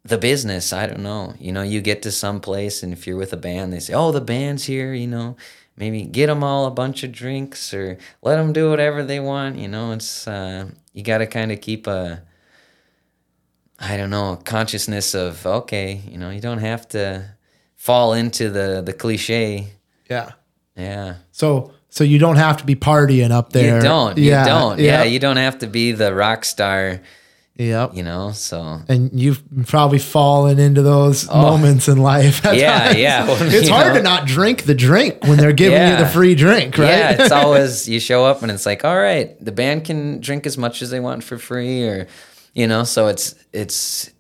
the 0.05 0.17
business 0.17 0.73
i 0.73 0.87
don't 0.87 1.03
know. 1.03 1.35
You 1.41 1.51
know 1.51 1.63
you 1.63 1.81
get 1.81 2.03
to 2.03 2.13
some 2.13 2.39
place 2.41 2.85
and 2.85 2.93
if 2.93 3.05
you're 3.05 3.17
with 3.17 3.33
a 3.33 3.37
band 3.37 3.73
they 3.73 3.81
say 3.81 3.93
oh 3.93 4.13
the 4.13 4.21
band's 4.21 4.67
here 4.67 4.95
you 4.95 5.09
know? 5.09 5.37
Maybe 5.77 6.05
get 6.05 6.29
them 6.29 6.45
all 6.45 6.67
a 6.67 6.71
bunch 6.71 7.03
of 7.03 7.11
drinks 7.11 7.75
or 7.75 7.99
let 8.23 8.37
them 8.37 8.53
do 8.53 8.71
whatever 8.71 9.03
they 9.03 9.19
want 9.19 9.59
you 9.59 9.67
know? 9.67 9.91
It's 9.91 10.29
uh, 10.29 10.71
you 10.93 11.03
got 11.03 11.19
to 11.19 11.27
kind 11.27 11.51
of 11.51 11.61
keep 11.61 11.89
a 11.89 12.23
i 13.79 13.97
don't 13.97 14.11
know 14.11 14.39
consciousness 14.45 15.15
of 15.15 15.45
okay 15.47 16.01
you 16.09 16.17
know 16.19 16.31
you 16.31 16.41
don't 16.41 16.59
have 16.59 16.87
to 16.89 17.25
fall 17.77 18.15
into 18.15 18.51
the 18.51 18.83
the 18.85 18.93
cliche 18.93 19.69
Yeah. 20.11 20.31
yeah 20.77 21.17
So 21.33 21.73
so 21.89 22.05
you 22.05 22.19
don't 22.19 22.37
have 22.37 22.59
to 22.59 22.65
be 22.65 22.75
partying 22.75 23.31
up 23.31 23.53
there. 23.53 23.77
you 23.77 23.83
don't 23.83 24.19
Yeah, 24.19 24.43
you 24.43 24.49
don't 24.49 24.79
yeah 24.81 25.03
yep, 25.05 25.13
you 25.13 25.19
don't 25.19 25.37
have 25.39 25.59
to 25.59 25.67
be 25.67 25.93
the 25.93 26.15
rock 26.15 26.45
star 26.45 27.01
Yep. 27.59 27.95
you 27.95 28.03
know 28.03 28.33
so 28.33 28.81
And 28.89 29.19
you've 29.19 29.43
probably 29.67 29.99
fallen 29.99 30.59
into 30.59 30.83
those 30.83 31.27
oh. 31.31 31.41
moments 31.41 31.89
in 31.89 31.97
life. 31.97 32.43
Oh. 32.45 32.53
Yeah, 32.53 32.79
times. 32.89 32.99
yeah. 32.99 33.27
Well, 33.27 33.39
it's 33.41 33.69
hard 33.71 33.89
know. 33.95 33.95
to 33.95 34.03
not 34.03 34.27
drink 34.27 34.65
the 34.65 34.75
drink 34.75 35.23
when 35.25 35.39
they're 35.39 35.55
giving 35.55 35.81
you 35.91 35.97
the 35.97 36.07
free 36.07 36.35
drink, 36.35 36.77
right? 36.77 36.89
Yeah, 36.89 37.23
it's 37.23 37.33
always 37.43 37.89
you 37.89 37.99
show 37.99 38.27
up 38.27 38.43
and 38.43 38.53
it's 38.53 38.67
like, 38.67 38.85
all 38.85 38.97
right, 38.99 39.43
the 39.43 39.53
band 39.53 39.87
can 39.87 40.21
drink 40.21 40.45
as 40.47 40.59
much 40.59 40.83
as 40.83 40.91
they 40.91 41.01
want 41.01 41.25
for 41.25 41.39
free, 41.39 41.83
or 41.89 42.07
you 42.57 42.67
know, 42.67 42.85
so 42.85 43.09
it's 43.09 43.35
it's 43.53 44.11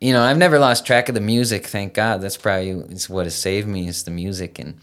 you 0.00 0.12
know, 0.12 0.22
I've 0.22 0.38
never 0.38 0.58
lost 0.58 0.84
track 0.84 1.08
of 1.10 1.14
the 1.14 1.20
music. 1.20 1.66
Thank 1.66 1.94
God. 1.94 2.22
That's 2.22 2.38
probably 2.38 2.70
it's 2.70 3.08
what 3.08 3.26
has 3.26 3.36
saved 3.36 3.68
me 3.68 3.86
is 3.86 4.02
the 4.02 4.10
music 4.10 4.58
and 4.58 4.80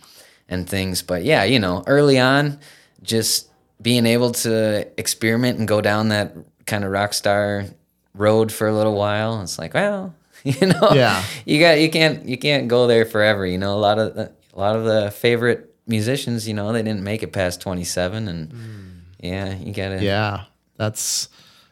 and 0.47 0.69
things. 0.69 1.01
But 1.01 1.23
yeah, 1.23 1.43
you 1.43 1.59
know, 1.59 1.83
early 1.87 2.19
on, 2.19 2.59
just 3.01 3.49
being 3.81 4.05
able 4.05 4.31
to 4.31 4.87
experiment 4.97 5.57
and 5.57 5.67
go 5.67 5.81
down 5.81 6.09
that 6.09 6.35
kind 6.67 6.83
of 6.83 6.91
rock 6.91 7.13
star 7.13 7.65
road 8.13 8.51
for 8.51 8.67
a 8.67 8.73
little 8.73 8.95
while. 8.95 9.41
It's 9.41 9.57
like, 9.57 9.73
well, 9.73 10.13
you 10.43 10.67
know, 10.67 10.89
Yeah. 10.93 11.23
you 11.45 11.59
got 11.59 11.79
you 11.81 11.89
can't 11.89 12.25
you 12.29 12.37
can't 12.37 12.67
go 12.67 12.85
there 12.85 13.05
forever. 13.05 13.43
You 13.45 13.57
know, 13.57 13.75
a 13.75 13.81
lot 13.81 13.97
of 13.97 14.13
the, 14.15 14.31
a 14.53 14.59
lot 14.59 14.75
of 14.75 14.85
the 14.85 15.09
favorite 15.09 15.73
musicians, 15.87 16.47
you 16.47 16.53
know, 16.53 16.71
they 16.71 16.83
didn't 16.83 17.03
make 17.03 17.23
it 17.23 17.33
past 17.33 17.59
twenty 17.59 17.83
seven, 17.83 18.27
and 18.27 18.53
mm. 18.53 18.99
yeah, 19.19 19.55
you 19.57 19.73
gotta 19.73 20.03
Yeah, 20.03 20.43
that's 20.77 21.27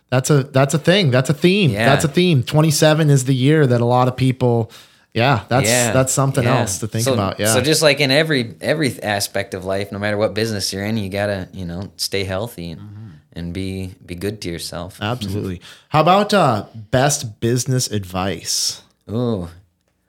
that's 0.09 0.29
a 0.29 0.43
that's 0.43 0.73
a 0.73 0.79
thing. 0.79 1.11
That's 1.11 1.29
a 1.29 1.33
theme. 1.33 1.71
Yeah. 1.71 1.85
That's 1.89 2.05
a 2.05 2.07
theme. 2.07 2.43
Twenty 2.43 2.71
seven 2.71 3.09
is 3.09 3.25
the 3.25 3.35
year 3.35 3.65
that 3.67 3.81
a 3.81 3.85
lot 3.85 4.07
of 4.07 4.15
people. 4.17 4.71
Yeah, 5.13 5.45
that's 5.49 5.67
yeah, 5.67 5.91
that's 5.93 6.13
something 6.13 6.43
yeah. 6.43 6.59
else 6.59 6.79
to 6.79 6.87
think 6.87 7.03
So- 7.05 7.13
about. 7.13 7.39
Yeah. 7.39 7.53
So 7.53 7.61
just 7.61 7.81
like 7.81 7.99
in 7.99 8.11
every 8.11 8.55
every 8.61 9.01
aspect 9.01 9.53
of 9.53 9.65
life, 9.65 9.91
no 9.91 9.97
matter 9.99 10.17
what 10.17 10.33
business 10.35 10.71
you're 10.71 10.85
in, 10.85 10.97
you 10.97 11.09
gotta 11.09 11.49
you 11.53 11.65
know 11.65 11.91
stay 11.97 12.23
healthy 12.23 12.71
and, 12.71 12.81
Mm-hmm. 12.81 13.07
and 13.33 13.53
be 13.53 13.95
be 14.05 14.13
good 14.15 14.41
to 14.41 14.49
yourself. 14.51 14.99
Absolutely. 15.01 15.61
How 15.89 16.01
about 16.01 16.33
uh, 16.33 16.65
best 16.91 17.39
business 17.39 17.89
advice? 17.89 18.81
Ooh, 19.09 19.47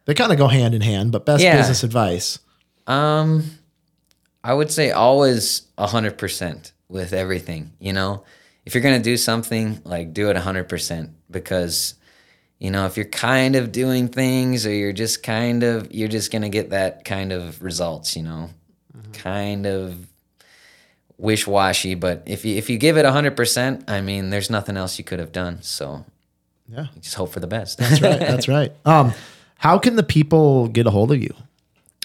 They 0.04 0.14
kind 0.14 0.32
of 0.32 0.38
go 0.38 0.48
hand 0.48 0.74
in 0.74 0.82
hand, 0.82 1.12
but 1.12 1.24
best 1.24 1.42
Yeah. 1.42 1.56
business 1.56 1.82
advice. 1.84 2.38
um, 2.86 3.44
I 4.44 4.54
would 4.54 4.70
say 4.70 4.90
always 4.92 5.62
100% 5.78 6.72
with 6.88 7.12
everything, 7.12 7.72
you 7.80 7.92
know? 7.92 8.22
If 8.68 8.74
you're 8.74 8.82
going 8.82 8.98
to 8.98 9.02
do 9.02 9.16
something, 9.16 9.80
like 9.84 10.12
do 10.12 10.28
it 10.28 10.36
100% 10.36 11.10
because 11.30 11.94
you 12.58 12.70
know, 12.70 12.84
if 12.84 12.98
you're 12.98 13.06
kind 13.06 13.56
of 13.56 13.72
doing 13.72 14.08
things 14.08 14.66
or 14.66 14.70
you're 14.74 14.92
just 14.92 15.22
kind 15.22 15.62
of 15.62 15.90
you're 15.90 16.06
just 16.08 16.30
going 16.30 16.42
to 16.42 16.50
get 16.50 16.68
that 16.68 17.06
kind 17.06 17.32
of 17.32 17.62
results, 17.62 18.14
you 18.14 18.24
know. 18.24 18.50
Mm-hmm. 18.94 19.12
Kind 19.12 19.66
of 19.66 20.06
wish-washy, 21.16 21.94
but 21.94 22.24
if 22.26 22.44
you 22.44 22.56
if 22.56 22.68
you 22.68 22.76
give 22.76 22.98
it 22.98 23.06
100%, 23.06 23.88
I 23.88 24.02
mean, 24.02 24.28
there's 24.28 24.50
nothing 24.50 24.76
else 24.76 24.98
you 24.98 25.04
could 25.04 25.18
have 25.18 25.32
done. 25.32 25.62
So 25.62 26.04
Yeah. 26.68 26.88
just 27.00 27.14
hope 27.14 27.32
for 27.32 27.40
the 27.40 27.46
best. 27.46 27.78
That's 27.78 28.02
right. 28.02 28.20
That's 28.20 28.48
right. 28.56 28.72
Um, 28.84 29.14
how 29.56 29.78
can 29.78 29.96
the 29.96 30.02
people 30.02 30.68
get 30.68 30.86
a 30.86 30.90
hold 30.90 31.10
of 31.10 31.22
you? 31.22 31.32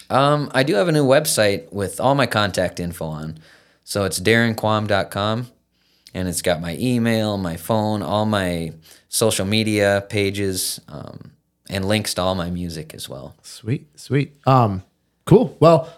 Um, 0.08 0.50
I 0.54 0.62
do 0.62 0.76
have 0.76 0.88
a 0.88 0.92
new 0.92 1.06
website 1.06 1.70
with 1.70 2.00
all 2.00 2.14
my 2.14 2.24
contact 2.24 2.80
info 2.80 3.04
on. 3.04 3.36
So 3.84 4.04
it's 4.04 4.18
darrenquam.com 4.18 5.50
and 6.14 6.28
it's 6.28 6.42
got 6.42 6.60
my 6.60 6.76
email, 6.80 7.36
my 7.36 7.56
phone, 7.56 8.02
all 8.02 8.24
my 8.24 8.72
social 9.08 9.44
media 9.44 10.04
pages, 10.08 10.80
um, 10.88 11.32
and 11.68 11.84
links 11.86 12.14
to 12.14 12.22
all 12.22 12.34
my 12.34 12.50
music 12.50 12.94
as 12.94 13.08
well. 13.08 13.34
Sweet, 13.42 13.86
sweet. 13.98 14.36
Um, 14.46 14.82
cool. 15.26 15.56
Well, 15.60 15.92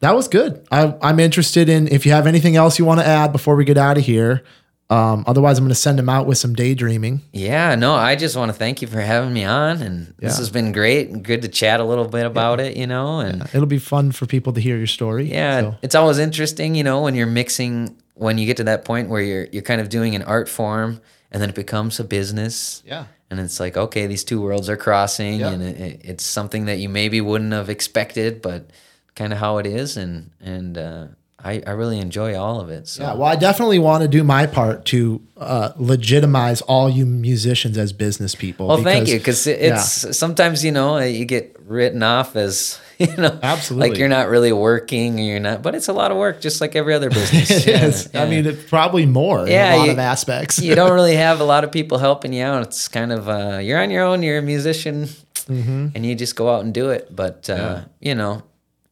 that 0.00 0.14
was 0.14 0.28
good. 0.28 0.66
I, 0.70 0.94
I'm 1.00 1.20
interested 1.20 1.68
in 1.68 1.88
if 1.88 2.04
you 2.06 2.12
have 2.12 2.26
anything 2.26 2.56
else 2.56 2.78
you 2.78 2.84
want 2.84 3.00
to 3.00 3.06
add 3.06 3.32
before 3.32 3.56
we 3.56 3.64
get 3.64 3.78
out 3.78 3.96
of 3.98 4.04
here. 4.04 4.42
Um, 4.90 5.24
otherwise, 5.26 5.56
I'm 5.56 5.64
going 5.64 5.70
to 5.70 5.74
send 5.74 5.98
him 5.98 6.10
out 6.10 6.26
with 6.26 6.36
some 6.36 6.54
daydreaming. 6.54 7.22
Yeah, 7.32 7.76
no, 7.76 7.94
I 7.94 8.14
just 8.14 8.36
want 8.36 8.50
to 8.50 8.52
thank 8.52 8.82
you 8.82 8.88
for 8.88 9.00
having 9.00 9.32
me 9.32 9.42
on, 9.42 9.80
and 9.80 10.12
this 10.18 10.36
has 10.36 10.50
been 10.50 10.72
great 10.72 11.08
and 11.08 11.22
good 11.24 11.40
to 11.42 11.48
chat 11.48 11.80
a 11.80 11.84
little 11.84 12.06
bit 12.06 12.26
about 12.26 12.60
it, 12.60 12.76
you 12.76 12.86
know, 12.86 13.20
and 13.20 13.42
It'll 13.54 13.64
be 13.64 13.78
fun 13.78 14.12
for 14.12 14.26
people 14.26 14.52
to 14.52 14.60
hear 14.60 14.76
your 14.76 14.86
story. 14.86 15.30
Yeah, 15.32 15.60
So, 15.60 15.76
it's 15.80 15.94
always 15.94 16.18
interesting, 16.18 16.74
you 16.74 16.84
know, 16.84 17.00
when 17.00 17.14
you're 17.14 17.26
mixing 17.26 17.96
when 18.22 18.38
you 18.38 18.46
get 18.46 18.56
to 18.58 18.64
that 18.64 18.84
point 18.84 19.08
where 19.08 19.22
you're 19.22 19.46
you're 19.52 19.62
kind 19.72 19.80
of 19.80 19.88
doing 19.88 20.14
an 20.14 20.22
art 20.22 20.48
form 20.48 21.00
and 21.30 21.40
then 21.42 21.48
it 21.48 21.54
becomes 21.56 21.98
a 22.00 22.04
business. 22.04 22.82
Yeah. 22.86 23.04
And 23.30 23.40
it's 23.40 23.58
like, 23.58 23.76
okay, 23.76 24.06
these 24.06 24.24
two 24.24 24.40
worlds 24.42 24.68
are 24.68 24.76
crossing 24.76 25.40
Yeah. 25.40 25.50
and 25.52 25.62
it, 25.62 25.76
it- 25.80 26.00
it's 26.04 26.24
something 26.24 26.66
that 26.66 26.78
you 26.78 26.88
maybe 26.88 27.20
wouldn't 27.20 27.52
have 27.52 27.68
expected, 27.70 28.40
but 28.42 28.60
kind 29.14 29.32
of 29.32 29.38
how 29.38 29.58
it 29.58 29.66
is 29.66 29.96
and 29.96 30.30
and 30.40 30.78
uh 30.78 31.06
I, 31.44 31.60
I 31.66 31.70
really 31.72 31.98
enjoy 31.98 32.36
all 32.38 32.60
of 32.60 32.70
it. 32.70 32.86
So 32.86 33.02
yeah. 33.02 33.14
Well, 33.14 33.24
I 33.26 33.34
definitely 33.34 33.80
want 33.80 34.02
to 34.02 34.08
do 34.18 34.22
my 34.22 34.46
part 34.46 34.84
to 34.92 35.20
uh, 35.36 35.72
legitimize 35.76 36.60
all 36.62 36.88
you 36.88 37.04
musicians 37.04 37.76
as 37.76 37.92
business 37.92 38.36
people. 38.36 38.68
Well, 38.68 38.82
thank 38.84 39.08
you, 39.08 39.18
because 39.18 39.44
it's 39.48 40.04
yeah. 40.04 40.12
sometimes 40.12 40.64
you 40.64 40.70
know 40.70 40.98
you 40.98 41.24
get 41.24 41.56
written 41.66 42.02
off 42.04 42.36
as 42.36 42.78
you 43.10 43.16
know, 43.16 43.38
Absolutely. 43.42 43.88
like 43.90 43.98
you're 43.98 44.08
not 44.08 44.28
really 44.28 44.52
working, 44.52 45.18
or 45.20 45.22
you're 45.22 45.40
not, 45.40 45.62
but 45.62 45.74
it's 45.74 45.88
a 45.88 45.92
lot 45.92 46.10
of 46.10 46.16
work, 46.16 46.40
just 46.40 46.60
like 46.60 46.74
every 46.76 46.94
other 46.94 47.10
business. 47.10 47.50
It 47.50 47.66
Yeah, 47.66 47.84
is. 47.86 48.10
I 48.14 48.26
mean, 48.28 48.46
it's 48.46 48.68
probably 48.68 49.06
more 49.06 49.46
Yeah, 49.48 49.68
in 49.68 49.74
a 49.74 49.76
lot 49.78 49.84
you- 49.86 49.92
of 49.92 49.98
aspects. 49.98 50.58
you 50.58 50.74
don't 50.74 50.92
really 50.92 51.16
have 51.26 51.40
a 51.40 51.44
lot 51.44 51.64
of 51.64 51.72
people 51.72 51.98
helping 51.98 52.32
you 52.32 52.44
out. 52.44 52.62
It's 52.62 52.88
kind 52.88 53.12
of 53.12 53.28
uh, 53.28 53.58
you're 53.62 53.80
on 53.82 53.90
your 53.90 54.04
own. 54.04 54.22
You're 54.22 54.38
a 54.38 54.42
musician, 54.42 55.08
Mm-hmm. 55.48 55.88
and 55.96 56.06
you 56.06 56.14
just 56.14 56.36
go 56.36 56.54
out 56.54 56.64
and 56.64 56.72
do 56.72 56.90
it. 56.90 57.14
But 57.14 57.50
uh, 57.50 57.82
you 58.00 58.14
know, 58.14 58.44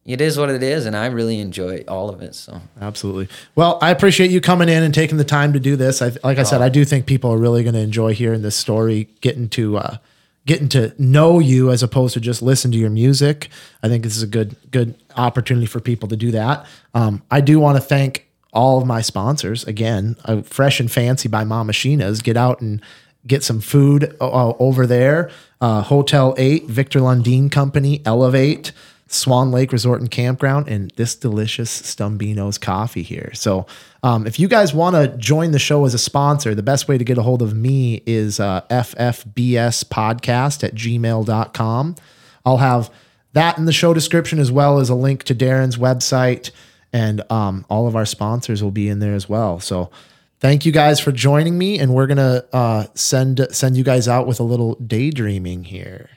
it 0.05 0.19
is 0.19 0.37
what 0.37 0.49
it 0.49 0.61
is, 0.61 0.85
and 0.85 0.97
I 0.97 1.05
really 1.05 1.39
enjoy 1.39 1.85
all 1.87 2.09
of 2.09 2.21
it. 2.21 2.35
So 2.35 2.59
Absolutely. 2.81 3.29
Well, 3.55 3.79
I 3.81 3.89
appreciate 3.91 4.31
you 4.31 4.41
coming 4.41 4.67
in 4.67 4.83
and 4.83 4.93
taking 4.93 5.17
the 5.17 5.23
time 5.23 5.53
to 5.53 5.59
do 5.61 5.77
this. 5.77 6.01
I, 6.01 6.11
like 6.25 6.39
I 6.39 6.43
said, 6.43 6.61
I 6.61 6.67
do 6.69 6.83
think 6.83 7.05
people 7.05 7.31
are 7.31 7.37
really 7.37 7.63
going 7.63 7.75
to 7.75 7.79
enjoy 7.79 8.13
hearing 8.13 8.41
this 8.41 8.57
story, 8.57 9.07
getting 9.21 9.47
to 9.49 9.77
uh, 9.77 9.97
getting 10.45 10.69
to 10.69 10.93
know 10.97 11.39
you 11.39 11.71
as 11.71 11.83
opposed 11.83 12.13
to 12.15 12.19
just 12.19 12.41
listen 12.41 12.71
to 12.71 12.77
your 12.77 12.89
music. 12.89 13.49
I 13.83 13.87
think 13.87 14.03
this 14.03 14.17
is 14.17 14.23
a 14.23 14.27
good 14.27 14.55
good 14.71 14.95
opportunity 15.15 15.67
for 15.67 15.79
people 15.79 16.09
to 16.09 16.15
do 16.15 16.31
that. 16.31 16.65
Um, 16.93 17.21
I 17.29 17.41
do 17.41 17.59
want 17.59 17.77
to 17.77 17.81
thank 17.81 18.27
all 18.53 18.81
of 18.81 18.87
my 18.87 19.01
sponsors 19.01 19.63
again. 19.63 20.17
Uh, 20.25 20.41
Fresh 20.41 20.79
and 20.79 20.91
Fancy 20.91 21.29
by 21.29 21.43
Mamasheena's. 21.43 22.21
Get 22.21 22.37
out 22.37 22.61
and 22.61 22.81
get 23.27 23.43
some 23.43 23.61
food 23.61 24.15
uh, 24.19 24.53
over 24.59 24.87
there. 24.87 25.29
Uh, 25.61 25.81
Hotel 25.81 26.33
Eight, 26.37 26.65
Victor 26.65 26.99
Lundeen 26.99 27.51
Company, 27.51 28.01
Elevate. 28.05 28.71
Swan 29.07 29.51
Lake 29.51 29.73
Resort 29.73 29.99
and 29.99 30.09
Campground, 30.09 30.69
and 30.69 30.91
this 30.95 31.15
delicious 31.15 31.69
Stumbeano's 31.81 32.57
coffee 32.57 33.03
here. 33.03 33.31
So, 33.33 33.65
um, 34.03 34.25
if 34.25 34.39
you 34.39 34.47
guys 34.47 34.73
want 34.73 34.95
to 34.95 35.15
join 35.17 35.51
the 35.51 35.59
show 35.59 35.85
as 35.85 35.93
a 35.93 35.99
sponsor, 35.99 36.55
the 36.55 36.63
best 36.63 36.87
way 36.87 36.97
to 36.97 37.03
get 37.03 37.17
a 37.17 37.21
hold 37.21 37.41
of 37.41 37.55
me 37.55 38.01
is 38.05 38.39
uh, 38.39 38.61
ffbspodcast 38.69 40.63
at 40.63 40.73
gmail.com. 40.73 41.95
I'll 42.43 42.57
have 42.57 42.89
that 43.33 43.57
in 43.57 43.65
the 43.65 43.71
show 43.71 43.93
description 43.93 44.39
as 44.39 44.51
well 44.51 44.79
as 44.79 44.89
a 44.89 44.95
link 44.95 45.23
to 45.23 45.35
Darren's 45.35 45.77
website, 45.77 46.49
and 46.91 47.21
um, 47.31 47.65
all 47.69 47.87
of 47.87 47.95
our 47.95 48.05
sponsors 48.05 48.63
will 48.63 48.71
be 48.71 48.89
in 48.89 48.99
there 48.99 49.13
as 49.13 49.29
well. 49.29 49.59
So, 49.59 49.91
thank 50.39 50.65
you 50.65 50.71
guys 50.71 50.99
for 50.99 51.11
joining 51.11 51.57
me, 51.57 51.77
and 51.77 51.93
we're 51.93 52.07
gonna 52.07 52.43
uh, 52.51 52.87
send 52.95 53.47
send 53.51 53.77
you 53.77 53.83
guys 53.83 54.07
out 54.07 54.25
with 54.25 54.39
a 54.39 54.43
little 54.43 54.75
daydreaming 54.75 55.65
here. 55.65 56.09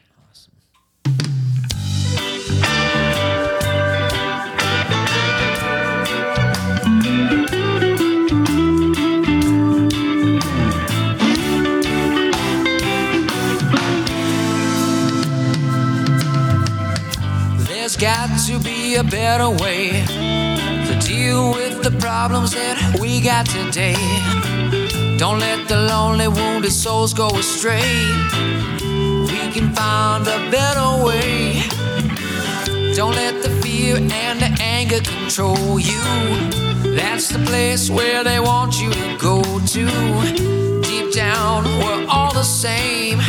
There's 17.96 18.16
got 18.16 18.40
to 18.48 18.58
be 18.58 18.96
a 18.96 19.04
better 19.04 19.48
way 19.48 20.04
to 20.06 20.98
deal 21.00 21.52
with 21.52 21.84
the 21.84 21.96
problems 22.00 22.52
that 22.52 22.98
we 22.98 23.20
got 23.20 23.46
today. 23.46 23.94
Don't 25.16 25.38
let 25.38 25.68
the 25.68 25.76
lonely, 25.76 26.26
wounded 26.26 26.72
souls 26.72 27.14
go 27.14 27.28
astray. 27.28 27.82
We 29.30 29.52
can 29.52 29.72
find 29.74 30.26
a 30.26 30.50
better 30.50 31.04
way. 31.04 31.62
Don't 32.96 33.14
let 33.14 33.40
the 33.44 33.50
fear 33.62 33.96
and 33.96 34.40
the 34.40 34.56
anger 34.60 35.00
control 35.00 35.78
you. 35.78 36.02
That's 36.96 37.28
the 37.28 37.44
place 37.46 37.90
where 37.90 38.24
they 38.24 38.40
want 38.40 38.80
you 38.80 38.90
to 38.90 39.16
go 39.20 39.40
to. 39.42 40.82
Deep 40.82 41.12
down, 41.12 41.62
we're 41.64 42.06
all 42.08 42.32
the 42.34 42.42
same. 42.42 43.20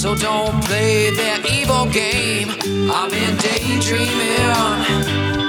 So 0.00 0.14
don't 0.14 0.64
play 0.64 1.10
their 1.10 1.46
evil 1.46 1.84
game. 1.90 2.48
I've 2.90 3.10
been 3.10 3.36
daydreaming 3.36 5.39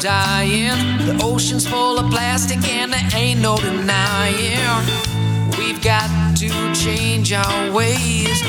dying. 0.00 1.06
The 1.06 1.20
ocean's 1.22 1.66
full 1.66 1.98
of 1.98 2.10
plastic 2.10 2.66
and 2.68 2.92
there 2.92 3.08
ain't 3.14 3.40
no 3.40 3.56
denying. 3.56 4.86
We've 5.58 5.80
got 5.82 6.08
to 6.38 6.48
change 6.74 7.32
our 7.32 7.72
ways, 7.72 8.42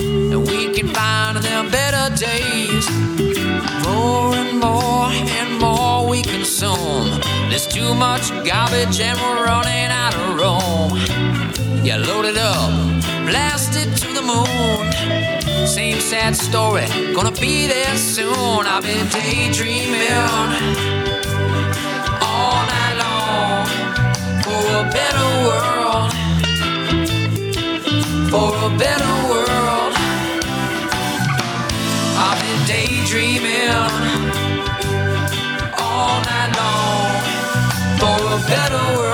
and 0.00 0.46
we 0.46 0.74
can 0.74 0.88
find 0.88 1.36
them 1.38 1.70
better 1.70 2.14
days. 2.16 2.90
More 3.84 4.34
and 4.34 4.58
more 4.58 5.08
and 5.10 5.60
more 5.60 6.08
we 6.08 6.22
consume. 6.22 7.20
There's 7.48 7.66
too 7.66 7.94
much 7.94 8.30
garbage 8.44 9.00
and 9.00 9.18
we're 9.20 9.44
running 9.44 9.90
out 9.90 10.14
of 10.14 10.34
room. 10.40 11.84
Yeah, 11.84 11.98
load 11.98 12.24
it 12.24 12.36
up, 12.36 12.70
blast 13.26 13.74
it 13.76 13.90
to 14.02 14.08
the 14.14 14.22
moon. 14.22 15.66
Same 15.66 16.00
sad 16.00 16.36
story, 16.36 16.86
gonna 17.14 17.32
be 17.32 17.66
there 17.66 17.96
soon. 17.96 18.62
I've 18.66 18.84
been 18.84 19.06
daydreaming 19.08 20.28
all 22.30 22.60
night 22.74 22.96
long 23.04 23.66
for 24.44 24.62
a 24.82 24.84
better 24.98 25.28
world. 25.46 26.10
For 28.32 28.50
a 28.68 28.70
better 28.84 29.14
world. 29.30 29.92
I've 32.26 32.38
been 32.44 32.60
daydreaming 32.74 33.70
all 35.84 36.16
night 36.30 36.52
long 36.60 37.10
for 38.00 38.18
a 38.36 38.40
better 38.52 38.84
world. 38.96 39.05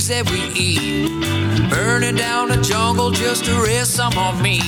Trees 0.00 0.08
that 0.08 0.30
we 0.30 0.40
eat. 0.58 1.08
Burning 1.70 2.16
down 2.16 2.48
the 2.48 2.56
jungle 2.56 3.10
just 3.10 3.44
to 3.44 3.52
rest 3.62 3.92
some 3.94 4.16
on 4.16 4.40
me. 4.42 4.60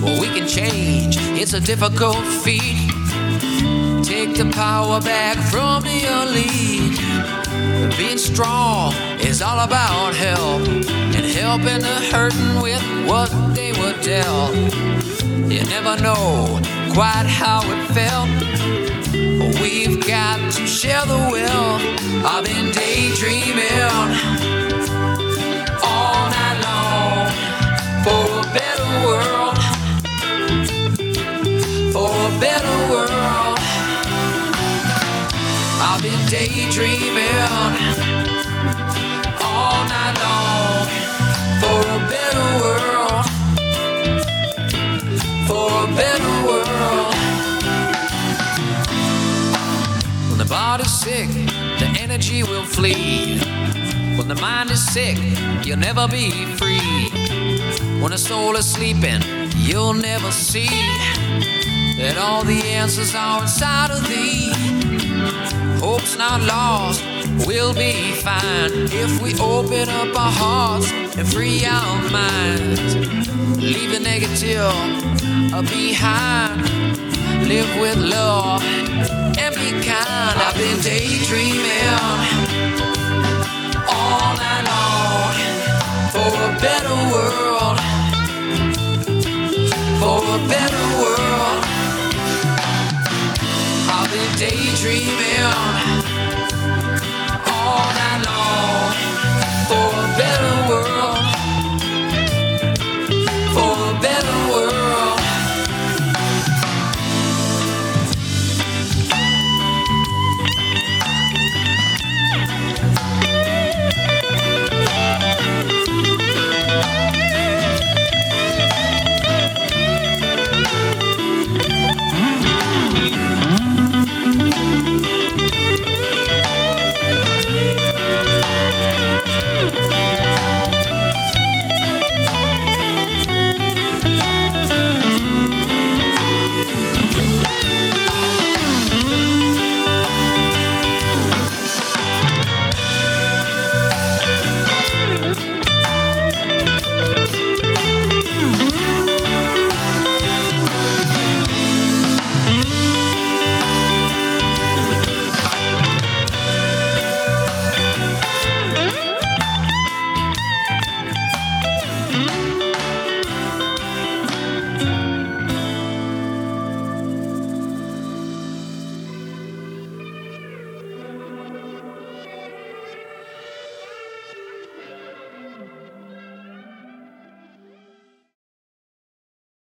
Well, 0.00 0.20
we 0.20 0.28
can 0.28 0.46
change, 0.46 1.16
it's 1.18 1.52
a 1.52 1.60
difficult 1.60 2.24
feat. 2.44 2.90
Take 4.04 4.36
the 4.36 4.50
power 4.52 5.00
back 5.00 5.36
from 5.50 5.82
the 5.82 5.98
elite. 6.20 6.98
Being 7.98 8.18
strong 8.18 8.92
is 9.20 9.42
all 9.42 9.60
about 9.60 10.14
help 10.14 10.62
and 10.68 11.26
helping 11.40 11.80
the 11.80 11.98
hurting 12.12 12.60
with 12.62 12.82
what 13.08 13.30
they 13.54 13.72
were 13.72 13.96
dealt. 14.02 14.54
You 15.50 15.64
never 15.64 16.00
know 16.02 16.60
quite 16.92 17.26
how 17.26 17.60
it 17.64 17.86
felt. 17.92 18.85
We've 19.68 20.00
got 20.06 20.52
to 20.52 20.64
share 20.64 21.04
the 21.06 21.18
wealth. 21.32 21.82
I've 22.24 22.44
been 22.44 22.70
daydreaming 22.70 23.66
all 25.82 26.30
night 26.30 26.58
long 26.62 27.26
for 28.04 28.22
a 28.38 28.46
better 28.54 28.90
world. 29.04 29.58
For 31.92 32.10
a 32.14 32.32
better 32.38 32.76
world. 32.92 33.58
I've 35.82 36.00
been 36.00 36.24
daydreaming 36.28 38.05
The 50.76 50.82
body's 50.82 51.00
sick, 51.00 51.28
the 51.78 51.96
energy 51.98 52.42
will 52.42 52.66
flee. 52.66 53.38
When 54.18 54.28
the 54.28 54.34
mind 54.34 54.70
is 54.70 54.86
sick, 54.92 55.16
you'll 55.64 55.78
never 55.78 56.06
be 56.06 56.30
free. 56.58 57.08
When 58.02 58.10
the 58.10 58.18
soul 58.18 58.56
is 58.56 58.70
sleeping, 58.70 59.22
you'll 59.56 59.94
never 59.94 60.30
see 60.30 60.68
that 61.96 62.18
all 62.18 62.44
the 62.44 62.60
answers 62.62 63.14
are 63.14 63.40
inside 63.40 63.90
of 63.90 64.06
thee. 64.06 64.52
Hope's 65.80 66.18
not 66.18 66.42
lost, 66.42 67.02
we'll 67.46 67.72
be 67.72 68.12
fine 68.12 68.70
if 68.92 69.22
we 69.22 69.32
open 69.40 69.88
up 69.88 70.14
our 70.14 70.30
hearts 70.30 70.92
and 71.16 71.26
free 71.26 71.64
our 71.64 72.10
minds. 72.10 72.96
Leave 73.56 73.92
the 73.92 74.00
negative 74.00 74.36
behind, 75.70 76.60
live 77.48 77.80
with 77.80 77.96
love 77.96 79.15
kind. 80.04 80.38
I've 80.40 80.56
been 80.56 80.78
daydreaming 80.80 81.88
all 83.88 84.32
night 84.36 84.64
long 84.72 85.34
for 86.12 86.30
a 86.48 86.52
better 86.64 86.96
world, 87.12 87.78
for 90.00 90.18
a 90.36 90.40
better 90.52 90.84
world. 91.00 91.62
I've 93.96 94.10
been 94.12 94.32
daydreaming 94.38 95.55